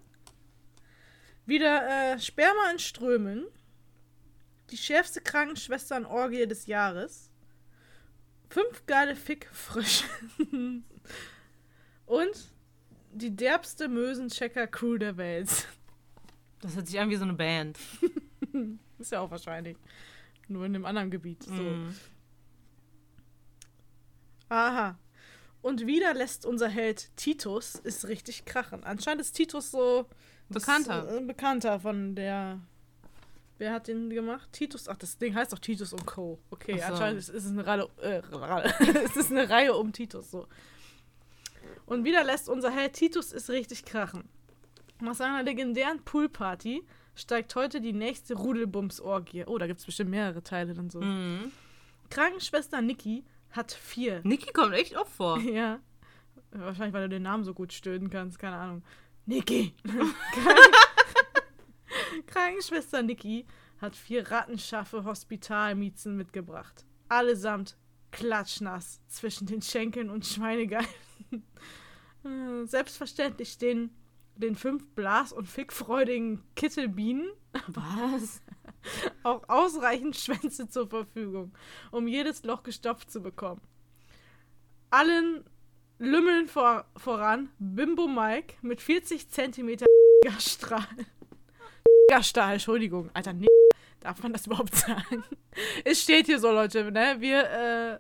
Wieder 1.47 2.15
äh, 2.15 2.19
Sperma 2.21 2.71
in 2.71 2.79
Strömen. 2.79 3.47
Die 4.71 4.77
schärfste 4.77 5.21
Krankenschwesternorgie 5.21 6.47
des 6.47 6.67
Jahres. 6.67 7.31
Fünf 8.49 8.87
geile 8.87 9.17
Fickfrösche. 9.17 10.05
Und 12.07 12.54
die 13.15 13.35
derbste 13.35 13.89
Mösenchecker-Crew 13.89 14.99
der 14.99 15.17
Welt. 15.17 15.69
Das 16.61 16.77
hört 16.77 16.87
sich 16.87 16.99
an 16.99 17.11
wie 17.11 17.17
so 17.17 17.25
eine 17.25 17.35
Band. 17.35 17.79
Ist 18.99 19.13
ja 19.13 19.21
auch 19.21 19.31
wahrscheinlich. 19.31 19.77
Nur 20.49 20.65
in 20.67 20.75
einem 20.75 20.85
anderen 20.85 21.11
Gebiet. 21.11 21.43
So. 21.43 21.53
Mhm. 21.53 21.95
Aha. 24.49 24.99
Und 25.63 25.87
wieder 25.87 26.13
lässt 26.13 26.45
unser 26.45 26.69
Held 26.69 27.17
Titus 27.17 27.81
es 27.85 28.07
richtig 28.07 28.45
krachen. 28.45 28.85
Anscheinend 28.85 29.23
ist 29.23 29.33
Titus 29.33 29.71
so 29.71 30.07
das, 30.51 30.63
Bekannter. 30.63 31.17
äh, 31.17 31.21
Bekannter 31.23 31.81
von 31.81 32.15
der. 32.15 32.61
Wer 33.57 33.73
hat 33.73 33.89
den 33.89 34.11
gemacht? 34.11 34.53
Titus. 34.53 34.89
Ach, 34.89 34.97
das 34.97 35.17
Ding 35.17 35.35
heißt 35.35 35.53
doch 35.53 35.59
Titus 35.59 35.93
und 35.93 36.05
Co. 36.05 36.39
Okay, 36.51 36.79
so. 36.79 36.85
anscheinend 36.85 37.19
ist, 37.19 37.31
ist 37.31 37.45
es 37.45 37.51
eine 37.51 37.67
Reihe, 37.67 37.89
äh, 38.03 38.21
es 39.05 39.17
ist 39.17 39.31
eine 39.31 39.49
Reihe 39.49 39.75
um 39.75 39.93
Titus 39.93 40.31
so. 40.31 40.47
Und 41.87 42.05
wieder 42.05 42.25
lässt 42.25 42.49
unser 42.49 42.71
Held 42.71 42.95
Titus 42.95 43.33
es 43.33 43.51
richtig 43.51 43.85
krachen. 43.85 44.29
Nach 45.01 45.15
seiner 45.15 45.43
legendären 45.43 46.03
Poolparty 46.05 46.83
steigt 47.15 47.55
heute 47.55 47.81
die 47.81 47.93
nächste 47.93 48.35
Rudelbums-Orgie. 48.35 49.45
Oh, 49.47 49.59
da 49.59 49.67
gibt 49.67 49.81
es 49.81 49.87
bestimmt 49.87 50.11
mehrere 50.11 50.43
Teile 50.43 50.75
dann 50.75 50.91
so. 50.91 51.01
Mhm. 51.01 51.53
Krankenschwester 52.11 52.81
Niki 52.81 53.25
hat 53.51 53.73
vier 53.73 54.21
Niki 54.25 54.53
kommt 54.53 54.75
echt 54.75 54.97
oft 54.97 55.13
vor. 55.13 55.39
ja. 55.41 55.81
Wahrscheinlich, 56.51 56.95
weil 56.95 57.03
du 57.03 57.09
den 57.09 57.23
Namen 57.23 57.45
so 57.45 57.55
gut 57.55 57.73
stöhnen 57.73 58.11
kannst, 58.11 58.39
keine 58.39 58.57
Ahnung. 58.57 58.83
Niki. 59.27 59.75
Krankenschwester 62.27 63.03
Niki 63.03 63.47
hat 63.81 63.97
vier 63.97 64.31
rattenschaffe 64.31 65.05
Hospitalmiezen 65.05 66.17
mitgebracht. 66.17 66.85
Allesamt 67.09 67.77
klatschnass 68.15 69.01
zwischen 69.09 69.47
den 69.47 69.61
Schenkeln 69.63 70.09
und 70.11 70.25
Schweinegeilen. 70.27 70.87
Äh, 72.25 72.65
Selbstverständlich 72.65 73.51
stehen 73.51 73.91
den 74.37 74.55
fünf 74.57 74.89
blas- 74.95 75.31
und 75.31 75.47
fickfreudigen 75.47 76.43
Kittelbienen 76.57 77.29
Was? 77.69 78.41
auch 79.25 79.47
ausreichend 79.47 80.17
Schwänze 80.17 80.67
zur 80.67 80.89
Verfügung, 80.89 81.53
um 81.91 82.09
jedes 82.09 82.43
Loch 82.45 82.63
gestopft 82.63 83.11
zu 83.11 83.21
bekommen. 83.21 83.61
Allen 84.89 85.45
Lümmeln 85.99 86.49
vor, 86.49 86.87
voran 86.97 87.51
Bimbo 87.59 88.09
Mike 88.09 88.55
mit 88.63 88.81
40 88.81 89.29
cm 89.29 89.85
Strahl. 90.39 90.87
Stahl, 92.23 92.55
Entschuldigung. 92.55 93.11
Alter, 93.13 93.35
nee. 93.35 93.47
Darf 94.05 94.23
man 94.23 94.35
das 94.35 94.47
überhaupt 94.47 94.75
sagen? 94.77 95.25
Es 95.83 96.03
steht 96.03 96.27
hier 96.27 96.39
so, 96.39 96.53
Leute, 96.53 96.93
ne? 96.93 97.17
Wir 97.21 97.39
äh, 97.51 97.99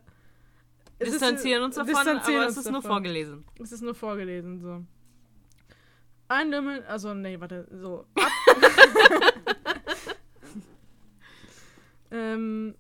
es 0.98 1.08
ist- 1.08 1.14
Distanzieren 1.14 1.62
uns 1.64 1.74
davon, 1.76 1.94
distanzieren 1.94 2.42
aber 2.42 2.50
es 2.50 2.56
ist 2.58 2.64
nur 2.66 2.74
davon. 2.74 2.90
vorgelesen. 2.90 3.44
Es 3.62 3.72
ist 3.72 3.80
nur 3.80 3.94
vorgelesen, 3.94 4.60
so. 4.60 4.84
Ein 6.28 6.50
Lümmel, 6.50 6.82
also, 6.84 7.14
nee, 7.14 7.40
warte, 7.40 7.66
so. 7.70 8.06
Ab, 8.14 8.30
ähm, 12.10 12.74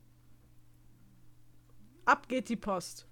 ab 2.04 2.28
geht 2.28 2.48
die 2.50 2.56
Post. 2.56 3.06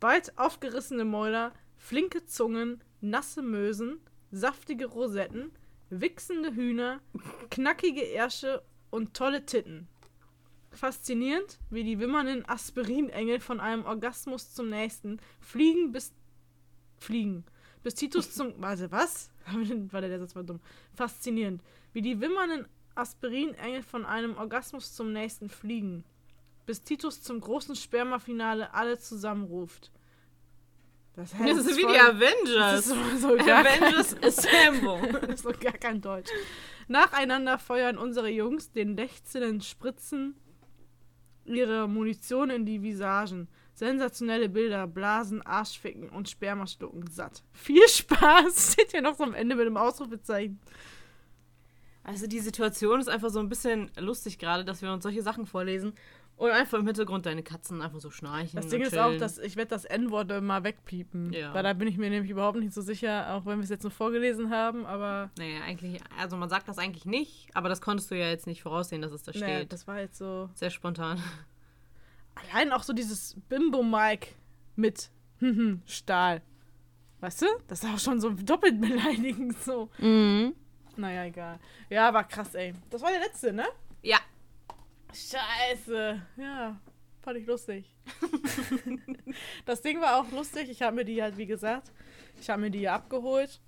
Weit 0.00 0.32
aufgerissene 0.38 1.04
Mäuler, 1.04 1.52
flinke 1.76 2.24
Zungen, 2.24 2.82
nasse 3.02 3.42
Mösen, 3.42 4.00
saftige 4.30 4.86
Rosetten, 4.86 5.50
wichsende 5.90 6.54
Hühner, 6.54 7.00
knackige 7.50 8.02
Ärsche 8.02 8.62
und 8.96 9.14
tolle 9.14 9.44
Titten. 9.44 9.86
Faszinierend, 10.72 11.58
wie 11.70 11.84
die 11.84 11.98
wimmernden 11.98 12.46
Aspirinengel 12.48 13.40
von 13.40 13.60
einem 13.60 13.84
Orgasmus 13.84 14.52
zum 14.52 14.68
nächsten 14.68 15.20
fliegen 15.40 15.92
bis 15.92 16.12
fliegen. 16.98 17.44
Bis 17.82 17.94
Titus 17.94 18.32
zum. 18.34 18.54
Warte, 18.58 18.90
was? 18.90 19.30
Warte, 19.92 20.08
der 20.08 20.18
Satz 20.18 20.34
war 20.34 20.42
dumm. 20.44 20.60
Faszinierend. 20.94 21.62
Wie 21.92 22.02
die 22.02 22.20
wimmernden 22.20 22.66
Aspirinengel 22.94 23.82
von 23.82 24.04
einem 24.04 24.36
Orgasmus 24.36 24.94
zum 24.94 25.12
nächsten 25.12 25.48
fliegen. 25.48 26.04
Bis 26.66 26.82
Titus 26.82 27.22
zum 27.22 27.40
großen 27.40 27.76
Spermafinale 27.76 28.74
alle 28.74 28.98
zusammenruft. 28.98 29.92
Das, 31.14 31.32
hä, 31.38 31.54
Das 31.54 31.64
ist 31.66 31.76
wie 31.78 31.82
voll- 31.82 31.92
die 31.94 32.00
Avengers. 32.00 32.80
ist 32.80 32.88
so, 32.88 33.28
so 33.28 33.36
kein, 33.36 33.66
Avengers 33.66 34.16
Assemble. 34.22 35.12
das 35.20 35.30
ist 35.36 35.42
so 35.44 35.50
gar 35.52 35.72
kein 35.72 36.00
Deutsch. 36.00 36.30
Nacheinander 36.88 37.58
feuern 37.58 37.98
unsere 37.98 38.28
Jungs 38.28 38.70
den 38.70 38.96
lechzenden 38.96 39.60
Spritzen 39.60 40.36
ihre 41.44 41.88
Munition 41.88 42.50
in 42.50 42.66
die 42.66 42.82
Visagen. 42.82 43.48
Sensationelle 43.74 44.48
Bilder, 44.48 44.86
Blasen, 44.86 45.42
Arschficken 45.42 46.08
und 46.08 46.28
Spermaschlucken 46.28 47.06
satt. 47.08 47.42
Viel 47.52 47.86
Spaß! 47.88 48.72
Steht 48.72 48.92
ja 48.92 49.00
noch 49.00 49.16
so 49.16 49.24
am 49.24 49.34
Ende 49.34 49.54
mit 49.54 49.66
dem 49.66 49.76
Ausrufezeichen. 49.76 50.58
Also 52.02 52.26
die 52.26 52.38
Situation 52.38 53.00
ist 53.00 53.08
einfach 53.08 53.30
so 53.30 53.40
ein 53.40 53.48
bisschen 53.48 53.90
lustig 53.98 54.38
gerade, 54.38 54.64
dass 54.64 54.80
wir 54.80 54.92
uns 54.92 55.02
solche 55.02 55.22
Sachen 55.22 55.44
vorlesen 55.44 55.92
Und 56.36 56.50
einfach 56.50 56.78
im 56.78 56.86
Hintergrund 56.86 57.24
deine 57.24 57.42
Katzen 57.42 57.80
einfach 57.80 57.98
so 57.98 58.10
schnarchen. 58.10 58.56
Das 58.56 58.68
Ding 58.68 58.82
ist 58.82 58.96
auch, 58.98 59.16
dass 59.16 59.38
ich 59.38 59.56
werde 59.56 59.70
das 59.70 59.86
N-Wort 59.86 60.42
mal 60.42 60.64
wegpiepen. 60.64 61.32
Ja. 61.32 61.54
Weil 61.54 61.62
da 61.62 61.72
bin 61.72 61.88
ich 61.88 61.96
mir 61.96 62.10
nämlich 62.10 62.30
überhaupt 62.30 62.58
nicht 62.58 62.74
so 62.74 62.82
sicher, 62.82 63.32
auch 63.32 63.46
wenn 63.46 63.58
wir 63.58 63.64
es 63.64 63.70
jetzt 63.70 63.84
nur 63.84 63.90
vorgelesen 63.90 64.50
haben, 64.50 64.84
aber 64.84 65.30
Naja, 65.38 65.62
eigentlich, 65.64 65.98
also 66.18 66.36
man 66.36 66.50
sagt 66.50 66.68
das 66.68 66.76
eigentlich 66.76 67.06
nicht, 67.06 67.48
aber 67.54 67.70
das 67.70 67.80
konntest 67.80 68.10
du 68.10 68.16
ja 68.16 68.28
jetzt 68.28 68.46
nicht 68.46 68.62
voraussehen, 68.62 69.00
dass 69.00 69.12
es 69.12 69.22
da 69.22 69.32
nee, 69.32 69.38
steht. 69.38 69.72
das 69.72 69.86
war 69.86 69.98
jetzt 69.98 70.18
so. 70.18 70.50
Sehr 70.52 70.68
spontan. 70.68 71.22
Allein 72.34 72.70
auch 72.72 72.82
so 72.82 72.92
dieses 72.92 73.34
Bimbo-Mike 73.48 74.28
mit 74.74 75.10
Stahl. 75.86 76.42
Weißt 77.20 77.42
du? 77.42 77.46
Das 77.66 77.82
ist 77.82 77.90
auch 77.90 77.98
schon 77.98 78.20
so 78.20 78.28
doppelt 78.30 78.78
beleidigend 78.78 79.56
so. 79.62 79.88
Mhm. 79.98 80.54
Naja, 80.96 81.24
egal. 81.24 81.58
Ja, 81.88 82.12
war 82.12 82.24
krass, 82.24 82.54
ey. 82.54 82.74
Das 82.90 83.00
war 83.02 83.10
der 83.10 83.20
letzte, 83.20 83.52
ne? 83.54 83.64
Scheiße. 85.12 86.20
Ja, 86.36 86.76
fand 87.22 87.38
ich 87.38 87.46
lustig. 87.46 87.94
das 89.64 89.82
Ding 89.82 90.00
war 90.00 90.20
auch 90.20 90.30
lustig. 90.32 90.68
Ich 90.70 90.82
habe 90.82 90.96
mir 90.96 91.04
die 91.04 91.22
halt, 91.22 91.36
wie 91.36 91.46
gesagt, 91.46 91.90
ich 92.40 92.50
habe 92.50 92.62
mir 92.62 92.70
die 92.70 92.88
abgeholt. 92.88 93.60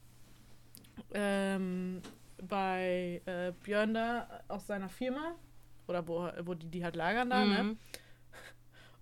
Ähm, 1.15 2.03
bei 2.43 3.23
äh, 3.25 3.53
Björn 3.65 3.95
da 3.95 4.43
aus 4.49 4.67
seiner 4.67 4.89
Firma. 4.89 5.35
Oder 5.87 6.07
wo, 6.07 6.29
wo 6.43 6.55
die 6.55 6.67
die 6.69 6.85
halt 6.85 6.97
lagern 6.97 7.31
da, 7.31 7.45
ne? 7.45 7.63
Mhm. 7.65 7.79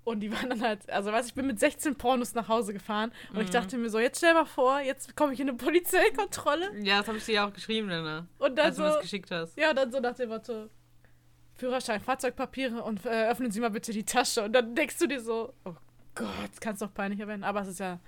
Und 0.04 0.20
die 0.20 0.30
waren 0.32 0.48
dann 0.50 0.62
halt, 0.62 0.88
also 0.88 1.10
weiß 1.10 1.26
ich 1.26 1.34
bin 1.34 1.48
mit 1.48 1.58
16 1.58 1.96
Pornos 1.96 2.32
nach 2.34 2.46
Hause 2.46 2.72
gefahren 2.72 3.10
und 3.30 3.36
Mhm. 3.38 3.40
ich 3.42 3.50
dachte 3.50 3.76
mir 3.76 3.90
so, 3.90 3.98
jetzt 3.98 4.18
stell 4.18 4.34
mal 4.34 4.44
vor, 4.44 4.78
jetzt 4.78 5.16
komme 5.16 5.32
ich 5.32 5.40
in 5.40 5.48
eine 5.48 5.58
Polizeikontrolle 5.58 6.78
Ja, 6.84 6.98
das 6.98 7.08
habe 7.08 7.18
ich 7.18 7.24
dir 7.24 7.34
ja 7.34 7.48
auch 7.48 7.52
geschrieben, 7.52 7.88
Lena. 7.88 8.28
und 8.38 8.56
dann 8.56 8.66
Als 8.66 8.76
du 8.76 8.82
so, 8.84 8.88
das 8.88 9.00
geschickt 9.00 9.32
hast. 9.32 9.58
ja, 9.58 9.74
dann 9.74 9.90
so 9.90 9.98
nach 9.98 10.14
dem 10.14 10.28
Motto, 10.28 10.70
Führerschein, 11.56 12.00
Fahrzeugpapiere 12.00 12.82
und 12.82 13.04
äh, 13.06 13.28
öffnen 13.30 13.50
Sie 13.50 13.60
mal 13.60 13.70
bitte 13.70 13.92
die 13.92 14.04
Tasche. 14.04 14.44
Und 14.44 14.52
dann 14.52 14.74
denkst 14.74 14.98
du 14.98 15.06
dir 15.06 15.20
so, 15.20 15.54
oh 15.64 15.74
Gott, 16.14 16.60
kann 16.60 16.74
es 16.74 16.80
doch 16.80 16.92
peinlicher 16.92 17.26
werden. 17.26 17.44
Aber 17.44 17.62
es 17.62 17.68
ist 17.68 17.80
ja 17.80 17.98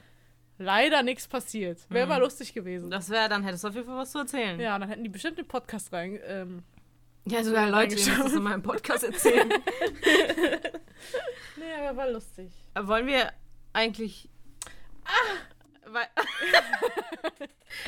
leider 0.59 1.03
nichts 1.03 1.27
passiert. 1.29 1.79
Wäre 1.89 2.07
Mhm. 2.07 2.11
mal 2.13 2.21
lustig 2.21 2.53
gewesen. 2.53 2.91
Das 2.91 3.09
wäre, 3.11 3.29
dann 3.29 3.45
hättest 3.45 3.65
du 3.65 3.69
auf 3.69 3.75
jeden 3.75 3.87
Fall 3.87 3.97
was 3.97 4.11
zu 4.13 4.19
erzählen. 4.19 4.59
Ja, 4.61 4.79
dann 4.79 4.89
hätten 4.89 5.03
die 5.05 5.09
bestimmt 5.11 5.39
den 5.39 5.49
Podcast 5.49 5.93
rein. 5.93 6.19
Ähm, 6.25 6.63
Ja, 7.27 7.43
sogar 7.45 7.69
Leute, 7.71 7.97
die 7.97 8.05
das 8.05 8.33
in 8.33 8.43
meinem 8.43 8.63
Podcast 8.63 9.05
erzählen. 9.05 9.49
nee, 11.57 11.73
aber 11.87 11.97
war 11.97 12.11
lustig. 12.11 12.51
Wollen 12.81 13.07
wir 13.07 13.33
eigentlich. 13.73 14.29
Ah! 15.05 15.39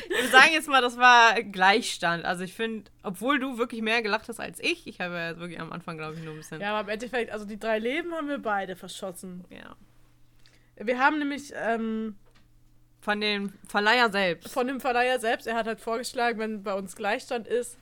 Wir 0.09 0.27
sagen 0.29 0.51
jetzt 0.53 0.67
mal, 0.67 0.81
das 0.81 0.97
war 0.97 1.41
Gleichstand. 1.41 2.25
Also 2.25 2.43
ich 2.43 2.53
finde, 2.53 2.89
obwohl 3.03 3.39
du 3.39 3.57
wirklich 3.57 3.81
mehr 3.81 4.01
gelacht 4.01 4.27
hast 4.29 4.39
als 4.39 4.59
ich, 4.59 4.87
ich 4.87 5.01
habe 5.01 5.15
ja 5.15 5.39
wirklich 5.39 5.59
am 5.59 5.71
Anfang, 5.71 5.97
glaube 5.97 6.15
ich, 6.15 6.23
nur 6.23 6.33
ein 6.33 6.37
bisschen. 6.37 6.61
Ja, 6.61 6.71
aber 6.71 6.81
im 6.81 6.89
Endeffekt, 6.93 7.31
also 7.31 7.45
die 7.45 7.59
drei 7.59 7.79
Leben 7.79 8.13
haben 8.13 8.27
wir 8.27 8.39
beide 8.39 8.75
verschossen. 8.75 9.45
ja. 9.49 9.75
Wir 10.83 10.97
haben 10.97 11.19
nämlich 11.19 11.53
ähm, 11.55 12.15
Von 13.01 13.21
dem 13.21 13.53
Verleiher 13.67 14.09
selbst. 14.09 14.51
von 14.51 14.65
dem 14.65 14.79
Verleiher 14.79 15.19
selbst, 15.19 15.45
er 15.45 15.55
hat 15.55 15.67
halt 15.67 15.79
vorgeschlagen, 15.79 16.39
wenn 16.39 16.63
bei 16.63 16.73
uns 16.73 16.95
Gleichstand 16.95 17.47
ist, 17.47 17.77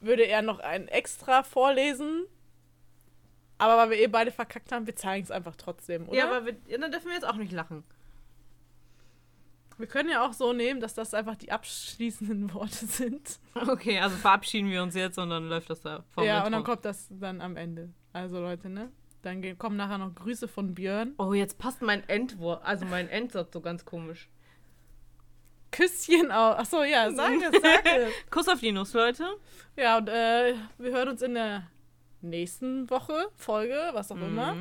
würde 0.00 0.22
er 0.24 0.40
noch 0.42 0.60
ein 0.60 0.86
extra 0.86 1.42
vorlesen. 1.42 2.26
Aber 3.58 3.76
weil 3.78 3.90
wir 3.90 3.98
eh 3.98 4.06
beide 4.06 4.30
verkackt 4.30 4.70
haben, 4.70 4.86
wir 4.86 4.94
zeigen 4.94 5.24
es 5.24 5.32
einfach 5.32 5.56
trotzdem, 5.56 6.08
oder? 6.08 6.16
Ja, 6.16 6.30
aber 6.30 6.46
wir, 6.46 6.78
dann 6.78 6.92
dürfen 6.92 7.06
wir 7.06 7.14
jetzt 7.14 7.26
auch 7.26 7.36
nicht 7.36 7.52
lachen. 7.52 7.82
Wir 9.78 9.86
können 9.86 10.10
ja 10.10 10.26
auch 10.26 10.32
so 10.32 10.52
nehmen, 10.52 10.80
dass 10.80 10.94
das 10.94 11.14
einfach 11.14 11.36
die 11.36 11.50
abschließenden 11.50 12.52
Worte 12.54 12.86
sind. 12.86 13.38
Okay, 13.54 13.98
also 13.98 14.16
verabschieden 14.16 14.70
wir 14.70 14.82
uns 14.82 14.94
jetzt 14.94 15.18
und 15.18 15.30
dann 15.30 15.48
läuft 15.48 15.70
das 15.70 15.80
da 15.80 16.04
vom 16.10 16.24
ja, 16.24 16.44
und 16.44 16.52
dann 16.52 16.64
kommt 16.64 16.84
das 16.84 17.08
dann 17.10 17.40
am 17.40 17.56
Ende. 17.56 17.90
Also 18.12 18.40
Leute, 18.40 18.68
ne? 18.68 18.90
Dann 19.22 19.40
gehen, 19.40 19.56
kommen 19.56 19.76
nachher 19.76 19.98
noch 19.98 20.14
Grüße 20.14 20.48
von 20.48 20.74
Björn. 20.74 21.14
Oh, 21.18 21.32
jetzt 21.32 21.58
passt 21.58 21.80
mein 21.82 22.06
Endwort, 22.08 22.62
also 22.64 22.84
mein 22.84 23.08
Endsatz 23.08 23.52
so 23.52 23.60
ganz 23.60 23.84
komisch. 23.84 24.28
Küsschen 25.72 26.30
auf. 26.30 26.58
Achso, 26.58 26.84
ja, 26.84 27.10
sag 27.10 27.32
es, 27.34 27.60
sag 27.60 27.84
es. 27.84 28.12
Kuss 28.30 28.48
auf 28.48 28.60
die 28.60 28.70
Nuss, 28.70 28.92
Leute. 28.92 29.26
Ja, 29.76 29.98
und 29.98 30.08
äh, 30.08 30.54
wir 30.78 30.92
hören 30.92 31.08
uns 31.08 31.22
in 31.22 31.34
der 31.34 31.66
nächsten 32.20 32.88
Woche, 32.90 33.28
Folge, 33.36 33.90
was 33.92 34.12
auch 34.12 34.16
immer. 34.16 34.56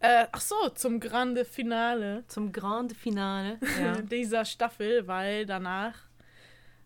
Äh, 0.00 0.26
ach 0.32 0.40
so, 0.40 0.70
zum 0.70 0.98
Grande 0.98 1.44
Finale 1.44 2.24
Zum 2.26 2.52
Grande 2.52 2.94
Finale. 2.94 3.58
Ja. 3.80 4.00
dieser 4.00 4.44
Staffel, 4.44 5.06
weil 5.06 5.46
danach 5.46 5.94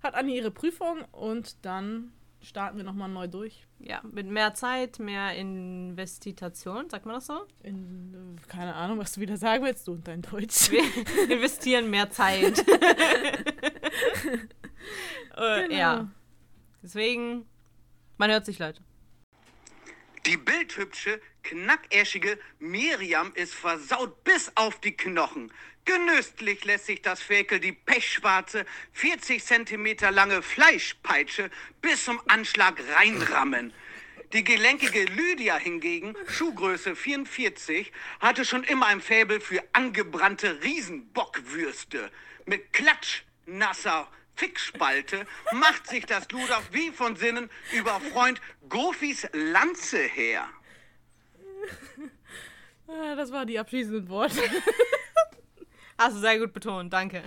hat 0.02 0.14
Anni 0.14 0.36
ihre 0.36 0.50
Prüfung 0.50 1.02
und 1.12 1.64
dann 1.64 2.12
starten 2.42 2.76
wir 2.76 2.84
nochmal 2.84 3.08
neu 3.08 3.26
durch. 3.26 3.66
ja, 3.78 4.02
mit 4.12 4.26
mehr 4.26 4.52
Zeit, 4.52 4.98
mehr 4.98 5.34
Investitation, 5.34 6.90
sagt 6.90 7.06
man 7.06 7.14
das 7.14 7.26
so? 7.26 7.46
In, 7.62 8.36
äh, 8.36 8.48
keine 8.48 8.74
Ahnung, 8.74 8.98
was 8.98 9.12
du 9.12 9.20
wieder 9.22 9.36
sagen 9.38 9.64
willst, 9.64 9.88
du 9.88 9.92
und 9.92 10.06
dein 10.06 10.20
Deutsch. 10.20 10.70
Wir 10.70 10.82
investieren 11.30 11.88
mehr 11.90 12.10
Zeit. 12.10 12.58
äh, 15.36 15.62
Genau. 15.62 15.74
Ja, 15.74 16.08
deswegen, 16.82 17.46
man 18.18 18.30
hört 18.30 18.44
sich, 18.44 18.58
Leute. 18.58 18.82
Die 20.26 20.36
bildhübsche, 20.36 21.20
knackäschige 21.44 22.38
Miriam 22.58 23.32
ist 23.34 23.54
versaut 23.54 24.24
bis 24.24 24.50
auf 24.56 24.80
die 24.80 24.96
Knochen. 24.96 25.52
Genüsslich 25.84 26.64
lässt 26.64 26.86
sich 26.86 27.02
das 27.02 27.22
Ferkel 27.22 27.60
die 27.60 27.72
pechschwarze, 27.72 28.64
40 28.94 29.44
Zentimeter 29.44 30.10
lange 30.10 30.42
Fleischpeitsche 30.42 31.50
bis 31.82 32.06
zum 32.06 32.20
Anschlag 32.26 32.82
reinrammen. 32.96 33.72
Die 34.32 34.42
gelenkige 34.42 35.04
Lydia 35.04 35.56
hingegen, 35.58 36.16
Schuhgröße 36.26 36.96
44, 36.96 37.92
hatte 38.18 38.44
schon 38.44 38.64
immer 38.64 38.86
ein 38.86 39.00
Faible 39.00 39.40
für 39.40 39.62
angebrannte 39.74 40.60
Riesenbockwürste. 40.62 42.10
Mit 42.46 42.72
Klatsch, 42.72 43.22
nasser 43.46 44.08
Fickspalte 44.34 45.26
macht 45.52 45.86
sich 45.86 46.06
das 46.06 46.28
Luder 46.30 46.60
wie 46.72 46.90
von 46.90 47.14
Sinnen 47.14 47.50
über 47.72 48.00
Freund 48.00 48.40
Gofis 48.68 49.28
Lanze 49.32 49.98
her. 49.98 50.48
Ah, 52.86 53.16
das 53.16 53.32
waren 53.32 53.46
die 53.46 53.58
abschließenden 53.58 54.10
Worte. 54.10 54.40
Hast 55.98 56.16
du 56.16 56.20
sehr 56.20 56.38
gut 56.38 56.52
betont, 56.52 56.92
danke. 56.92 57.22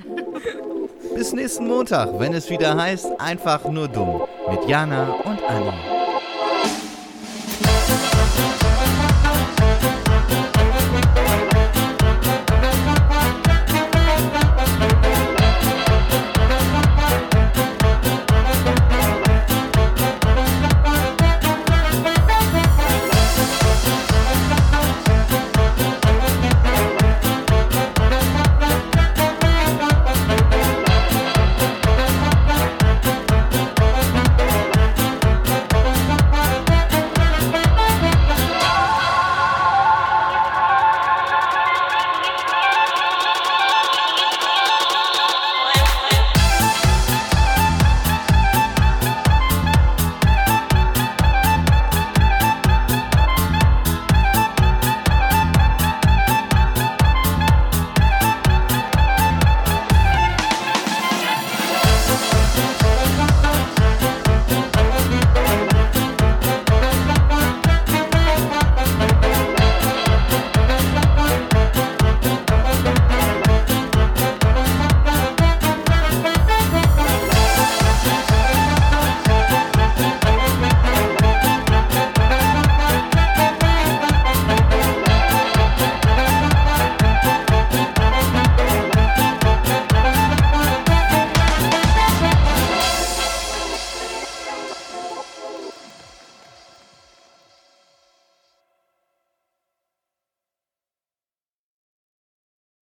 Bis 1.16 1.34
nächsten 1.34 1.68
Montag, 1.68 2.20
wenn 2.20 2.34
es 2.36 2.50
wieder 2.52 2.78
heißt, 2.78 3.20
einfach 3.20 3.66
nur 3.66 3.88
dumm. 3.88 4.22
Mit 4.52 4.70
Jana 4.70 5.14
und 5.14 5.42
Anni. 5.42 5.74